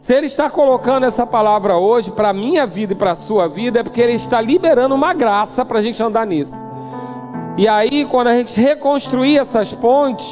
Se 0.02 0.16
ele 0.16 0.26
está 0.26 0.50
colocando 0.50 1.06
essa 1.06 1.28
palavra 1.28 1.78
hoje 1.78 2.10
para 2.10 2.30
a 2.30 2.34
minha 2.34 2.66
vida 2.66 2.94
e 2.94 2.96
para 2.96 3.12
a 3.12 3.16
sua 3.16 3.48
vida, 3.48 3.82
é 3.82 3.84
porque 3.84 4.02
ele 4.02 4.14
está 4.14 4.42
liberando 4.42 4.96
uma 4.96 5.14
graça 5.14 5.64
para 5.64 5.78
a 5.78 5.82
gente 5.84 6.02
andar 6.02 6.26
nisso. 6.26 6.66
E 7.56 7.68
aí, 7.68 8.04
quando 8.06 8.26
a 8.26 8.36
gente 8.36 8.60
reconstruir 8.60 9.38
essas 9.38 9.76
pontes, 9.76 10.26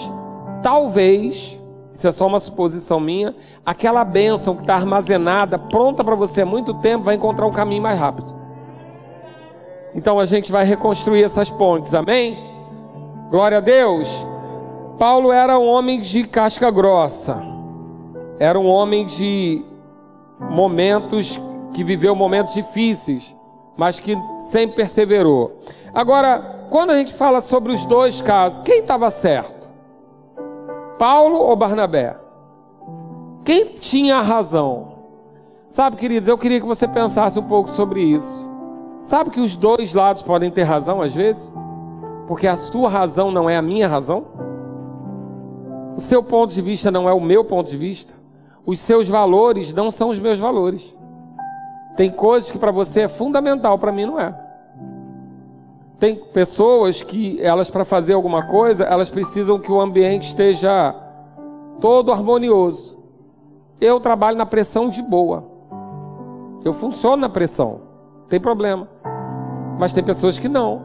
talvez 0.63 1.61
isso 1.93 2.07
é 2.07 2.11
só 2.11 2.25
uma 2.25 2.39
suposição 2.39 2.99
minha, 2.99 3.35
aquela 3.63 4.03
bênção 4.03 4.55
que 4.55 4.61
está 4.61 4.73
armazenada, 4.73 5.59
pronta 5.59 6.03
para 6.03 6.15
você 6.15 6.41
há 6.41 6.45
muito 6.47 6.73
tempo, 6.81 7.03
vai 7.03 7.13
encontrar 7.13 7.45
um 7.45 7.51
caminho 7.51 7.83
mais 7.83 7.99
rápido. 7.99 8.33
Então 9.93 10.19
a 10.19 10.25
gente 10.25 10.51
vai 10.51 10.65
reconstruir 10.65 11.23
essas 11.23 11.51
pontes, 11.51 11.93
amém? 11.93 12.39
Glória 13.29 13.59
a 13.59 13.61
Deus. 13.61 14.25
Paulo 14.97 15.31
era 15.31 15.59
um 15.59 15.67
homem 15.67 16.01
de 16.01 16.23
casca 16.23 16.71
grossa, 16.71 17.58
era 18.39 18.57
um 18.57 18.67
homem 18.67 19.05
de 19.05 19.63
momentos 20.39 21.39
que 21.73 21.83
viveu 21.83 22.15
momentos 22.15 22.53
difíceis, 22.53 23.35
mas 23.77 23.99
que 23.99 24.15
sempre 24.37 24.77
perseverou. 24.77 25.59
Agora, 25.93 26.67
quando 26.69 26.91
a 26.91 26.97
gente 26.97 27.13
fala 27.13 27.41
sobre 27.41 27.73
os 27.73 27.85
dois 27.85 28.21
casos, 28.21 28.61
quem 28.63 28.79
estava 28.79 29.11
certo? 29.11 29.67
Paulo 30.97 31.37
ou 31.37 31.55
Barnabé? 31.55 32.15
Quem 33.43 33.65
tinha 33.75 34.21
razão? 34.21 34.99
Sabe, 35.67 35.97
queridos, 35.97 36.27
eu 36.27 36.37
queria 36.37 36.59
que 36.59 36.65
você 36.65 36.87
pensasse 36.87 37.37
um 37.37 37.43
pouco 37.43 37.69
sobre 37.69 38.01
isso. 38.01 38.47
Sabe 38.99 39.29
que 39.29 39.39
os 39.39 39.55
dois 39.55 39.93
lados 39.93 40.23
podem 40.23 40.49
ter 40.49 40.63
razão 40.63 41.01
às 41.01 41.13
vezes? 41.13 41.53
Porque 42.27 42.47
a 42.47 42.55
sua 42.55 42.89
razão 42.89 43.31
não 43.31 43.49
é 43.49 43.57
a 43.57 43.61
minha 43.61 43.87
razão? 43.87 44.25
O 45.95 46.01
seu 46.01 46.23
ponto 46.23 46.53
de 46.53 46.61
vista 46.61 46.89
não 46.89 47.07
é 47.07 47.13
o 47.13 47.19
meu 47.19 47.43
ponto 47.43 47.69
de 47.69 47.77
vista? 47.77 48.18
Os 48.65 48.79
seus 48.79 49.07
valores 49.07 49.73
não 49.73 49.91
são 49.91 50.09
os 50.09 50.19
meus 50.19 50.39
valores. 50.39 50.95
Tem 51.95 52.11
coisas 52.11 52.49
que 52.49 52.57
para 52.57 52.71
você 52.71 53.01
é 53.01 53.07
fundamental, 53.07 53.77
para 53.77 53.91
mim 53.91 54.05
não 54.05 54.19
é. 54.19 54.33
Tem 55.99 56.15
pessoas 56.15 57.03
que 57.03 57.41
elas 57.41 57.69
para 57.69 57.83
fazer 57.83 58.13
alguma 58.13 58.47
coisa, 58.47 58.85
elas 58.85 59.09
precisam 59.09 59.59
que 59.59 59.71
o 59.71 59.81
ambiente 59.81 60.29
esteja 60.29 60.95
todo 61.81 62.11
harmonioso. 62.11 62.97
Eu 63.81 63.99
trabalho 63.99 64.37
na 64.37 64.45
pressão 64.45 64.87
de 64.87 65.01
boa. 65.01 65.43
Eu 66.63 66.73
funciono 66.73 67.17
na 67.17 67.29
pressão. 67.29 67.81
Tem 68.29 68.39
problema. 68.39 68.87
Mas 69.77 69.91
tem 69.91 70.03
pessoas 70.03 70.39
que 70.39 70.47
não. 70.47 70.83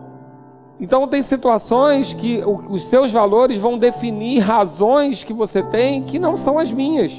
Então 0.80 1.06
tem 1.06 1.22
situações 1.22 2.12
que 2.12 2.42
os 2.44 2.84
seus 2.84 3.12
valores 3.12 3.58
vão 3.58 3.78
definir 3.78 4.40
razões 4.40 5.22
que 5.22 5.32
você 5.32 5.62
tem 5.62 6.02
que 6.02 6.18
não 6.18 6.36
são 6.36 6.58
as 6.58 6.72
minhas. 6.72 7.12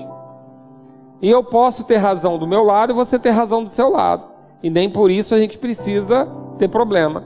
E 1.22 1.30
eu 1.30 1.44
posso 1.44 1.84
ter 1.84 1.98
razão 1.98 2.38
do 2.38 2.48
meu 2.48 2.64
lado 2.64 2.92
e 2.92 2.96
você 2.96 3.18
ter 3.18 3.32
razão 3.32 3.64
do 3.64 3.70
seu 3.70 3.90
lado. 3.90 4.26
E 4.62 4.70
nem 4.70 4.90
por 4.90 5.10
isso 5.10 5.34
a 5.34 5.40
gente 5.40 5.58
precisa 5.58 6.28
ter 6.58 6.68
problema. 6.68 7.24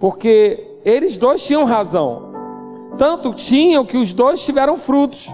Porque 0.00 0.78
eles 0.84 1.16
dois 1.16 1.42
tinham 1.42 1.64
razão. 1.64 2.32
Tanto 2.98 3.32
tinham 3.32 3.84
que 3.84 3.96
os 3.96 4.12
dois 4.12 4.44
tiveram 4.44 4.76
frutos. 4.76 5.28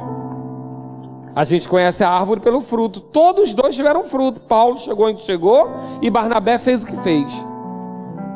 A 1.34 1.44
gente 1.44 1.68
conhece 1.68 2.02
a 2.02 2.10
árvore 2.10 2.40
pelo 2.40 2.60
fruto. 2.60 3.00
Todos 3.00 3.48
os 3.48 3.54
dois 3.54 3.74
tiveram 3.74 4.04
fruto. 4.04 4.40
Paulo 4.40 4.76
chegou 4.78 5.06
onde 5.06 5.22
chegou 5.22 5.68
e 6.02 6.10
Barnabé 6.10 6.58
fez 6.58 6.82
o 6.82 6.86
que 6.86 6.96
fez. 6.98 7.32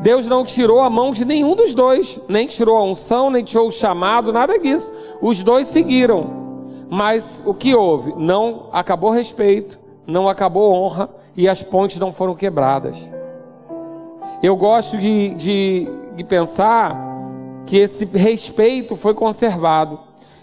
Deus 0.02 0.26
não 0.26 0.44
tirou 0.44 0.80
a 0.80 0.90
mão 0.90 1.12
de 1.12 1.24
nenhum 1.24 1.54
dos 1.54 1.72
dois, 1.72 2.20
nem 2.28 2.48
tirou 2.48 2.76
a 2.76 2.82
unção, 2.82 3.30
nem 3.30 3.44
tirou 3.44 3.68
o 3.68 3.72
chamado, 3.72 4.32
nada 4.32 4.58
disso. 4.58 4.92
Os 5.20 5.42
dois 5.44 5.68
seguiram. 5.68 6.41
Mas 6.94 7.42
o 7.46 7.54
que 7.54 7.74
houve? 7.74 8.12
Não 8.16 8.68
acabou 8.72 9.10
respeito, 9.10 9.78
não 10.06 10.28
acabou 10.28 10.72
honra 10.74 11.08
e 11.36 11.48
as 11.48 11.62
pontes 11.62 11.98
não 11.98 12.12
foram 12.12 12.34
quebradas. 12.34 12.96
Eu 14.42 14.56
gosto 14.56 14.98
de, 14.98 15.34
de 15.34 15.88
de 16.14 16.24
pensar 16.24 16.96
que 17.66 17.76
esse 17.76 18.04
respeito 18.04 18.96
foi 18.96 19.14
conservado. 19.14 19.98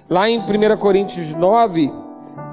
Lá 0.09 0.29
em 0.29 0.39
1 0.39 0.77
Coríntios 0.77 1.33
9, 1.35 1.91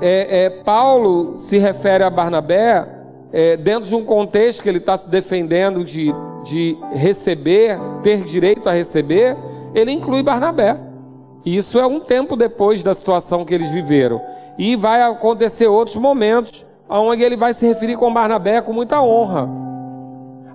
é, 0.01 0.44
é, 0.44 0.51
Paulo 0.51 1.36
se 1.36 1.57
refere 1.57 2.05
a 2.05 2.11
Barnabé 2.11 2.86
é, 3.32 3.57
dentro 3.57 3.88
de 3.88 3.94
um 3.94 4.05
contexto 4.05 4.62
que 4.62 4.68
ele 4.68 4.78
está 4.78 4.97
se 4.97 5.09
defendendo 5.09 5.84
de, 5.84 6.12
de 6.44 6.76
receber, 6.92 7.78
ter 8.03 8.24
direito 8.24 8.68
a 8.68 8.72
receber, 8.72 9.36
ele 9.74 9.92
inclui 9.92 10.22
Barnabé. 10.22 10.78
Isso 11.47 11.78
é 11.78 11.86
um 11.86 12.01
tempo 12.01 12.34
depois 12.34 12.82
da 12.82 12.92
situação 12.92 13.44
que 13.44 13.55
eles 13.55 13.70
viveram. 13.70 14.20
E 14.59 14.74
vai 14.74 15.01
acontecer 15.01 15.68
outros 15.68 15.97
momentos 15.97 16.66
onde 16.88 17.22
ele 17.22 17.36
vai 17.36 17.55
se 17.55 17.64
referir 17.64 17.97
com 17.97 18.12
Barnabé 18.12 18.61
com 18.61 18.72
muita 18.72 19.01
honra. 19.01 19.49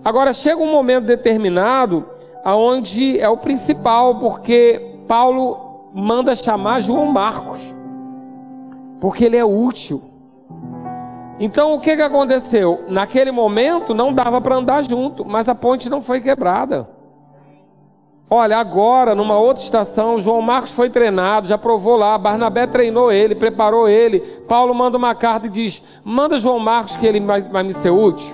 Agora 0.04 0.34
chega 0.34 0.62
um 0.62 0.70
momento 0.70 1.06
determinado 1.06 2.06
aonde 2.44 3.18
é 3.18 3.30
o 3.30 3.38
principal, 3.38 4.20
porque 4.20 4.98
Paulo 5.08 5.90
manda 5.94 6.36
chamar 6.36 6.82
João 6.82 7.06
Marcos, 7.06 7.62
porque 9.00 9.24
ele 9.24 9.38
é 9.38 9.46
útil. 9.46 10.02
Então 11.40 11.74
o 11.74 11.80
que, 11.80 11.96
que 11.96 12.02
aconteceu? 12.02 12.84
Naquele 12.90 13.32
momento 13.32 13.94
não 13.94 14.12
dava 14.12 14.42
para 14.42 14.56
andar 14.56 14.84
junto, 14.84 15.24
mas 15.24 15.48
a 15.48 15.56
ponte 15.56 15.90
não 15.90 16.02
foi 16.02 16.20
quebrada. 16.20 16.90
Olha, 18.34 18.60
agora, 18.60 19.14
numa 19.14 19.38
outra 19.38 19.62
estação, 19.62 20.22
João 20.22 20.42
Marcos 20.42 20.72
foi 20.72 20.90
treinado, 20.90 21.50
já 21.50 21.58
provou 21.58 21.98
lá, 21.98 22.18
Barnabé 22.18 22.66
treinou 22.66 23.12
ele, 23.12 23.36
preparou 23.36 23.90
ele. 23.90 24.22
Paulo 24.48 24.74
manda 24.74 24.98
uma 24.98 25.14
carta 25.14 25.48
e 25.48 25.50
diz: 25.50 25.84
manda 26.02 26.40
João 26.40 26.58
Marcos 26.58 26.96
que 26.96 27.06
ele 27.06 27.20
vai, 27.20 27.42
vai 27.42 27.62
me 27.62 27.74
ser 27.74 27.90
útil. 27.90 28.34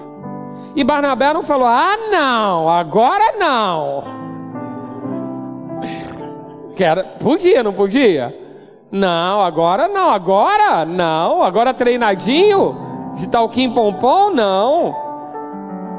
E 0.76 0.84
Barnabé 0.84 1.34
não 1.34 1.42
falou: 1.42 1.68
ah, 1.68 1.98
não, 2.12 2.70
agora 2.70 3.34
não. 3.40 4.04
Era, 6.78 7.04
podia, 7.04 7.64
não 7.64 7.74
podia? 7.74 8.38
Não, 8.92 9.42
agora 9.42 9.88
não, 9.88 10.12
agora 10.12 10.86
não, 10.86 11.42
agora 11.42 11.74
treinadinho, 11.74 12.78
de 13.16 13.28
talquim 13.28 13.74
pompom, 13.74 14.30
não. 14.30 14.96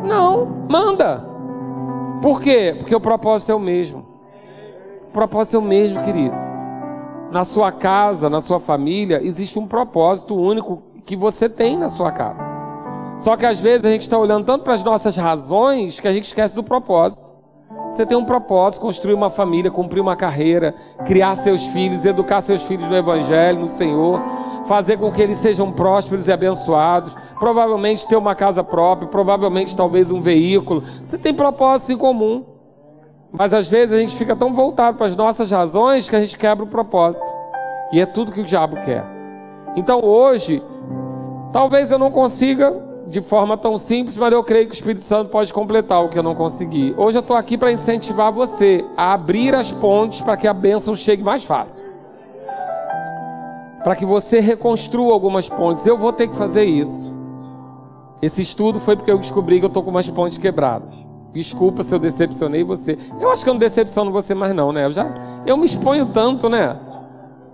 Não, 0.04 0.46
manda. 0.68 1.27
Por 2.20 2.40
quê? 2.40 2.74
Porque 2.76 2.94
o 2.94 3.00
propósito 3.00 3.52
é 3.52 3.54
o 3.54 3.60
mesmo. 3.60 4.04
O 5.08 5.12
propósito 5.12 5.56
é 5.56 5.58
o 5.58 5.62
mesmo, 5.62 6.02
querido. 6.02 6.34
Na 7.30 7.44
sua 7.44 7.70
casa, 7.70 8.28
na 8.28 8.40
sua 8.40 8.58
família, 8.58 9.20
existe 9.22 9.58
um 9.58 9.66
propósito 9.66 10.34
único 10.34 10.82
que 11.04 11.14
você 11.16 11.48
tem 11.48 11.76
na 11.76 11.88
sua 11.88 12.10
casa. 12.10 12.46
Só 13.18 13.36
que 13.36 13.44
às 13.44 13.60
vezes 13.60 13.84
a 13.84 13.90
gente 13.90 14.02
está 14.02 14.16
olhando 14.16 14.46
tanto 14.46 14.64
para 14.64 14.74
as 14.74 14.84
nossas 14.84 15.16
razões 15.16 15.98
que 16.00 16.08
a 16.08 16.12
gente 16.12 16.26
esquece 16.26 16.54
do 16.54 16.62
propósito. 16.62 17.27
Você 17.90 18.04
tem 18.04 18.16
um 18.16 18.24
propósito, 18.24 18.82
construir 18.82 19.14
uma 19.14 19.30
família, 19.30 19.70
cumprir 19.70 20.00
uma 20.00 20.14
carreira, 20.14 20.74
criar 21.06 21.36
seus 21.36 21.64
filhos, 21.66 22.04
educar 22.04 22.40
seus 22.42 22.62
filhos 22.62 22.88
no 22.88 22.94
Evangelho, 22.94 23.60
no 23.60 23.68
Senhor, 23.68 24.20
fazer 24.66 24.98
com 24.98 25.10
que 25.10 25.22
eles 25.22 25.38
sejam 25.38 25.72
prósperos 25.72 26.28
e 26.28 26.32
abençoados, 26.32 27.14
provavelmente 27.38 28.06
ter 28.06 28.16
uma 28.16 28.34
casa 28.34 28.62
própria, 28.62 29.08
provavelmente 29.08 29.74
talvez 29.74 30.10
um 30.10 30.20
veículo. 30.20 30.84
Você 31.02 31.16
tem 31.16 31.32
propósitos 31.32 31.90
em 31.90 31.96
comum. 31.96 32.44
Mas 33.30 33.52
às 33.52 33.68
vezes 33.68 33.94
a 33.94 33.98
gente 33.98 34.16
fica 34.16 34.34
tão 34.34 34.52
voltado 34.52 34.96
para 34.96 35.06
as 35.06 35.14
nossas 35.14 35.50
razões 35.50 36.08
que 36.08 36.16
a 36.16 36.20
gente 36.20 36.38
quebra 36.38 36.64
o 36.64 36.68
propósito. 36.68 37.26
E 37.92 38.00
é 38.00 38.06
tudo 38.06 38.32
que 38.32 38.40
o 38.40 38.44
diabo 38.44 38.76
quer. 38.84 39.04
Então 39.76 40.02
hoje, 40.02 40.62
talvez 41.52 41.90
eu 41.90 41.98
não 41.98 42.10
consiga 42.10 42.87
de 43.08 43.22
forma 43.22 43.56
tão 43.56 43.78
simples, 43.78 44.16
mas 44.16 44.32
eu 44.32 44.44
creio 44.44 44.66
que 44.66 44.72
o 44.72 44.74
Espírito 44.74 45.00
Santo 45.00 45.30
pode 45.30 45.52
completar 45.52 46.04
o 46.04 46.08
que 46.08 46.18
eu 46.18 46.22
não 46.22 46.34
consegui. 46.34 46.94
Hoje 46.96 47.16
eu 47.16 47.20
estou 47.20 47.36
aqui 47.36 47.56
para 47.56 47.72
incentivar 47.72 48.30
você 48.30 48.84
a 48.96 49.12
abrir 49.14 49.54
as 49.54 49.72
pontes 49.72 50.20
para 50.20 50.36
que 50.36 50.46
a 50.46 50.52
bênção 50.52 50.94
chegue 50.94 51.22
mais 51.22 51.44
fácil. 51.44 51.82
Para 53.82 53.96
que 53.96 54.04
você 54.04 54.40
reconstrua 54.40 55.12
algumas 55.12 55.48
pontes. 55.48 55.86
Eu 55.86 55.96
vou 55.96 56.12
ter 56.12 56.28
que 56.28 56.36
fazer 56.36 56.64
isso. 56.64 57.10
Esse 58.20 58.42
estudo 58.42 58.78
foi 58.78 58.96
porque 58.96 59.10
eu 59.10 59.18
descobri 59.18 59.58
que 59.58 59.64
eu 59.64 59.68
estou 59.68 59.82
com 59.82 59.90
umas 59.90 60.10
pontes 60.10 60.36
quebradas. 60.36 60.94
Desculpa 61.32 61.82
se 61.82 61.94
eu 61.94 61.98
decepcionei 61.98 62.64
você. 62.64 62.98
Eu 63.20 63.30
acho 63.30 63.42
que 63.42 63.48
eu 63.48 63.54
não 63.54 63.58
decepciono 63.58 64.10
você 64.10 64.34
mais 64.34 64.54
não, 64.54 64.72
né? 64.72 64.84
Eu 64.84 64.92
já 64.92 65.12
eu 65.46 65.56
me 65.56 65.64
exponho 65.64 66.06
tanto, 66.06 66.48
né? 66.48 66.76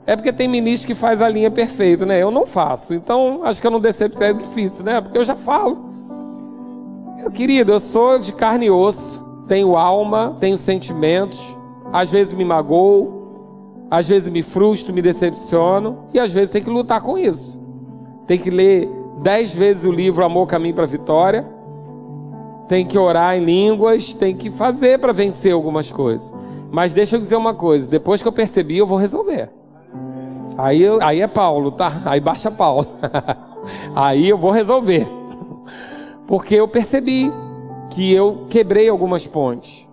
É 0.07 0.15
porque 0.15 0.33
tem 0.33 0.47
ministro 0.47 0.87
que 0.87 0.95
faz 0.95 1.23
a 1.23 1.29
linha 1.29 1.51
perfeita, 1.51 2.05
né? 2.05 2.23
Eu 2.23 2.31
não 2.31 2.45
faço. 2.45 2.95
Então, 2.95 3.41
acho 3.43 3.61
que 3.61 3.67
eu 3.67 3.71
não 3.71 3.81
decepcionei 3.81 4.31
é 4.31 4.33
difícil, 4.35 4.85
né? 4.85 5.01
Porque 5.01 5.17
eu 5.17 5.25
já 5.25 5.35
falo. 5.35 5.93
Querido, 7.33 7.73
eu 7.73 7.81
sou 7.81 8.19
de 8.19 8.33
carne 8.33 8.67
e 8.67 8.71
osso, 8.71 9.25
tenho 9.49 9.77
alma, 9.77 10.37
tenho 10.41 10.59
sentimentos, 10.59 11.41
às 11.91 12.11
vezes 12.11 12.35
me 12.35 12.45
magoo, 12.45 13.87
às 13.91 14.07
vezes 14.07 14.31
me 14.31 14.43
frustro, 14.43 14.93
me 14.93 15.01
decepciono, 15.01 16.01
e 16.13 16.21
às 16.21 16.33
vezes 16.33 16.51
tem 16.51 16.63
que 16.63 16.69
lutar 16.69 17.01
com 17.01 17.17
isso. 17.17 17.59
Tem 18.27 18.39
que 18.39 18.51
ler 18.51 18.91
dez 19.23 19.55
vezes 19.55 19.85
o 19.85 19.91
livro 19.91 20.23
Amor, 20.23 20.47
Caminho 20.47 20.75
para 20.75 20.85
a 20.85 20.89
Vitória. 20.89 21.47
Tem 22.69 22.85
que 22.85 22.99
orar 22.99 23.37
em 23.37 23.45
línguas, 23.45 24.13
tem 24.13 24.37
que 24.37 24.51
fazer 24.51 24.99
para 24.99 25.13
vencer 25.13 25.53
algumas 25.53 25.91
coisas. 25.91 26.33
Mas 26.71 26.93
deixa 26.93 27.17
eu 27.17 27.21
dizer 27.21 27.37
uma 27.37 27.55
coisa: 27.55 27.89
depois 27.89 28.21
que 28.21 28.29
eu 28.29 28.33
percebi, 28.33 28.77
eu 28.77 28.87
vou 28.87 28.99
resolver. 28.99 29.51
Aí, 30.65 30.83
aí 31.03 31.21
é 31.21 31.27
Paulo, 31.27 31.73
tá? 31.73 32.01
Aí 32.07 32.19
baixa 32.21 32.51
Paulo. 32.51 32.87
aí 33.95 34.31
eu 34.31 34.39
vou 34.39 34.51
resolver. 34.51 35.07
Porque 36.27 36.55
eu 36.55 36.67
percebi 36.67 37.31
que 37.91 38.11
eu 38.15 38.47
quebrei 38.49 38.89
algumas 38.89 39.27
pontes. 39.27 39.87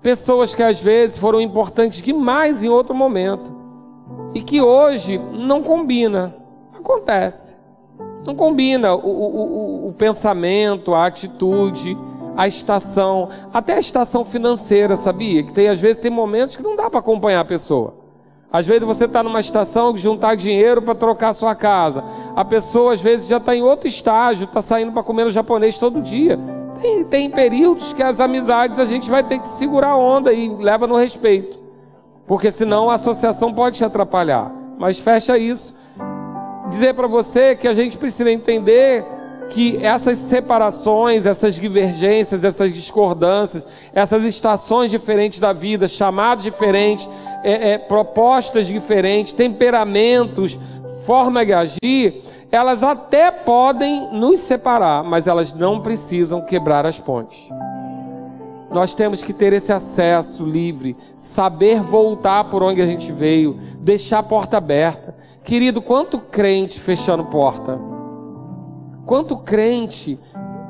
Pessoas 0.00 0.54
que 0.54 0.62
às 0.62 0.80
vezes 0.80 1.18
foram 1.18 1.42
importantes 1.42 2.00
demais 2.00 2.64
em 2.64 2.70
outro 2.70 2.94
momento 2.94 3.52
e 4.32 4.40
que 4.40 4.62
hoje 4.62 5.18
não 5.18 5.62
combina. 5.62 6.34
Acontece. 6.74 7.54
Não 8.24 8.34
combina 8.34 8.94
o, 8.94 9.06
o, 9.06 9.84
o, 9.84 9.88
o 9.88 9.92
pensamento, 9.92 10.94
a 10.94 11.04
atitude, 11.04 11.98
a 12.34 12.48
estação, 12.48 13.28
até 13.52 13.74
a 13.74 13.78
estação 13.78 14.24
financeira, 14.24 14.96
sabia? 14.96 15.42
Que 15.42 15.52
tem 15.52 15.68
às 15.68 15.78
vezes 15.78 16.00
tem 16.00 16.10
momentos 16.10 16.56
que 16.56 16.62
não 16.62 16.76
dá 16.76 16.88
para 16.88 17.00
acompanhar 17.00 17.40
a 17.40 17.44
pessoa. 17.44 18.03
Às 18.54 18.68
vezes 18.68 18.84
você 18.84 19.06
está 19.06 19.20
numa 19.20 19.40
estação 19.40 19.96
juntar 19.96 20.36
dinheiro 20.36 20.80
para 20.80 20.94
trocar 20.94 21.34
sua 21.34 21.56
casa. 21.56 22.04
A 22.36 22.44
pessoa 22.44 22.92
às 22.92 23.00
vezes 23.00 23.26
já 23.26 23.38
está 23.38 23.52
em 23.52 23.62
outro 23.62 23.88
estágio, 23.88 24.44
está 24.44 24.62
saindo 24.62 24.92
para 24.92 25.02
comer 25.02 25.24
no 25.24 25.32
japonês 25.32 25.76
todo 25.76 26.00
dia. 26.00 26.38
Tem, 26.80 27.04
tem 27.04 27.28
períodos 27.28 27.92
que 27.92 28.00
as 28.00 28.20
amizades 28.20 28.78
a 28.78 28.86
gente 28.86 29.10
vai 29.10 29.24
ter 29.24 29.40
que 29.40 29.48
segurar 29.48 29.88
a 29.88 29.96
onda 29.96 30.32
e 30.32 30.48
leva 30.54 30.86
no 30.86 30.94
respeito. 30.94 31.58
Porque 32.28 32.48
senão 32.48 32.88
a 32.88 32.94
associação 32.94 33.52
pode 33.52 33.78
te 33.78 33.84
atrapalhar. 33.84 34.54
Mas 34.78 35.00
fecha 35.00 35.36
isso. 35.36 35.74
Dizer 36.68 36.94
para 36.94 37.08
você 37.08 37.56
que 37.56 37.66
a 37.66 37.74
gente 37.74 37.98
precisa 37.98 38.30
entender 38.30 39.04
que 39.50 39.76
essas 39.84 40.18
separações, 40.18 41.26
essas 41.26 41.54
divergências, 41.54 42.42
essas 42.42 42.72
discordâncias, 42.72 43.66
essas 43.92 44.24
estações 44.24 44.90
diferentes 44.90 45.38
da 45.38 45.52
vida, 45.52 45.86
chamados 45.86 46.44
diferentes, 46.44 47.08
é, 47.42 47.72
é, 47.72 47.78
propostas 47.78 48.66
diferentes, 48.66 49.32
temperamentos, 49.32 50.58
forma 51.04 51.44
de 51.44 51.52
agir, 51.52 52.22
elas 52.50 52.82
até 52.82 53.30
podem 53.30 54.12
nos 54.12 54.40
separar, 54.40 55.02
mas 55.04 55.26
elas 55.26 55.52
não 55.52 55.80
precisam 55.80 56.40
quebrar 56.40 56.86
as 56.86 56.98
pontes. 56.98 57.38
Nós 58.70 58.94
temos 58.94 59.22
que 59.22 59.32
ter 59.32 59.52
esse 59.52 59.72
acesso 59.72 60.44
livre, 60.44 60.96
saber 61.14 61.80
voltar 61.80 62.44
por 62.44 62.62
onde 62.62 62.82
a 62.82 62.86
gente 62.86 63.12
veio, 63.12 63.58
deixar 63.78 64.18
a 64.18 64.22
porta 64.22 64.56
aberta. 64.56 65.14
Querido, 65.44 65.80
quanto 65.80 66.18
crente 66.18 66.80
fechando 66.80 67.24
porta? 67.26 67.78
Quanto 69.06 69.36
crente 69.36 70.18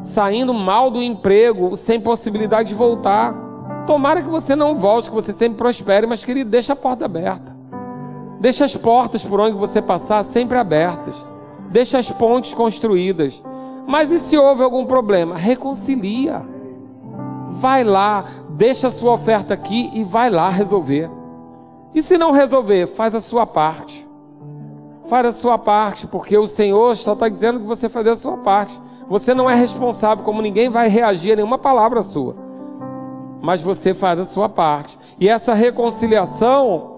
saindo 0.01 0.53
mal 0.53 0.91
do 0.91 1.03
emprego, 1.03 1.77
sem 1.77 2.01
possibilidade 2.01 2.69
de 2.69 2.75
voltar? 2.75 3.35
Tomara 3.87 4.23
que 4.23 4.29
você 4.29 4.57
não 4.57 4.75
volte, 4.75 5.09
que 5.09 5.15
você 5.15 5.33
sempre 5.33 5.59
prospere, 5.59 6.07
mas 6.07 6.25
querido, 6.25 6.51
deixa 6.51 6.73
a 6.73 6.77
porta 6.77 7.05
aberta. 7.05 7.55
Deixa 8.41 8.65
as 8.65 8.77
portas 8.77 9.25
por 9.25 9.41
onde 9.41 9.57
você 9.57 9.81
passar 9.81 10.23
sempre 10.25 10.59
abertas. 10.59 11.15
Deixa 11.71 11.99
as 11.99 12.11
pontes 12.11 12.53
construídas. 12.55 13.43
Mas 13.87 14.11
e 14.11 14.19
se 14.19 14.37
houve 14.37 14.63
algum 14.63 14.85
problema? 14.87 15.37
Reconcilia. 15.37 16.43
Vai 17.51 17.85
lá, 17.85 18.25
deixa 18.51 18.89
a 18.89 18.91
sua 18.91 19.13
oferta 19.13 19.55
aqui 19.55 19.91
e 19.95 20.03
vai 20.03 20.31
lá 20.31 20.49
resolver. 20.49 21.11
E 21.95 22.03
se 22.03 22.19
não 22.19 22.33
resolver, 22.33 22.87
faz 22.87 23.15
a 23.15 23.21
sua 23.21 23.47
parte. 23.47 24.04
Faz 25.07 25.27
a 25.27 25.33
sua 25.33 25.59
parte, 25.59 26.07
porque 26.07 26.37
o 26.37 26.47
Senhor 26.47 26.97
só 26.97 27.13
está 27.13 27.29
dizendo 27.29 27.61
que 27.61 27.67
você 27.67 27.89
fazer 27.89 28.11
a 28.11 28.17
sua 28.17 28.39
parte. 28.39 28.79
Você 29.09 29.35
não 29.35 29.51
é 29.51 29.55
responsável, 29.55 30.25
como 30.25 30.41
ninguém 30.41 30.71
vai 30.71 30.89
reagir 30.89 31.33
a 31.33 31.37
nenhuma 31.37 31.59
palavra 31.59 32.03
sua. 32.03 32.37
Mas 33.43 33.61
você 33.61 33.93
faz 33.93 34.19
a 34.19 34.25
sua 34.25 34.49
parte. 34.49 34.99
E 35.21 35.29
essa 35.29 35.53
reconciliação 35.53 36.95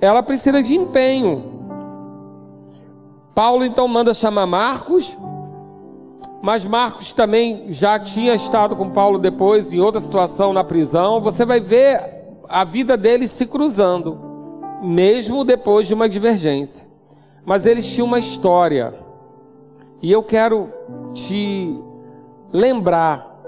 ela 0.00 0.22
precisa 0.22 0.62
de 0.62 0.76
empenho. 0.76 1.44
Paulo 3.34 3.64
então 3.64 3.88
manda 3.88 4.12
chamar 4.12 4.46
Marcos, 4.46 5.16
mas 6.42 6.64
Marcos 6.64 7.12
também 7.12 7.72
já 7.72 7.98
tinha 7.98 8.34
estado 8.34 8.76
com 8.76 8.90
Paulo 8.90 9.18
depois 9.18 9.72
em 9.72 9.80
outra 9.80 10.00
situação 10.00 10.52
na 10.52 10.62
prisão. 10.62 11.20
Você 11.20 11.44
vai 11.44 11.60
ver 11.60 12.00
a 12.48 12.64
vida 12.64 12.96
deles 12.96 13.30
se 13.30 13.46
cruzando, 13.46 14.18
mesmo 14.82 15.44
depois 15.44 15.86
de 15.86 15.94
uma 15.94 16.08
divergência. 16.08 16.87
Mas 17.48 17.64
eles 17.64 17.86
tinham 17.86 18.06
uma 18.06 18.18
história. 18.18 18.92
E 20.02 20.12
eu 20.12 20.22
quero 20.22 20.68
te 21.14 21.82
lembrar, 22.52 23.40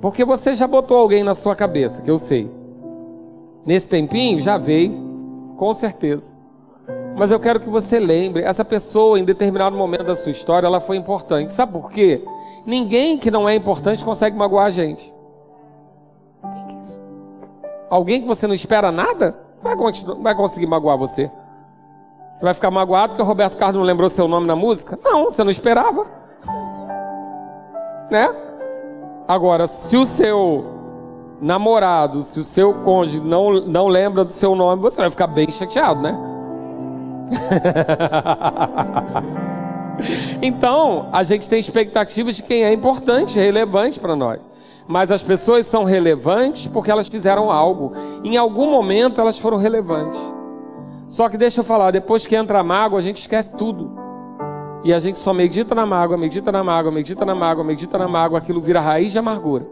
porque 0.00 0.24
você 0.24 0.56
já 0.56 0.66
botou 0.66 0.98
alguém 0.98 1.22
na 1.22 1.32
sua 1.32 1.54
cabeça, 1.54 2.02
que 2.02 2.10
eu 2.10 2.18
sei. 2.18 2.50
Nesse 3.64 3.88
tempinho 3.88 4.40
já 4.40 4.58
veio 4.58 5.54
com 5.56 5.72
certeza. 5.72 6.34
Mas 7.16 7.30
eu 7.30 7.38
quero 7.38 7.60
que 7.60 7.68
você 7.68 8.00
lembre, 8.00 8.42
essa 8.42 8.64
pessoa 8.64 9.20
em 9.20 9.24
determinado 9.24 9.76
momento 9.76 10.02
da 10.02 10.16
sua 10.16 10.32
história, 10.32 10.66
ela 10.66 10.80
foi 10.80 10.96
importante. 10.96 11.52
Sabe 11.52 11.74
por 11.74 11.92
quê? 11.92 12.24
Ninguém 12.66 13.18
que 13.18 13.30
não 13.30 13.48
é 13.48 13.54
importante 13.54 14.04
consegue 14.04 14.36
magoar 14.36 14.66
a 14.66 14.70
gente. 14.70 15.14
Alguém 17.88 18.20
que 18.20 18.26
você 18.26 18.48
não 18.48 18.54
espera 18.54 18.90
nada, 18.90 19.38
vai, 19.62 19.76
vai 20.20 20.34
conseguir 20.34 20.66
magoar 20.66 20.98
você. 20.98 21.30
Você 22.36 22.44
vai 22.44 22.52
ficar 22.52 22.70
magoado 22.70 23.12
porque 23.12 23.22
o 23.22 23.24
Roberto 23.24 23.56
Carlos 23.56 23.78
não 23.78 23.86
lembrou 23.86 24.10
seu 24.10 24.28
nome 24.28 24.46
na 24.46 24.54
música? 24.54 24.98
Não, 25.02 25.24
você 25.24 25.42
não 25.42 25.50
esperava. 25.50 26.06
Né? 28.10 28.30
Agora, 29.26 29.66
se 29.66 29.96
o 29.96 30.04
seu 30.04 30.66
namorado, 31.40 32.22
se 32.22 32.38
o 32.38 32.44
seu 32.44 32.74
cônjuge 32.74 33.20
não, 33.20 33.62
não 33.62 33.88
lembra 33.88 34.22
do 34.22 34.32
seu 34.32 34.54
nome, 34.54 34.82
você 34.82 34.98
vai 34.98 35.08
ficar 35.08 35.28
bem 35.28 35.50
chateado, 35.50 36.02
né? 36.02 36.14
então, 40.42 41.08
a 41.12 41.22
gente 41.22 41.48
tem 41.48 41.58
expectativas 41.58 42.36
de 42.36 42.42
quem 42.42 42.64
é 42.64 42.72
importante, 42.72 43.38
relevante 43.38 43.98
para 43.98 44.14
nós. 44.14 44.40
Mas 44.86 45.10
as 45.10 45.22
pessoas 45.22 45.66
são 45.66 45.84
relevantes 45.84 46.66
porque 46.66 46.90
elas 46.90 47.08
fizeram 47.08 47.50
algo. 47.50 47.94
Em 48.22 48.36
algum 48.36 48.70
momento 48.70 49.22
elas 49.22 49.38
foram 49.38 49.56
relevantes. 49.56 50.35
Só 51.06 51.28
que 51.28 51.38
deixa 51.38 51.60
eu 51.60 51.64
falar, 51.64 51.90
depois 51.90 52.26
que 52.26 52.34
entra 52.34 52.60
a 52.60 52.64
mágoa, 52.64 52.98
a 52.98 53.02
gente 53.02 53.18
esquece 53.18 53.54
tudo. 53.56 53.90
E 54.84 54.92
a 54.92 54.98
gente 54.98 55.18
só 55.18 55.32
medita 55.32 55.74
na 55.74 55.86
mágoa, 55.86 56.16
medita 56.16 56.52
na 56.52 56.62
mágoa, 56.62 56.92
medita 56.92 57.24
na 57.24 57.34
mágoa, 57.34 57.64
medita 57.64 57.98
na 57.98 58.08
mágoa, 58.08 58.38
aquilo 58.38 58.60
vira 58.60 58.80
raiz 58.80 59.12
de 59.12 59.18
amargura. 59.18 59.66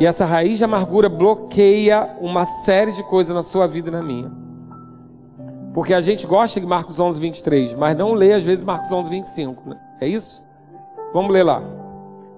E 0.00 0.06
essa 0.06 0.24
raiz 0.24 0.58
de 0.58 0.64
amargura 0.64 1.08
bloqueia 1.08 2.16
uma 2.20 2.44
série 2.44 2.92
de 2.92 3.02
coisas 3.02 3.34
na 3.34 3.42
sua 3.42 3.66
vida 3.66 3.88
e 3.88 3.92
na 3.92 4.02
minha. 4.02 4.30
Porque 5.74 5.92
a 5.92 6.00
gente 6.00 6.26
gosta 6.26 6.60
de 6.60 6.66
Marcos 6.66 6.98
11, 6.98 7.18
23, 7.18 7.74
mas 7.74 7.96
não 7.96 8.12
lê 8.14 8.32
às 8.32 8.42
vezes 8.42 8.64
Marcos 8.64 8.90
11, 8.90 9.10
25. 9.10 9.68
Né? 9.68 9.76
É 10.00 10.08
isso? 10.08 10.42
Vamos 11.12 11.32
ler 11.32 11.42
lá. 11.42 11.62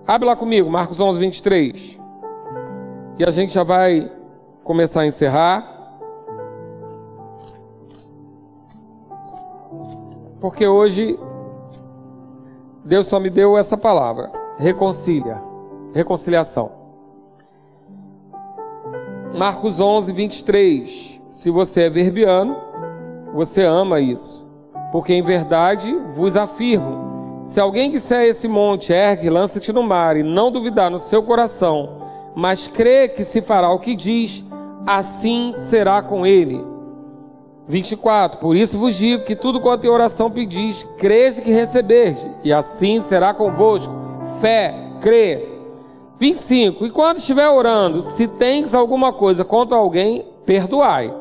Abre 0.06 0.26
lá 0.26 0.34
comigo, 0.34 0.70
Marcos 0.70 0.98
11, 0.98 1.18
23. 1.18 2.00
E 3.18 3.24
a 3.24 3.30
gente 3.30 3.52
já 3.52 3.62
vai 3.62 4.10
começar 4.64 5.02
a 5.02 5.06
encerrar. 5.06 5.69
Porque 10.40 10.66
hoje 10.66 11.18
Deus 12.84 13.06
só 13.06 13.20
me 13.20 13.28
deu 13.28 13.58
essa 13.58 13.76
palavra: 13.76 14.30
reconcilia, 14.58 15.40
reconciliação. 15.92 16.72
Marcos 19.34 19.78
11, 19.78 20.12
23. 20.12 21.20
Se 21.28 21.50
você 21.50 21.82
é 21.82 21.90
verbiano, 21.90 22.56
você 23.32 23.62
ama 23.62 24.00
isso. 24.00 24.44
Porque 24.90 25.12
em 25.14 25.22
verdade 25.22 25.94
vos 26.14 26.36
afirmo: 26.36 27.42
se 27.44 27.60
alguém 27.60 27.90
disser 27.90 28.24
esse 28.24 28.48
monte, 28.48 28.92
ergue, 28.92 29.30
lança-te 29.30 29.72
no 29.72 29.82
mar, 29.82 30.16
e 30.16 30.22
não 30.22 30.50
duvidar 30.50 30.90
no 30.90 30.98
seu 30.98 31.22
coração, 31.22 31.98
mas 32.34 32.66
crê 32.66 33.08
que 33.08 33.24
se 33.24 33.40
fará 33.42 33.70
o 33.70 33.78
que 33.78 33.94
diz, 33.94 34.44
assim 34.86 35.52
será 35.52 36.02
com 36.02 36.26
ele. 36.26 36.69
24. 37.70 38.38
Por 38.38 38.56
isso 38.56 38.76
vos 38.76 38.96
digo 38.96 39.24
que 39.24 39.36
tudo 39.36 39.60
quanto 39.60 39.86
em 39.86 39.88
oração 39.88 40.30
pedis, 40.30 40.84
crede 40.98 41.40
que 41.40 41.52
receberdes, 41.52 42.26
e 42.42 42.52
assim 42.52 43.00
será 43.00 43.32
convosco. 43.32 43.94
Fé, 44.40 44.74
crê, 45.00 45.48
25. 46.18 46.84
E 46.84 46.90
quando 46.90 47.18
estiver 47.18 47.48
orando, 47.48 48.02
se 48.02 48.26
tens 48.26 48.74
alguma 48.74 49.12
coisa 49.12 49.44
contra 49.44 49.76
alguém, 49.76 50.26
perdoai, 50.44 51.14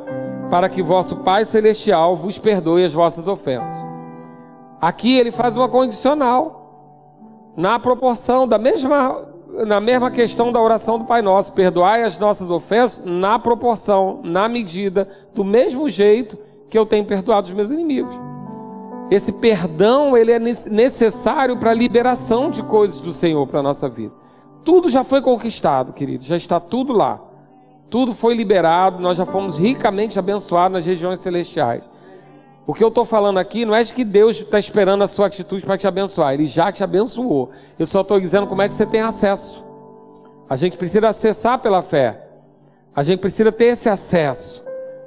para 0.50 0.68
que 0.68 0.82
vosso 0.82 1.18
Pai 1.18 1.46
Celestial 1.46 2.18
vos 2.18 2.40
perdoe 2.40 2.84
as 2.84 2.94
vossas 2.94 3.28
ofensas. 3.28 3.86
Aqui 4.82 5.18
ele 5.18 5.32
faz 5.32 5.56
uma 5.56 5.70
condicional, 5.70 7.54
na 7.56 7.78
proporção 7.78 8.48
da 8.48 8.58
mesma, 8.58 9.29
na 9.66 9.80
mesma 9.80 10.12
questão 10.12 10.52
da 10.52 10.62
oração 10.62 11.00
do 11.00 11.06
Pai 11.06 11.22
Nosso, 11.22 11.54
perdoai 11.54 12.04
as 12.04 12.18
nossas 12.18 12.50
ofensas 12.50 13.04
na 13.06 13.40
proporção, 13.40 14.22
na 14.24 14.48
medida, 14.48 15.10
do 15.34 15.44
mesmo 15.44 15.90
jeito 15.90 16.38
que 16.70 16.78
eu 16.78 16.86
tenho 16.86 17.06
perdoado 17.06 17.48
os 17.48 17.54
meus 17.54 17.72
inimigos. 17.72 18.14
Esse 19.10 19.32
perdão, 19.32 20.16
ele 20.16 20.32
é 20.32 20.40
necessário 20.40 21.58
para 21.58 21.72
a 21.72 21.74
liberação 21.74 22.52
de 22.52 22.62
coisas 22.62 23.02
do 23.02 23.12
Senhor 23.12 23.46
para 23.48 23.60
a 23.60 23.64
nossa 23.64 23.90
vida. 23.90 24.14
Tudo 24.64 24.88
já 24.90 25.04
foi 25.04 25.22
conquistado, 25.22 25.94
querido, 25.94 26.24
já 26.24 26.38
está 26.38 26.60
tudo 26.60 26.94
lá. 26.94 27.20
Tudo 27.90 28.14
foi 28.14 28.36
liberado, 28.36 29.02
nós 29.02 29.18
já 29.18 29.26
fomos 29.26 29.58
ricamente 29.58 30.20
abençoados 30.20 30.74
nas 30.78 30.86
regiões 30.86 31.20
celestiais. 31.20 31.89
O 32.70 32.74
que 32.76 32.84
eu 32.84 32.90
estou 32.90 33.04
falando 33.04 33.40
aqui 33.40 33.66
não 33.66 33.74
é 33.74 33.84
de 33.84 33.92
que 33.92 34.06
Deus 34.06 34.38
está 34.38 34.60
esperando 34.60 35.04
a 35.04 35.08
sua 35.08 35.26
atitude 35.26 35.66
para 35.66 35.76
te 35.76 35.88
abençoar, 35.88 36.36
Ele 36.36 36.46
já 36.46 36.72
te 36.72 36.84
abençoou. 36.84 37.50
Eu 37.80 37.88
só 37.88 38.02
estou 38.02 38.20
dizendo 38.20 38.46
como 38.46 38.62
é 38.62 38.68
que 38.68 38.76
você 38.76 38.86
tem 38.86 39.02
acesso. 39.02 39.66
A 40.48 40.56
gente 40.56 40.78
precisa 40.78 41.10
acessar 41.10 41.58
pela 41.58 41.82
fé. 41.82 42.28
A 42.96 43.02
gente 43.02 43.22
precisa 43.22 43.52
ter 43.52 43.66
esse 43.66 43.90
acesso. 43.90 44.64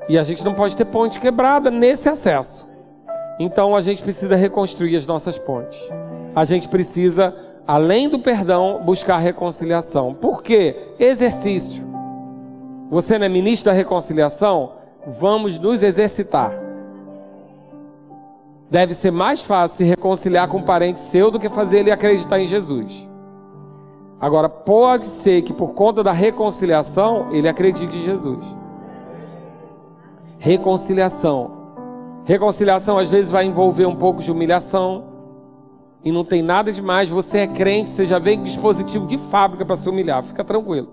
E 0.08 0.18
a 0.18 0.24
gente 0.24 0.44
não 0.44 0.54
pode 0.54 0.76
ter 0.76 0.86
ponte 0.86 1.20
quebrada 1.20 1.70
nesse 1.70 2.08
acesso. 2.08 2.68
Então 3.38 3.76
a 3.76 3.80
gente 3.80 4.02
precisa 4.02 4.34
reconstruir 4.34 4.96
as 4.96 5.06
nossas 5.06 5.38
pontes. 5.38 5.78
A 6.34 6.44
gente 6.44 6.66
precisa, 6.66 7.32
além 7.64 8.08
do 8.08 8.18
perdão, 8.18 8.82
buscar 8.84 9.18
reconciliação. 9.18 10.12
Por 10.14 10.42
quê? 10.42 10.94
Exercício. 10.98 11.84
Você 12.90 13.20
não 13.20 13.26
é 13.26 13.28
ministro 13.28 13.66
da 13.66 13.72
reconciliação? 13.72 14.72
Vamos 15.06 15.60
nos 15.60 15.84
exercitar. 15.84 16.61
Deve 18.72 18.94
ser 18.94 19.10
mais 19.10 19.42
fácil 19.42 19.76
se 19.76 19.84
reconciliar 19.84 20.48
com 20.48 20.56
um 20.56 20.62
parente 20.62 20.98
seu 20.98 21.30
do 21.30 21.38
que 21.38 21.50
fazer 21.50 21.80
ele 21.80 21.90
acreditar 21.90 22.40
em 22.40 22.46
Jesus. 22.46 23.06
Agora, 24.18 24.48
pode 24.48 25.04
ser 25.04 25.42
que 25.42 25.52
por 25.52 25.74
conta 25.74 26.02
da 26.02 26.10
reconciliação, 26.10 27.28
ele 27.32 27.46
acredite 27.46 27.94
em 27.94 28.02
Jesus. 28.02 28.42
Reconciliação. 30.38 31.50
Reconciliação 32.24 32.96
às 32.96 33.10
vezes 33.10 33.30
vai 33.30 33.44
envolver 33.44 33.84
um 33.84 33.94
pouco 33.94 34.22
de 34.22 34.32
humilhação. 34.32 35.04
E 36.02 36.10
não 36.10 36.24
tem 36.24 36.40
nada 36.40 36.72
demais. 36.72 37.10
Você 37.10 37.40
é 37.40 37.46
crente, 37.46 37.90
você 37.90 38.06
já 38.06 38.18
vem 38.18 38.38
com 38.38 38.44
dispositivo 38.44 39.06
de 39.06 39.18
fábrica 39.18 39.66
para 39.66 39.76
se 39.76 39.86
humilhar. 39.86 40.22
Fica 40.22 40.42
tranquilo. 40.42 40.88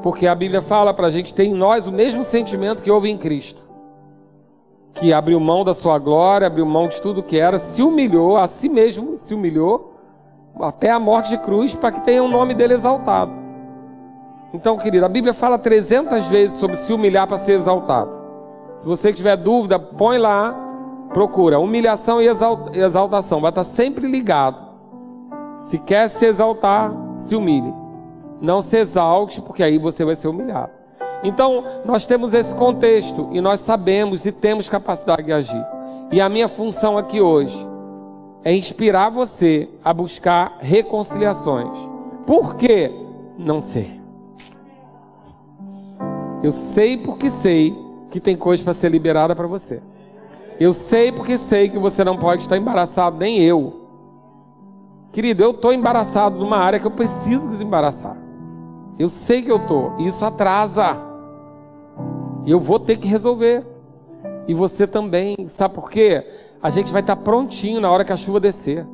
Porque 0.00 0.28
a 0.28 0.34
Bíblia 0.36 0.62
fala 0.62 0.94
para 0.94 1.08
a 1.08 1.10
gente 1.10 1.34
ter 1.34 1.42
em 1.42 1.54
nós 1.54 1.88
o 1.88 1.90
mesmo 1.90 2.22
sentimento 2.22 2.82
que 2.82 2.90
houve 2.90 3.10
em 3.10 3.18
Cristo. 3.18 3.71
Que 4.94 5.12
abriu 5.12 5.40
mão 5.40 5.64
da 5.64 5.74
sua 5.74 5.98
glória, 5.98 6.46
abriu 6.46 6.66
mão 6.66 6.88
de 6.88 7.00
tudo 7.00 7.22
que 7.22 7.38
era, 7.38 7.58
se 7.58 7.82
humilhou, 7.82 8.36
a 8.36 8.46
si 8.46 8.68
mesmo 8.68 9.16
se 9.16 9.34
humilhou, 9.34 9.94
até 10.60 10.90
a 10.90 11.00
morte 11.00 11.30
de 11.30 11.38
cruz, 11.38 11.74
para 11.74 11.92
que 11.92 12.02
tenha 12.02 12.22
o 12.22 12.28
nome 12.28 12.54
dele 12.54 12.74
exaltado. 12.74 13.32
Então, 14.52 14.76
querido, 14.76 15.06
a 15.06 15.08
Bíblia 15.08 15.32
fala 15.32 15.58
300 15.58 16.26
vezes 16.26 16.58
sobre 16.58 16.76
se 16.76 16.92
humilhar 16.92 17.26
para 17.26 17.38
ser 17.38 17.52
exaltado. 17.52 18.10
Se 18.76 18.86
você 18.86 19.12
tiver 19.12 19.36
dúvida, 19.36 19.78
põe 19.78 20.18
lá, 20.18 20.54
procura. 21.08 21.58
Humilhação 21.58 22.20
e 22.20 22.28
exaltação, 22.74 23.40
vai 23.40 23.50
estar 23.50 23.64
sempre 23.64 24.06
ligado. 24.06 24.72
Se 25.58 25.78
quer 25.78 26.08
se 26.08 26.26
exaltar, 26.26 26.92
se 27.16 27.34
humilhe. 27.34 27.72
Não 28.42 28.60
se 28.60 28.76
exalte, 28.76 29.40
porque 29.40 29.62
aí 29.62 29.78
você 29.78 30.04
vai 30.04 30.14
ser 30.14 30.28
humilhado. 30.28 30.81
Então, 31.22 31.64
nós 31.84 32.04
temos 32.04 32.34
esse 32.34 32.54
contexto 32.54 33.28
e 33.32 33.40
nós 33.40 33.60
sabemos 33.60 34.26
e 34.26 34.32
temos 34.32 34.68
capacidade 34.68 35.24
de 35.24 35.32
agir. 35.32 35.66
E 36.10 36.20
a 36.20 36.28
minha 36.28 36.48
função 36.48 36.98
aqui 36.98 37.20
hoje 37.20 37.66
é 38.44 38.54
inspirar 38.54 39.08
você 39.08 39.68
a 39.84 39.94
buscar 39.94 40.58
reconciliações. 40.60 41.78
Por 42.26 42.56
quê? 42.56 42.90
Não 43.38 43.60
sei. 43.60 44.00
Eu 46.42 46.50
sei 46.50 46.96
porque 46.96 47.30
sei 47.30 47.76
que 48.10 48.20
tem 48.20 48.36
coisa 48.36 48.64
para 48.64 48.74
ser 48.74 48.90
liberada 48.90 49.34
para 49.34 49.46
você. 49.46 49.80
Eu 50.58 50.72
sei 50.72 51.12
porque 51.12 51.38
sei 51.38 51.68
que 51.68 51.78
você 51.78 52.04
não 52.04 52.18
pode 52.18 52.42
estar 52.42 52.56
embaraçado, 52.56 53.16
nem 53.16 53.40
eu. 53.40 53.80
Querido, 55.12 55.42
eu 55.42 55.52
estou 55.52 55.72
embaraçado 55.72 56.38
numa 56.38 56.56
área 56.56 56.80
que 56.80 56.86
eu 56.86 56.90
preciso 56.90 57.48
desembaraçar. 57.48 58.16
Eu 58.98 59.08
sei 59.08 59.42
que 59.42 59.50
eu 59.50 59.66
tô. 59.66 59.96
Isso 59.98 60.24
atrasa. 60.24 61.11
E 62.44 62.50
eu 62.50 62.58
vou 62.58 62.78
ter 62.78 62.96
que 62.96 63.08
resolver. 63.08 63.64
E 64.46 64.54
você 64.54 64.86
também. 64.86 65.36
Sabe 65.48 65.74
por 65.74 65.90
quê? 65.90 66.24
A 66.62 66.70
gente 66.70 66.92
vai 66.92 67.00
estar 67.00 67.16
prontinho 67.16 67.80
na 67.80 67.90
hora 67.90 68.04
que 68.04 68.12
a 68.12 68.16
chuva 68.16 68.40
descer. 68.40 68.86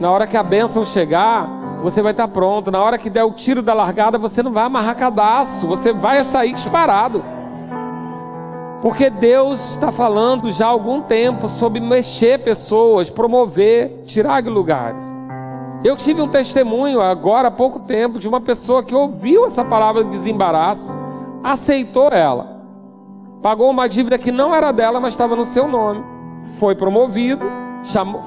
Na 0.00 0.10
hora 0.10 0.26
que 0.26 0.36
a 0.36 0.42
bênção 0.42 0.84
chegar, 0.84 1.48
você 1.82 2.02
vai 2.02 2.12
estar 2.12 2.28
pronto. 2.28 2.70
Na 2.70 2.82
hora 2.82 2.98
que 2.98 3.10
der 3.10 3.24
o 3.24 3.32
tiro 3.32 3.62
da 3.62 3.74
largada, 3.74 4.18
você 4.18 4.42
não 4.42 4.52
vai 4.52 4.64
amarrar 4.64 4.96
cadastro. 4.96 5.68
Você 5.68 5.92
vai 5.92 6.24
sair 6.24 6.52
disparado. 6.52 7.22
Porque 8.80 9.10
Deus 9.10 9.70
está 9.70 9.90
falando 9.90 10.52
já 10.52 10.66
há 10.66 10.70
algum 10.70 11.00
tempo 11.00 11.48
sobre 11.48 11.80
mexer 11.80 12.38
pessoas, 12.38 13.10
promover, 13.10 14.04
tirar 14.06 14.40
de 14.40 14.48
lugares. 14.48 15.04
Eu 15.82 15.96
tive 15.96 16.22
um 16.22 16.28
testemunho 16.28 17.00
agora 17.00 17.48
há 17.48 17.50
pouco 17.50 17.80
tempo 17.80 18.18
de 18.18 18.28
uma 18.28 18.40
pessoa 18.40 18.82
que 18.82 18.94
ouviu 18.94 19.46
essa 19.46 19.64
palavra 19.64 20.04
de 20.04 20.10
desembaraço, 20.10 20.96
aceitou 21.42 22.08
ela, 22.08 22.62
pagou 23.42 23.70
uma 23.70 23.88
dívida 23.88 24.18
que 24.18 24.32
não 24.32 24.54
era 24.54 24.72
dela, 24.72 25.00
mas 25.00 25.12
estava 25.12 25.36
no 25.36 25.44
seu 25.44 25.68
nome, 25.68 26.04
foi 26.58 26.74
promovido, 26.74 27.44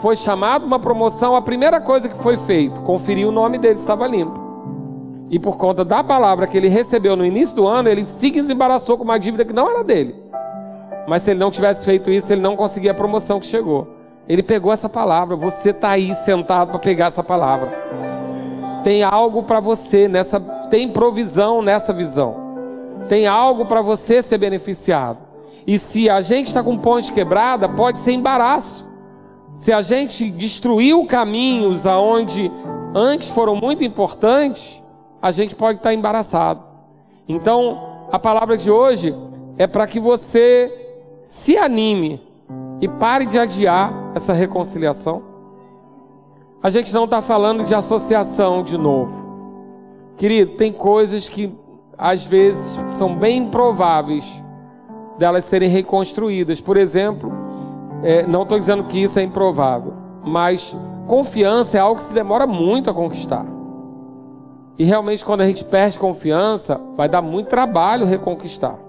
foi 0.02 0.16
chamado 0.16 0.66
uma 0.66 0.80
promoção. 0.80 1.36
A 1.36 1.42
primeira 1.42 1.80
coisa 1.82 2.08
que 2.08 2.18
foi 2.18 2.38
feito, 2.38 2.82
conferir 2.82 3.28
o 3.28 3.32
nome 3.32 3.58
dele 3.58 3.76
estava 3.76 4.08
limpo. 4.08 4.40
E 5.30 5.40
por 5.40 5.58
conta 5.58 5.86
da 5.86 6.04
palavra 6.04 6.46
que 6.46 6.58
ele 6.58 6.68
recebeu 6.68 7.16
no 7.16 7.26
início 7.26 7.56
do 7.56 7.68
ano, 7.68 7.88
ele 7.88 8.04
se 8.04 8.30
desembaraçou 8.30 8.98
com 8.98 9.04
uma 9.04 9.18
dívida 9.18 9.46
que 9.46 9.54
não 9.54 9.70
era 9.70 9.84
dele. 9.84 10.16
Mas 11.08 11.22
se 11.22 11.32
ele 11.32 11.40
não 11.40 11.50
tivesse 11.50 11.86
feito 11.86 12.12
isso, 12.12 12.32
ele 12.32 12.42
não 12.42 12.56
conseguia 12.56 12.92
a 12.92 12.94
promoção 12.94 13.40
que 13.40 13.46
chegou. 13.46 13.88
Ele 14.28 14.44
pegou 14.44 14.72
essa 14.72 14.90
palavra. 14.90 15.36
Você 15.36 15.70
está 15.70 15.92
aí 15.92 16.14
sentado 16.16 16.70
para 16.70 16.80
pegar 16.80 17.08
essa 17.08 17.24
palavra. 17.24 17.70
Tem 18.84 19.04
algo 19.04 19.44
para 19.44 19.60
você 19.60 20.08
nessa. 20.08 20.40
Tem 20.70 20.90
provisão 20.90 21.62
nessa 21.62 21.94
visão. 21.94 22.51
Tem 23.12 23.28
algo 23.28 23.66
para 23.66 23.82
você 23.82 24.22
ser 24.22 24.38
beneficiado. 24.38 25.18
E 25.68 25.78
se 25.78 26.10
a 26.10 26.22
gente 26.22 26.48
está 26.48 26.64
com 26.64 26.78
ponte 26.78 27.12
quebrada, 27.12 27.68
pode 27.68 28.00
ser 28.00 28.14
embaraço. 28.14 28.88
Se 29.54 29.74
a 29.74 29.82
gente 29.82 30.32
destruiu 30.32 31.06
caminhos 31.06 31.86
aonde 31.86 32.50
antes 32.96 33.28
foram 33.28 33.54
muito 33.54 33.84
importantes, 33.84 34.82
a 35.22 35.30
gente 35.30 35.54
pode 35.56 35.80
estar 35.80 35.90
tá 35.90 35.94
embaraçado. 35.94 36.64
Então, 37.28 38.08
a 38.10 38.18
palavra 38.18 38.58
de 38.58 38.72
hoje 38.72 39.14
é 39.58 39.68
para 39.68 39.86
que 39.86 40.00
você 40.00 40.72
se 41.26 41.58
anime 41.58 42.26
e 42.80 42.88
pare 42.88 43.26
de 43.26 43.38
adiar 43.38 43.94
essa 44.16 44.32
reconciliação. 44.32 45.22
A 46.64 46.70
gente 46.70 46.94
não 46.94 47.04
está 47.04 47.22
falando 47.22 47.66
de 47.66 47.76
associação 47.76 48.64
de 48.64 48.78
novo. 48.78 49.22
Querido, 50.16 50.56
tem 50.56 50.72
coisas 50.72 51.28
que 51.28 51.54
às 52.02 52.26
vezes 52.26 52.80
são 52.98 53.16
bem 53.16 53.44
improváveis 53.44 54.26
delas 55.20 55.46
serem 55.46 55.70
reconstruídas. 55.70 56.60
Por 56.60 56.76
exemplo, 56.76 57.32
é, 58.02 58.26
não 58.26 58.42
estou 58.42 58.58
dizendo 58.58 58.86
que 58.86 59.04
isso 59.04 59.20
é 59.20 59.22
improvável, 59.22 59.94
mas 60.26 60.76
confiança 61.06 61.78
é 61.78 61.80
algo 61.80 62.02
que 62.02 62.08
se 62.08 62.14
demora 62.14 62.48
muito 62.48 62.90
a 62.90 62.94
conquistar. 62.94 63.46
E 64.80 64.84
realmente, 64.84 65.24
quando 65.24 65.42
a 65.42 65.46
gente 65.46 65.64
perde 65.64 66.00
confiança, 66.00 66.82
vai 66.98 67.08
dar 67.08 67.22
muito 67.22 67.50
trabalho 67.50 68.04
reconquistar. 68.08 68.80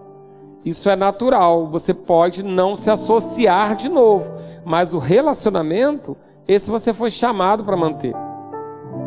Isso 0.64 0.88
é 0.88 0.96
natural. 0.96 1.66
Você 1.66 1.92
pode 1.92 2.42
não 2.42 2.76
se 2.76 2.88
associar 2.88 3.76
de 3.76 3.90
novo, 3.90 4.32
mas 4.64 4.94
o 4.94 4.98
relacionamento, 4.98 6.16
esse 6.48 6.70
você 6.70 6.94
foi 6.94 7.10
chamado 7.10 7.62
para 7.62 7.76
manter. 7.76 8.14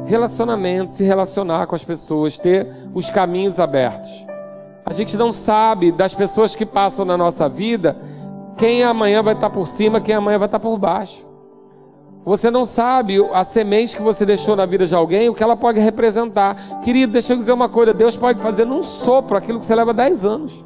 Relacionamento, 0.05 0.91
se 0.91 1.03
relacionar 1.03 1.65
com 1.65 1.73
as 1.73 1.83
pessoas, 1.83 2.37
ter 2.37 2.84
os 2.95 3.09
caminhos 3.09 3.59
abertos. 3.59 4.09
A 4.85 4.93
gente 4.93 5.17
não 5.17 5.33
sabe 5.33 5.91
das 5.91 6.15
pessoas 6.15 6.55
que 6.55 6.65
passam 6.65 7.03
na 7.03 7.17
nossa 7.17 7.49
vida 7.49 7.97
quem 8.57 8.83
amanhã 8.83 9.21
vai 9.21 9.33
estar 9.33 9.49
por 9.49 9.67
cima, 9.67 9.99
quem 9.99 10.15
amanhã 10.15 10.39
vai 10.39 10.47
estar 10.47 10.59
por 10.59 10.77
baixo. 10.77 11.25
Você 12.23 12.49
não 12.49 12.65
sabe 12.65 13.17
a 13.33 13.43
semente 13.43 13.97
que 13.97 14.01
você 14.01 14.25
deixou 14.25 14.55
na 14.55 14.65
vida 14.65 14.87
de 14.87 14.95
alguém, 14.95 15.27
o 15.27 15.35
que 15.35 15.43
ela 15.43 15.57
pode 15.57 15.79
representar. 15.79 16.79
Querido, 16.81 17.13
deixa 17.13 17.33
eu 17.33 17.37
dizer 17.37 17.51
uma 17.51 17.67
coisa: 17.67 17.93
Deus 17.93 18.15
pode 18.15 18.39
fazer 18.39 18.65
num 18.65 18.81
sopro 18.81 19.37
aquilo 19.37 19.59
que 19.59 19.65
você 19.65 19.75
leva 19.75 19.93
10 19.93 20.25
anos. 20.25 20.65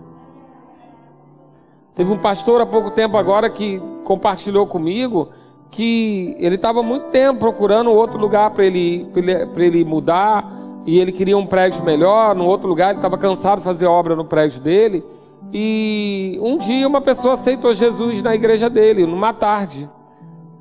Teve 1.95 2.11
um 2.11 2.19
pastor 2.19 2.61
há 2.61 2.65
pouco 2.65 2.91
tempo 2.91 3.17
agora 3.17 3.49
que 3.49 3.81
compartilhou 4.05 4.67
comigo 4.67 5.29
que 5.71 6.35
ele 6.39 6.55
estava 6.55 6.81
muito 6.81 7.07
tempo 7.07 7.39
procurando 7.39 7.91
outro 7.91 8.17
lugar 8.17 8.51
para 8.51 8.65
ele, 8.65 9.07
ele, 9.15 9.31
ele 9.57 9.83
mudar 9.83 10.58
e 10.89 10.99
ele 10.99 11.11
queria 11.11 11.37
um 11.37 11.45
prédio 11.45 11.83
melhor, 11.83 12.33
num 12.33 12.47
outro 12.47 12.67
lugar, 12.67 12.89
ele 12.89 12.97
estava 12.97 13.15
cansado 13.15 13.59
de 13.59 13.63
fazer 13.63 13.85
obra 13.85 14.15
no 14.15 14.25
prédio 14.25 14.59
dele. 14.59 15.05
E 15.53 16.39
um 16.41 16.57
dia 16.57 16.87
uma 16.87 16.99
pessoa 16.99 17.35
aceitou 17.35 17.75
Jesus 17.75 18.23
na 18.23 18.33
igreja 18.33 18.71
dele, 18.71 19.05
numa 19.05 19.31
tarde, 19.31 19.87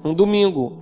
um 0.05 0.13
domingo. 0.13 0.75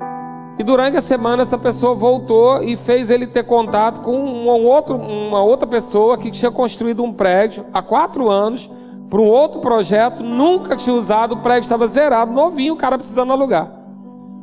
E 0.59 0.65
durante 0.65 0.97
a 0.97 1.01
semana 1.01 1.45
essa 1.45 1.57
pessoa 1.57 1.95
voltou 1.95 2.61
e 2.61 2.75
fez 2.75 3.09
ele 3.09 3.25
ter 3.25 3.45
contato 3.45 4.01
com 4.01 4.19
um 4.19 4.67
outro, 4.67 4.97
uma 4.97 5.45
outra 5.45 5.69
pessoa 5.69 6.19
que 6.19 6.33
tinha 6.33 6.51
construído 6.51 7.05
um 7.05 7.13
prédio 7.13 7.67
há 7.73 7.81
quatro 7.81 8.29
anos 8.29 8.69
para 9.09 9.21
um 9.21 9.29
outro 9.29 9.61
projeto, 9.61 10.25
nunca 10.25 10.75
tinha 10.75 10.97
usado, 10.97 11.37
o 11.37 11.39
prédio 11.39 11.67
estava 11.67 11.87
zerado, 11.87 12.33
novinho, 12.33 12.75
o 12.75 12.77
cara 12.77 12.99
precisando 12.99 13.31
alugar. 13.31 13.71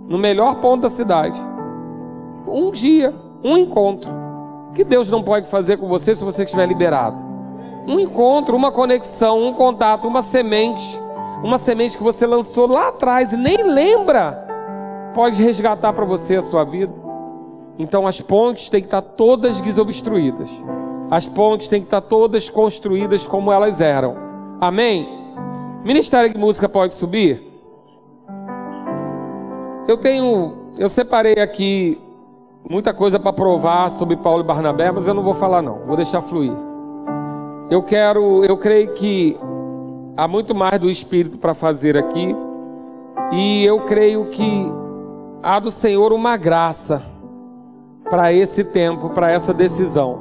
No 0.07 0.17
melhor 0.17 0.61
ponto 0.61 0.83
da 0.83 0.89
cidade. 0.89 1.37
Um 2.47 2.71
dia, 2.71 3.13
um 3.43 3.57
encontro. 3.57 4.22
Que 4.73 4.83
Deus 4.83 5.09
não 5.09 5.21
pode 5.21 5.47
fazer 5.47 5.77
com 5.77 5.87
você 5.87 6.15
se 6.15 6.23
você 6.23 6.43
estiver 6.43 6.65
liberado. 6.65 7.17
Um 7.87 7.99
encontro, 7.99 8.55
uma 8.55 8.71
conexão, 8.71 9.43
um 9.43 9.53
contato, 9.53 10.07
uma 10.07 10.21
semente. 10.21 10.99
Uma 11.43 11.57
semente 11.57 11.97
que 11.97 12.03
você 12.03 12.25
lançou 12.25 12.67
lá 12.67 12.87
atrás 12.87 13.33
e 13.33 13.37
nem 13.37 13.61
lembra, 13.63 14.47
pode 15.13 15.43
resgatar 15.43 15.91
para 15.91 16.05
você 16.05 16.37
a 16.37 16.41
sua 16.41 16.63
vida. 16.63 16.93
Então 17.77 18.07
as 18.07 18.21
pontes 18.21 18.69
têm 18.69 18.79
que 18.79 18.87
estar 18.87 19.01
todas 19.01 19.59
desobstruídas. 19.59 20.49
As 21.11 21.27
pontes 21.27 21.67
têm 21.67 21.81
que 21.81 21.87
estar 21.87 22.01
todas 22.01 22.49
construídas 22.49 23.27
como 23.27 23.51
elas 23.51 23.81
eram. 23.81 24.15
Amém? 24.61 25.07
Ministério 25.83 26.31
de 26.31 26.39
música 26.39 26.69
pode 26.69 26.93
subir? 26.93 27.43
Eu 29.85 29.97
tenho, 29.97 30.71
eu 30.77 30.87
separei 30.87 31.33
aqui 31.33 31.99
muita 32.69 32.93
coisa 32.93 33.19
para 33.19 33.33
provar 33.33 33.91
sobre 33.91 34.15
Paulo 34.15 34.43
e 34.43 34.45
Barnabé, 34.45 34.91
mas 34.91 35.07
eu 35.07 35.13
não 35.13 35.23
vou 35.23 35.33
falar 35.33 35.61
não, 35.61 35.79
vou 35.85 35.95
deixar 35.95 36.21
fluir. 36.21 36.53
Eu 37.69 37.83
quero, 37.83 38.43
eu 38.45 38.57
creio 38.57 38.93
que 38.93 39.37
há 40.15 40.27
muito 40.27 40.53
mais 40.53 40.79
do 40.79 40.89
Espírito 40.89 41.37
para 41.37 41.53
fazer 41.53 41.97
aqui, 41.97 42.35
e 43.31 43.63
eu 43.63 43.81
creio 43.81 44.25
que 44.25 44.71
há 45.41 45.59
do 45.59 45.71
Senhor 45.71 46.13
uma 46.13 46.37
graça 46.37 47.01
para 48.09 48.31
esse 48.31 48.63
tempo, 48.63 49.09
para 49.09 49.31
essa 49.31 49.53
decisão. 49.53 50.19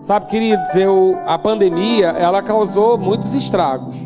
Sabe, 0.00 0.26
queridos, 0.26 0.74
eu, 0.74 1.18
a 1.26 1.38
pandemia, 1.38 2.08
ela 2.08 2.42
causou 2.42 2.98
muitos 2.98 3.34
estragos 3.34 3.96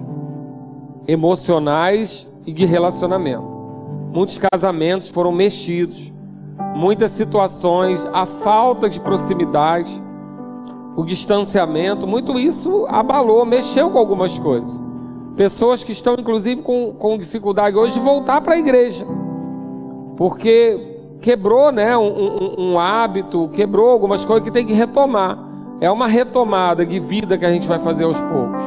emocionais 1.06 2.28
e 2.46 2.52
de 2.52 2.64
relacionamento. 2.64 3.42
Muitos 4.12 4.38
casamentos 4.38 5.08
foram 5.08 5.32
mexidos, 5.32 6.12
muitas 6.74 7.10
situações, 7.12 8.06
a 8.12 8.26
falta 8.26 8.88
de 8.88 9.00
proximidade, 9.00 10.02
o 10.96 11.04
distanciamento, 11.04 12.06
muito 12.06 12.38
isso 12.38 12.86
abalou, 12.88 13.44
mexeu 13.44 13.90
com 13.90 13.98
algumas 13.98 14.38
coisas. 14.38 14.82
Pessoas 15.36 15.82
que 15.82 15.92
estão, 15.92 16.14
inclusive, 16.18 16.62
com, 16.62 16.92
com 16.98 17.16
dificuldade 17.16 17.76
hoje 17.76 17.94
de 17.94 18.00
voltar 18.00 18.40
para 18.40 18.54
a 18.54 18.58
igreja, 18.58 19.06
porque 20.16 20.90
quebrou 21.20 21.70
né, 21.70 21.96
um, 21.96 22.08
um, 22.08 22.72
um 22.72 22.78
hábito, 22.78 23.48
quebrou 23.52 23.90
algumas 23.90 24.24
coisas 24.24 24.44
que 24.44 24.50
tem 24.50 24.66
que 24.66 24.72
retomar. 24.72 25.38
É 25.80 25.90
uma 25.90 26.06
retomada 26.06 26.84
de 26.84 26.98
vida 26.98 27.38
que 27.38 27.44
a 27.44 27.52
gente 27.52 27.66
vai 27.66 27.78
fazer 27.78 28.04
aos 28.04 28.20
poucos. 28.20 28.62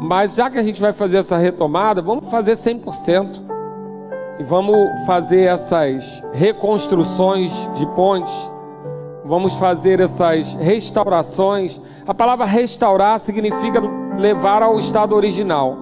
Mas 0.00 0.36
já 0.36 0.48
que 0.48 0.58
a 0.58 0.62
gente 0.62 0.80
vai 0.80 0.92
fazer 0.92 1.16
essa 1.16 1.36
retomada, 1.36 2.00
vamos 2.00 2.30
fazer 2.30 2.52
100%. 2.52 3.45
E 4.38 4.44
vamos 4.44 4.76
fazer 5.06 5.44
essas 5.44 6.22
reconstruções 6.32 7.52
de 7.74 7.86
pontes. 7.94 8.34
Vamos 9.24 9.54
fazer 9.54 10.00
essas 10.00 10.54
restaurações. 10.54 11.80
A 12.06 12.14
palavra 12.14 12.44
restaurar 12.44 13.18
significa 13.18 13.80
levar 14.18 14.62
ao 14.62 14.78
estado 14.78 15.14
original. 15.14 15.76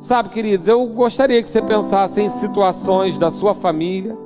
Sabe, 0.00 0.28
queridos, 0.28 0.68
eu 0.68 0.86
gostaria 0.88 1.42
que 1.42 1.48
você 1.48 1.60
pensasse 1.60 2.20
em 2.20 2.28
situações 2.28 3.18
da 3.18 3.30
sua 3.30 3.54
família 3.54 4.16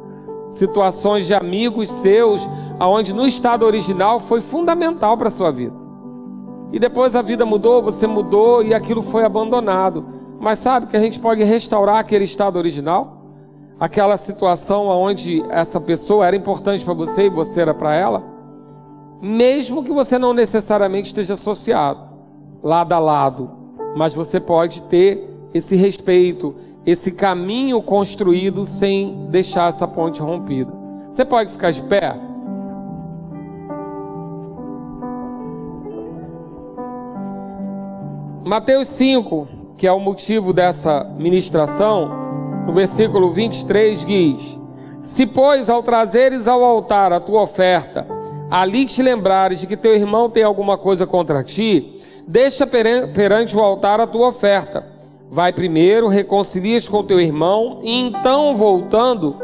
situações 0.53 1.27
de 1.27 1.35
amigos 1.35 1.89
seus, 1.89 2.49
aonde 2.79 3.13
no 3.13 3.27
estado 3.27 3.65
original 3.65 4.21
foi 4.21 4.41
fundamental 4.41 5.17
para 5.17 5.29
a 5.29 5.31
sua 5.31 5.51
vida. 5.51 5.75
E 6.73 6.79
depois 6.79 7.15
a 7.15 7.23
vida 7.23 7.45
mudou, 7.45 7.83
você 7.83 8.07
mudou 8.07 8.63
e 8.63 8.73
aquilo 8.73 9.03
foi 9.03 9.25
abandonado. 9.25 10.05
Mas 10.43 10.59
sabe 10.59 10.89
que 10.89 10.97
a 10.97 11.01
gente 11.01 11.21
pode 11.21 11.41
restaurar 11.45 11.99
aquele 11.99 12.25
estado 12.25 12.57
original? 12.57 13.23
Aquela 13.79 14.17
situação 14.17 14.89
onde 14.89 15.41
essa 15.49 15.81
pessoa 15.81 16.27
era 16.27 16.35
importante 16.35 16.85
para 16.85 16.93
você 16.93 17.27
e 17.27 17.31
você 17.31 17.61
era 17.61 17.73
para 17.73 17.95
ela? 17.95 18.25
Mesmo 19.21 19.85
que 19.85 19.93
você 19.93 20.19
não 20.19 20.35
necessariamente 20.35 21.11
esteja 21.11 21.35
associado, 21.35 22.09
lado 22.61 22.93
a 22.93 22.99
lado, 22.99 23.51
mas 23.97 24.15
você 24.15 24.41
pode 24.41 24.83
ter 24.83 25.31
esse 25.55 25.77
respeito, 25.77 26.57
esse 26.85 27.13
caminho 27.13 27.81
construído 27.81 28.67
sem 28.67 29.29
deixar 29.31 29.69
essa 29.69 29.87
ponte 29.87 30.21
rompida. 30.21 30.73
Você 31.09 31.25
pode 31.25 31.53
ficar 31.53 31.71
de 31.71 31.85
pé? 31.85 32.17
Mateus 38.45 38.89
5, 38.89 39.62
que 39.77 39.87
é 39.87 39.93
o 39.93 40.01
motivo 40.01 40.53
dessa 40.53 41.05
ministração, 41.19 42.11
no 42.67 42.73
versículo 42.73 43.33
23 43.33 44.05
diz: 44.05 44.59
Se, 45.03 45.27
pois, 45.27 45.69
ao 45.69 45.83
trazeres 45.83 46.47
ao 46.47 46.63
altar 46.63 47.13
a 47.13 47.21
tua 47.21 47.43
oferta, 47.43 48.07
ali 48.51 48.85
te 48.85 49.03
lembrares 49.03 49.61
de 49.61 49.67
que 49.67 49.77
teu 49.77 49.95
irmão 49.95 50.31
tem 50.31 50.43
alguma 50.43 50.79
coisa 50.79 51.07
contra 51.07 51.43
ti, 51.43 52.01
deixa 52.27 52.67
perante 52.67 53.57
o 53.57 53.61
altar 53.61 54.01
a 54.01 54.07
tua 54.07 54.29
oferta 54.29 54.93
Vai 55.35 55.51
primeiro, 55.51 56.09
reconcilia-te 56.09 56.91
com 56.91 57.03
teu 57.03 57.19
irmão, 57.19 57.79
e 57.83 58.03
então, 58.03 58.55
voltando, 58.55 59.35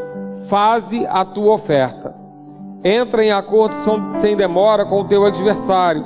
faze 0.47 1.03
a 1.07 1.25
tua 1.25 1.55
oferta. 1.55 2.13
Entra 2.83 3.25
em 3.25 3.31
acordo 3.31 3.73
sem 4.11 4.37
demora 4.37 4.85
com 4.85 5.01
o 5.01 5.05
teu 5.05 5.25
adversário, 5.25 6.05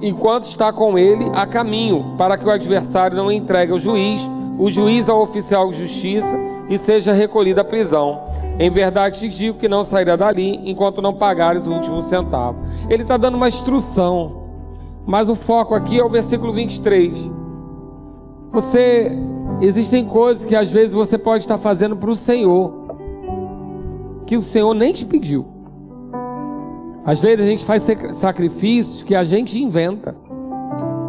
enquanto 0.00 0.44
está 0.44 0.72
com 0.72 0.98
ele 0.98 1.30
a 1.34 1.46
caminho, 1.46 2.14
para 2.16 2.36
que 2.36 2.46
o 2.46 2.50
adversário 2.50 3.16
não 3.16 3.30
entregue 3.30 3.72
ao 3.72 3.80
juiz, 3.80 4.20
o 4.58 4.70
juiz 4.70 5.08
ao 5.08 5.22
oficial 5.22 5.70
de 5.70 5.86
justiça, 5.86 6.38
e 6.68 6.78
seja 6.78 7.12
recolhido 7.12 7.60
à 7.60 7.64
prisão. 7.64 8.20
Em 8.58 8.70
verdade 8.70 9.20
te 9.20 9.28
digo 9.28 9.58
que 9.58 9.68
não 9.68 9.84
sairá 9.84 10.16
dali 10.16 10.60
enquanto 10.70 11.02
não 11.02 11.14
pagares 11.14 11.66
o 11.66 11.72
último 11.72 12.02
centavo. 12.02 12.58
Ele 12.88 13.02
está 13.02 13.16
dando 13.16 13.34
uma 13.34 13.48
instrução, 13.48 14.44
mas 15.06 15.28
o 15.28 15.34
foco 15.34 15.74
aqui 15.74 15.98
é 15.98 16.04
o 16.04 16.08
versículo 16.08 16.52
23. 16.52 17.30
Você 18.52 19.12
existem 19.60 20.04
coisas 20.04 20.44
que 20.44 20.54
às 20.54 20.70
vezes 20.70 20.92
você 20.92 21.18
pode 21.18 21.44
estar 21.44 21.58
fazendo 21.58 21.96
para 21.96 22.10
o 22.10 22.16
Senhor 22.16 22.80
que 24.26 24.36
o 24.36 24.42
Senhor 24.42 24.72
nem 24.74 24.92
te 24.92 25.04
pediu. 25.04 25.59
Às 27.04 27.18
vezes 27.18 27.44
a 27.44 27.48
gente 27.48 27.64
faz 27.64 27.86
sacrifícios 28.12 29.02
que 29.02 29.14
a 29.14 29.24
gente 29.24 29.62
inventa, 29.62 30.14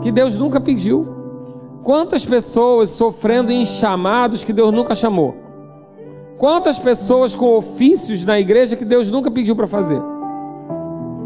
que 0.01 0.11
Deus 0.11 0.37
nunca 0.37 0.59
pediu. 0.59 1.07
Quantas 1.83 2.25
pessoas 2.25 2.91
sofrendo 2.91 3.51
em 3.51 3.65
chamados 3.65 4.43
que 4.43 4.53
Deus 4.53 4.71
nunca 4.71 4.95
chamou? 4.95 5.35
Quantas 6.37 6.79
pessoas 6.79 7.35
com 7.35 7.55
ofícios 7.55 8.25
na 8.25 8.39
igreja 8.39 8.75
que 8.75 8.85
Deus 8.85 9.09
nunca 9.09 9.29
pediu 9.29 9.55
para 9.55 9.67
fazer? 9.67 10.01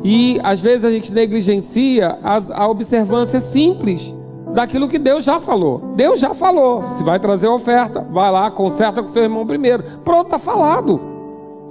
E 0.03 0.39
às 0.43 0.59
vezes 0.59 0.86
a 0.86 0.91
gente 0.91 1.13
negligencia 1.13 2.20
as, 2.22 2.51
a 2.51 2.68
observância 2.68 3.39
simples 3.39 4.13
daquilo 4.53 4.88
que 4.88 4.99
Deus 4.99 5.24
já 5.24 5.39
falou. 5.39 5.93
Deus 5.95 6.20
já 6.20 6.34
falou. 6.34 6.84
Se 6.89 7.03
vai 7.03 7.20
trazer 7.20 7.47
oferta, 7.47 8.01
vai 8.11 8.32
lá, 8.32 8.51
conserta 8.51 9.01
com 9.01 9.07
seu 9.07 9.24
irmão 9.24 9.45
primeiro. 9.45 9.84
Pronto, 10.03 10.26
está 10.26 10.39
falado. 10.39 10.99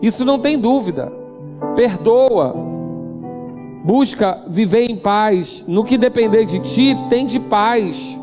Isso 0.01 0.25
não 0.25 0.39
tem 0.39 0.59
dúvida. 0.59 1.13
Perdoa. 1.77 2.64
Busca 3.85 4.43
viver 4.49 4.91
em 4.91 4.97
paz. 4.97 5.63
No 5.69 5.85
que 5.85 5.99
depender 5.99 6.47
de 6.47 6.59
ti, 6.61 6.97
tem 7.11 7.27
de 7.27 7.39
paz. 7.39 8.19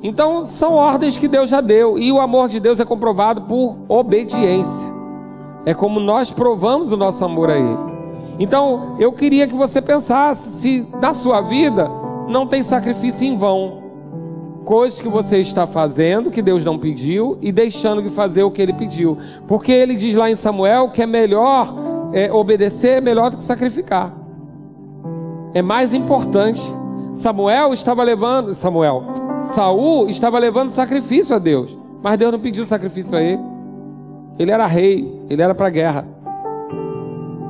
Então, 0.00 0.44
são 0.44 0.74
ordens 0.74 1.18
que 1.18 1.26
Deus 1.26 1.50
já 1.50 1.60
deu. 1.60 1.98
E 1.98 2.12
o 2.12 2.20
amor 2.20 2.48
de 2.48 2.60
Deus 2.60 2.78
é 2.78 2.84
comprovado 2.84 3.42
por 3.42 3.76
obediência. 3.88 4.86
É 5.66 5.74
como 5.74 5.98
nós 5.98 6.30
provamos 6.30 6.92
o 6.92 6.96
nosso 6.96 7.24
amor 7.24 7.50
a 7.50 7.58
Ele. 7.58 7.78
Então, 8.38 8.94
eu 9.00 9.12
queria 9.12 9.48
que 9.48 9.54
você 9.54 9.82
pensasse 9.82 10.60
se 10.60 10.88
na 11.00 11.12
sua 11.12 11.40
vida 11.40 11.90
não 12.28 12.46
tem 12.46 12.62
sacrifício 12.62 13.26
em 13.26 13.36
vão. 13.36 13.82
Coisas 14.64 15.00
que 15.00 15.08
você 15.08 15.38
está 15.38 15.66
fazendo 15.66 16.30
que 16.30 16.40
Deus 16.40 16.64
não 16.64 16.78
pediu 16.78 17.36
e 17.42 17.50
deixando 17.50 18.00
de 18.00 18.08
fazer 18.08 18.44
o 18.44 18.50
que 18.52 18.62
ele 18.62 18.72
pediu. 18.72 19.18
Porque 19.48 19.72
ele 19.72 19.96
diz 19.96 20.14
lá 20.14 20.30
em 20.30 20.36
Samuel 20.36 20.90
que 20.90 21.02
é 21.02 21.06
melhor 21.06 21.74
é, 22.12 22.32
obedecer, 22.32 22.98
é 22.98 23.00
melhor 23.00 23.30
do 23.30 23.36
que 23.36 23.42
sacrificar. 23.42 24.19
É 25.54 25.62
mais 25.62 25.94
importante. 25.94 26.62
Samuel 27.12 27.72
estava 27.72 28.02
levando, 28.02 28.54
Samuel, 28.54 29.04
Saul 29.42 30.08
estava 30.08 30.38
levando 30.38 30.70
sacrifício 30.70 31.34
a 31.34 31.38
Deus, 31.38 31.76
mas 32.02 32.18
Deus 32.18 32.30
não 32.30 32.38
pediu 32.38 32.64
sacrifício 32.64 33.16
a 33.16 33.22
ele. 33.22 33.42
Ele 34.38 34.50
era 34.50 34.66
rei, 34.66 35.20
ele 35.28 35.42
era 35.42 35.54
para 35.54 35.66
a 35.66 35.70
guerra. 35.70 36.06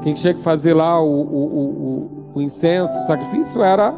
Quem 0.02 0.14
tinha 0.14 0.32
que 0.32 0.40
fazer 0.40 0.72
lá 0.72 1.00
o, 1.00 1.06
o, 1.06 1.44
o, 2.32 2.32
o 2.34 2.42
incenso, 2.42 2.92
o 2.98 3.06
sacrifício 3.06 3.62
era 3.62 3.94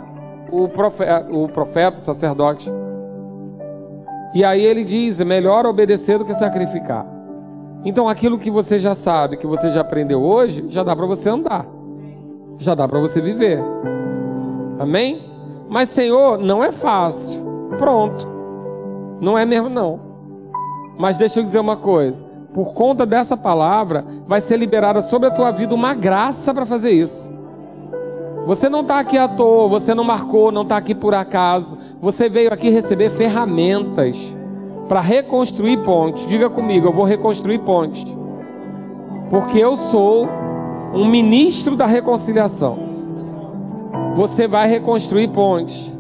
o 0.50 0.68
profeta, 0.68 1.28
o 1.30 1.48
profeta, 1.48 1.98
o 1.98 2.00
sacerdote. 2.00 2.70
E 4.34 4.44
aí 4.44 4.64
ele 4.64 4.84
diz: 4.84 5.20
é 5.20 5.24
melhor 5.24 5.64
obedecer 5.64 6.18
do 6.18 6.24
que 6.24 6.34
sacrificar. 6.34 7.06
Então 7.84 8.08
aquilo 8.08 8.38
que 8.38 8.50
você 8.50 8.78
já 8.78 8.94
sabe, 8.94 9.36
que 9.36 9.46
você 9.46 9.70
já 9.70 9.80
aprendeu 9.80 10.22
hoje, 10.22 10.64
já 10.68 10.82
dá 10.82 10.94
para 10.94 11.06
você 11.06 11.28
andar. 11.28 11.66
Já 12.58 12.74
dá 12.74 12.86
para 12.86 13.00
você 13.00 13.20
viver. 13.20 13.60
Amém? 14.82 15.22
Mas, 15.68 15.88
Senhor, 15.90 16.38
não 16.38 16.62
é 16.62 16.72
fácil. 16.72 17.40
Pronto. 17.78 18.26
Não 19.20 19.38
é 19.38 19.46
mesmo, 19.46 19.68
não. 19.68 20.00
Mas 20.98 21.16
deixa 21.16 21.38
eu 21.38 21.44
dizer 21.44 21.60
uma 21.60 21.76
coisa. 21.76 22.24
Por 22.52 22.74
conta 22.74 23.06
dessa 23.06 23.36
palavra, 23.36 24.04
vai 24.26 24.40
ser 24.40 24.56
liberada 24.56 25.00
sobre 25.00 25.28
a 25.28 25.30
tua 25.30 25.52
vida 25.52 25.72
uma 25.72 25.94
graça 25.94 26.52
para 26.52 26.66
fazer 26.66 26.90
isso. 26.90 27.30
Você 28.44 28.68
não 28.68 28.80
está 28.80 28.98
aqui 28.98 29.16
à 29.16 29.28
toa, 29.28 29.68
você 29.68 29.94
não 29.94 30.02
marcou, 30.02 30.50
não 30.50 30.62
está 30.62 30.76
aqui 30.76 30.96
por 30.96 31.14
acaso. 31.14 31.78
Você 32.00 32.28
veio 32.28 32.52
aqui 32.52 32.68
receber 32.68 33.08
ferramentas 33.08 34.36
para 34.88 35.00
reconstruir 35.00 35.78
pontes. 35.84 36.26
Diga 36.26 36.50
comigo, 36.50 36.88
eu 36.88 36.92
vou 36.92 37.04
reconstruir 37.04 37.60
pontes. 37.60 38.04
Porque 39.30 39.58
eu 39.58 39.76
sou 39.76 40.28
um 40.92 41.06
ministro 41.06 41.76
da 41.76 41.86
reconciliação. 41.86 42.91
Você 44.14 44.46
vai 44.46 44.68
reconstruir 44.68 45.28
pontes. 45.28 45.92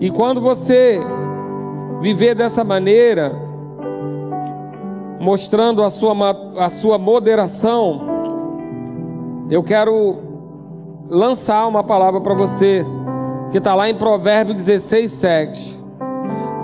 E 0.00 0.10
quando 0.10 0.40
você 0.40 1.00
viver 2.00 2.34
dessa 2.34 2.64
maneira, 2.64 3.34
mostrando 5.20 5.82
a 5.82 5.90
sua, 5.90 6.14
a 6.58 6.70
sua 6.70 6.98
moderação, 6.98 8.00
eu 9.50 9.62
quero 9.62 10.18
lançar 11.08 11.66
uma 11.66 11.84
palavra 11.84 12.20
para 12.20 12.34
você, 12.34 12.84
que 13.50 13.58
está 13.58 13.74
lá 13.74 13.88
em 13.88 13.94
Provérbios 13.94 14.56
16, 14.56 15.10
7. 15.10 15.80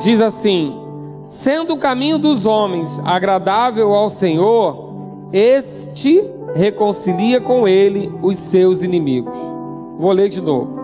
Diz 0.01 0.21
assim: 0.21 0.75
Sendo 1.23 1.75
o 1.75 1.79
caminho 1.79 2.19
dos 2.19 2.47
homens 2.47 3.01
agradável 3.05 3.95
ao 3.95 4.11
Senhor, 4.11 5.29
este 5.33 6.25
reconcilia 6.55 7.41
com 7.41 7.69
ele 7.69 8.13
os 8.23 8.39
seus 8.39 8.83
inimigos. 8.83 9.60
Vou 10.01 10.13
ler 10.13 10.31
de 10.31 10.41
novo. 10.41 10.81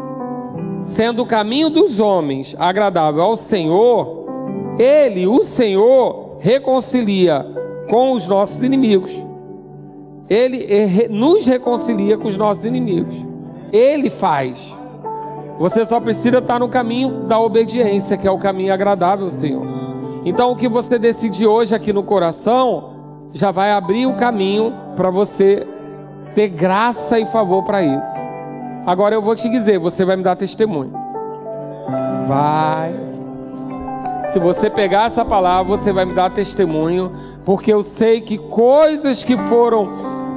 Sendo 0.78 1.22
o 1.22 1.26
caminho 1.26 1.70
dos 1.70 1.98
homens 1.98 2.54
agradável 2.58 3.22
ao 3.22 3.34
Senhor, 3.34 4.26
ele, 4.78 5.26
o 5.26 5.42
Senhor, 5.42 6.36
reconcilia 6.38 7.46
com 7.88 8.12
os 8.12 8.26
nossos 8.26 8.62
inimigos. 8.62 9.10
Ele 10.28 11.08
nos 11.08 11.46
reconcilia 11.46 12.18
com 12.18 12.28
os 12.28 12.36
nossos 12.36 12.66
inimigos. 12.66 13.16
Ele 13.72 14.10
faz. 14.10 14.76
Você 15.58 15.86
só 15.86 15.98
precisa 15.98 16.36
estar 16.36 16.58
no 16.58 16.68
caminho 16.68 17.22
da 17.22 17.40
obediência, 17.40 18.18
que 18.18 18.28
é 18.28 18.30
o 18.30 18.36
caminho 18.36 18.74
agradável 18.74 19.30
Senhor. 19.30 19.64
Então, 20.26 20.52
o 20.52 20.56
que 20.56 20.68
você 20.68 20.98
decidir 20.98 21.46
hoje 21.46 21.74
aqui 21.74 21.90
no 21.90 22.02
coração 22.02 22.90
já 23.32 23.50
vai 23.50 23.72
abrir 23.72 24.04
o 24.04 24.14
caminho 24.14 24.74
para 24.94 25.08
você 25.08 25.66
ter 26.34 26.48
graça 26.48 27.18
e 27.18 27.24
favor 27.24 27.62
para 27.62 27.82
isso. 27.82 28.36
Agora 28.87 29.16
eu 29.16 29.20
vou 29.20 29.34
te 29.34 29.49
dizer, 29.49 29.80
você 29.80 30.05
vai 30.05 30.14
me 30.14 30.22
dar 30.22 30.37
testemunho. 30.37 30.93
Vai. 32.28 32.95
Se 34.32 34.39
você 34.39 34.70
pegar 34.70 35.07
essa 35.07 35.24
palavra, 35.24 35.76
você 35.76 35.93
vai 35.93 36.05
me 36.05 36.14
dar 36.14 36.30
testemunho, 36.30 37.11
porque 37.45 37.72
eu 37.72 37.82
sei 37.82 38.20
que 38.20 38.39
coisas 38.39 39.24
que 39.24 39.37
foram 39.37 39.93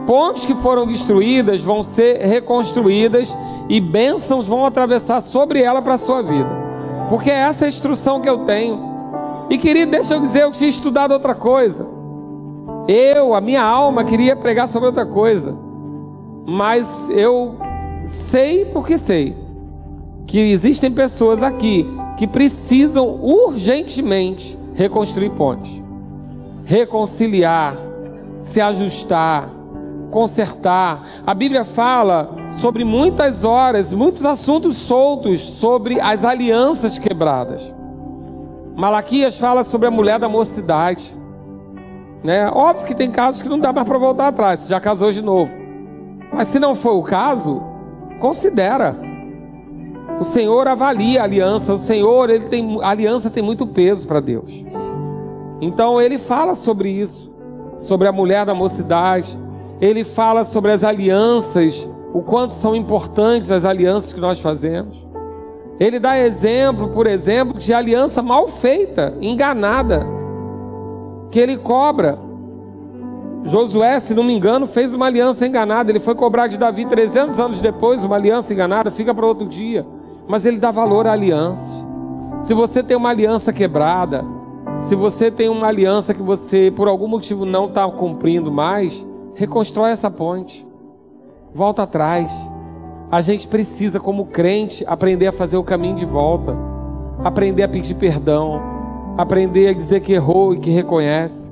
pontes 0.07 0.43
que 0.43 0.55
foram 0.55 0.87
destruídas 0.87 1.61
vão 1.61 1.83
ser 1.83 2.25
reconstruídas 2.25 3.37
e 3.69 3.79
bênçãos 3.79 4.47
vão 4.47 4.65
atravessar 4.65 5.21
sobre 5.21 5.61
ela 5.61 5.83
para 5.83 5.93
a 5.93 5.99
sua 5.99 6.23
vida. 6.23 6.49
Porque 7.07 7.29
essa 7.29 7.65
é 7.65 7.67
a 7.67 7.69
instrução 7.69 8.19
que 8.19 8.27
eu 8.27 8.39
tenho. 8.39 8.79
E 9.51 9.57
querido, 9.59 9.91
deixa 9.91 10.15
eu 10.15 10.19
dizer, 10.19 10.41
eu 10.41 10.51
tinha 10.51 10.69
estudado 10.69 11.11
outra 11.11 11.35
coisa. 11.35 11.85
Eu, 12.87 13.35
a 13.35 13.41
minha 13.41 13.61
alma, 13.61 14.03
queria 14.03 14.35
pregar 14.35 14.67
sobre 14.67 14.87
outra 14.87 15.05
coisa. 15.05 15.55
Mas 16.47 17.11
eu 17.11 17.68
sei 18.03 18.65
porque 18.65 18.97
sei 18.97 19.35
que 20.25 20.39
existem 20.39 20.91
pessoas 20.91 21.41
aqui 21.41 21.85
que 22.17 22.27
precisam 22.27 23.07
urgentemente 23.21 24.57
reconstruir 24.73 25.31
pontes, 25.31 25.71
reconciliar, 26.65 27.75
se 28.37 28.61
ajustar, 28.61 29.49
consertar. 30.11 31.07
A 31.25 31.33
Bíblia 31.33 31.63
fala 31.63 32.35
sobre 32.61 32.83
muitas 32.83 33.43
horas, 33.43 33.93
muitos 33.93 34.25
assuntos 34.25 34.75
soltos 34.75 35.41
sobre 35.41 35.99
as 35.99 36.23
alianças 36.23 36.97
quebradas. 36.97 37.73
Malaquias 38.75 39.37
fala 39.37 39.63
sobre 39.63 39.87
a 39.87 39.91
mulher 39.91 40.19
da 40.19 40.29
mocidade. 40.29 41.13
Né? 42.23 42.49
Óbvio 42.49 42.85
que 42.85 42.95
tem 42.95 43.11
casos 43.11 43.41
que 43.41 43.49
não 43.49 43.59
dá 43.59 43.73
mais 43.73 43.87
para 43.87 43.97
voltar 43.97 44.27
atrás, 44.27 44.67
já 44.67 44.79
casou 44.79 45.11
de 45.11 45.21
novo. 45.21 45.51
Mas 46.31 46.47
se 46.47 46.59
não 46.59 46.75
for 46.75 46.93
o 46.93 47.03
caso, 47.03 47.61
considera. 48.19 48.95
O 50.19 50.23
Senhor 50.23 50.67
avalia 50.67 51.21
a 51.21 51.23
aliança. 51.23 51.73
O 51.73 51.77
Senhor, 51.77 52.29
ele 52.29 52.45
tem, 52.45 52.77
a 52.81 52.89
aliança 52.89 53.29
tem 53.29 53.41
muito 53.41 53.65
peso 53.65 54.07
para 54.07 54.19
Deus. 54.19 54.65
Então 55.61 56.01
ele 56.01 56.17
fala 56.17 56.55
sobre 56.55 56.89
isso, 56.89 57.31
sobre 57.77 58.07
a 58.07 58.11
mulher 58.11 58.45
da 58.45 58.53
mocidade. 58.53 59.37
Ele 59.81 60.03
fala 60.03 60.43
sobre 60.43 60.71
as 60.71 60.83
alianças, 60.83 61.87
o 62.13 62.21
quanto 62.21 62.53
são 62.53 62.75
importantes 62.75 63.49
as 63.49 63.63
alianças 63.63 64.11
que 64.11 64.19
nós 64.19 64.39
fazemos. 64.39 65.07
Ele 65.79 65.97
dá 65.97 66.19
exemplo, 66.19 66.89
por 66.89 67.07
exemplo, 67.07 67.57
de 67.57 67.73
aliança 67.73 68.21
mal 68.21 68.47
feita, 68.47 69.13
enganada, 69.21 70.05
que 71.31 71.39
ele 71.39 71.57
cobra. 71.57 72.19
Josué, 73.43 73.99
se 73.99 74.13
não 74.13 74.23
me 74.23 74.35
engano, 74.35 74.67
fez 74.67 74.93
uma 74.93 75.05
aliança 75.05 75.47
enganada. 75.47 75.91
Ele 75.91 75.99
foi 75.99 76.13
cobrar 76.13 76.47
de 76.47 76.57
Davi 76.57 76.85
300 76.85 77.39
anos 77.39 77.61
depois, 77.61 78.03
uma 78.03 78.15
aliança 78.15 78.53
enganada, 78.53 78.91
fica 78.91 79.13
para 79.13 79.25
outro 79.25 79.47
dia. 79.47 79.85
Mas 80.27 80.45
ele 80.45 80.57
dá 80.57 80.71
valor 80.71 81.07
à 81.07 81.13
aliança. 81.13 81.73
Se 82.39 82.53
você 82.53 82.83
tem 82.83 82.95
uma 82.95 83.09
aliança 83.09 83.51
quebrada, 83.51 84.23
se 84.77 84.95
você 84.95 85.31
tem 85.31 85.49
uma 85.49 85.67
aliança 85.67 86.13
que 86.13 86.21
você, 86.21 86.71
por 86.75 86.87
algum 86.87 87.07
motivo, 87.07 87.45
não 87.45 87.65
está 87.65 87.89
cumprindo 87.89 88.51
mais, 88.51 89.05
reconstrói 89.35 89.91
essa 89.91 90.11
ponte. 90.11 90.67
Volta 91.53 91.83
atrás. 91.83 92.31
A 93.11 93.21
gente 93.21 93.47
precisa, 93.47 93.99
como 93.99 94.25
crente, 94.25 94.85
aprender 94.87 95.27
a 95.27 95.31
fazer 95.31 95.57
o 95.57 95.63
caminho 95.63 95.95
de 95.95 96.05
volta, 96.05 96.55
aprender 97.23 97.63
a 97.63 97.67
pedir 97.67 97.95
perdão, 97.95 98.61
aprender 99.17 99.67
a 99.67 99.73
dizer 99.73 100.01
que 100.01 100.13
errou 100.13 100.53
e 100.53 100.59
que 100.59 100.69
reconhece. 100.69 101.49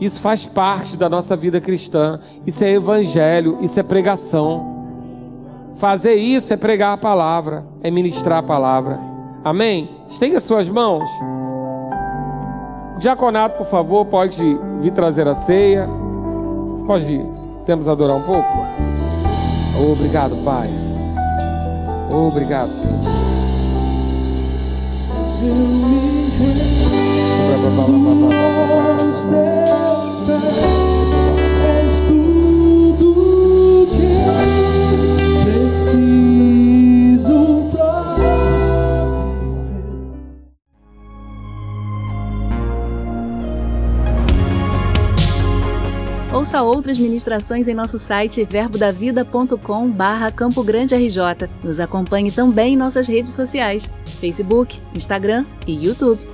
Isso 0.00 0.20
faz 0.20 0.46
parte 0.46 0.96
da 0.96 1.08
nossa 1.08 1.36
vida 1.36 1.60
cristã. 1.60 2.20
Isso 2.46 2.64
é 2.64 2.72
evangelho, 2.72 3.58
isso 3.60 3.78
é 3.78 3.82
pregação. 3.82 4.74
Fazer 5.76 6.14
isso 6.14 6.52
é 6.52 6.56
pregar 6.56 6.92
a 6.92 6.96
palavra, 6.96 7.64
é 7.82 7.90
ministrar 7.90 8.38
a 8.38 8.42
palavra. 8.42 8.98
Amém? 9.44 9.90
Estenda 10.08 10.40
suas 10.40 10.68
mãos. 10.68 11.08
Diaconato, 12.98 13.58
por 13.58 13.66
favor, 13.66 14.06
pode 14.06 14.42
vir 14.80 14.92
trazer 14.92 15.26
a 15.26 15.34
ceia. 15.34 15.88
Você 16.70 16.84
pode 16.84 17.12
ir. 17.12 17.26
Temos 17.66 17.88
adorar 17.88 18.16
um 18.16 18.22
pouco? 18.22 18.48
Obrigado, 19.92 20.36
Pai. 20.44 20.68
Obrigado, 22.10 22.68
Senhor. 22.68 23.14
Aos 27.46 29.24
teus 29.24 30.20
pés 30.26 31.10
és 31.84 32.02
tudo 32.02 33.86
que 33.90 34.12
preciso 35.44 36.14
Ouça 46.32 46.62
outras 46.62 46.98
ministrações 46.98 47.68
em 47.68 47.74
nosso 47.74 47.98
site 47.98 48.44
verbodavida.com 48.44 49.90
barra 49.90 50.30
Campo 50.32 50.62
Grande 50.62 50.94
RJ. 50.94 51.48
Nos 51.62 51.78
acompanhe 51.80 52.30
também 52.32 52.74
em 52.74 52.76
nossas 52.76 53.06
redes 53.06 53.32
sociais, 53.32 53.90
Facebook, 54.20 54.80
Instagram 54.94 55.46
e 55.66 55.86
YouTube. 55.86 56.33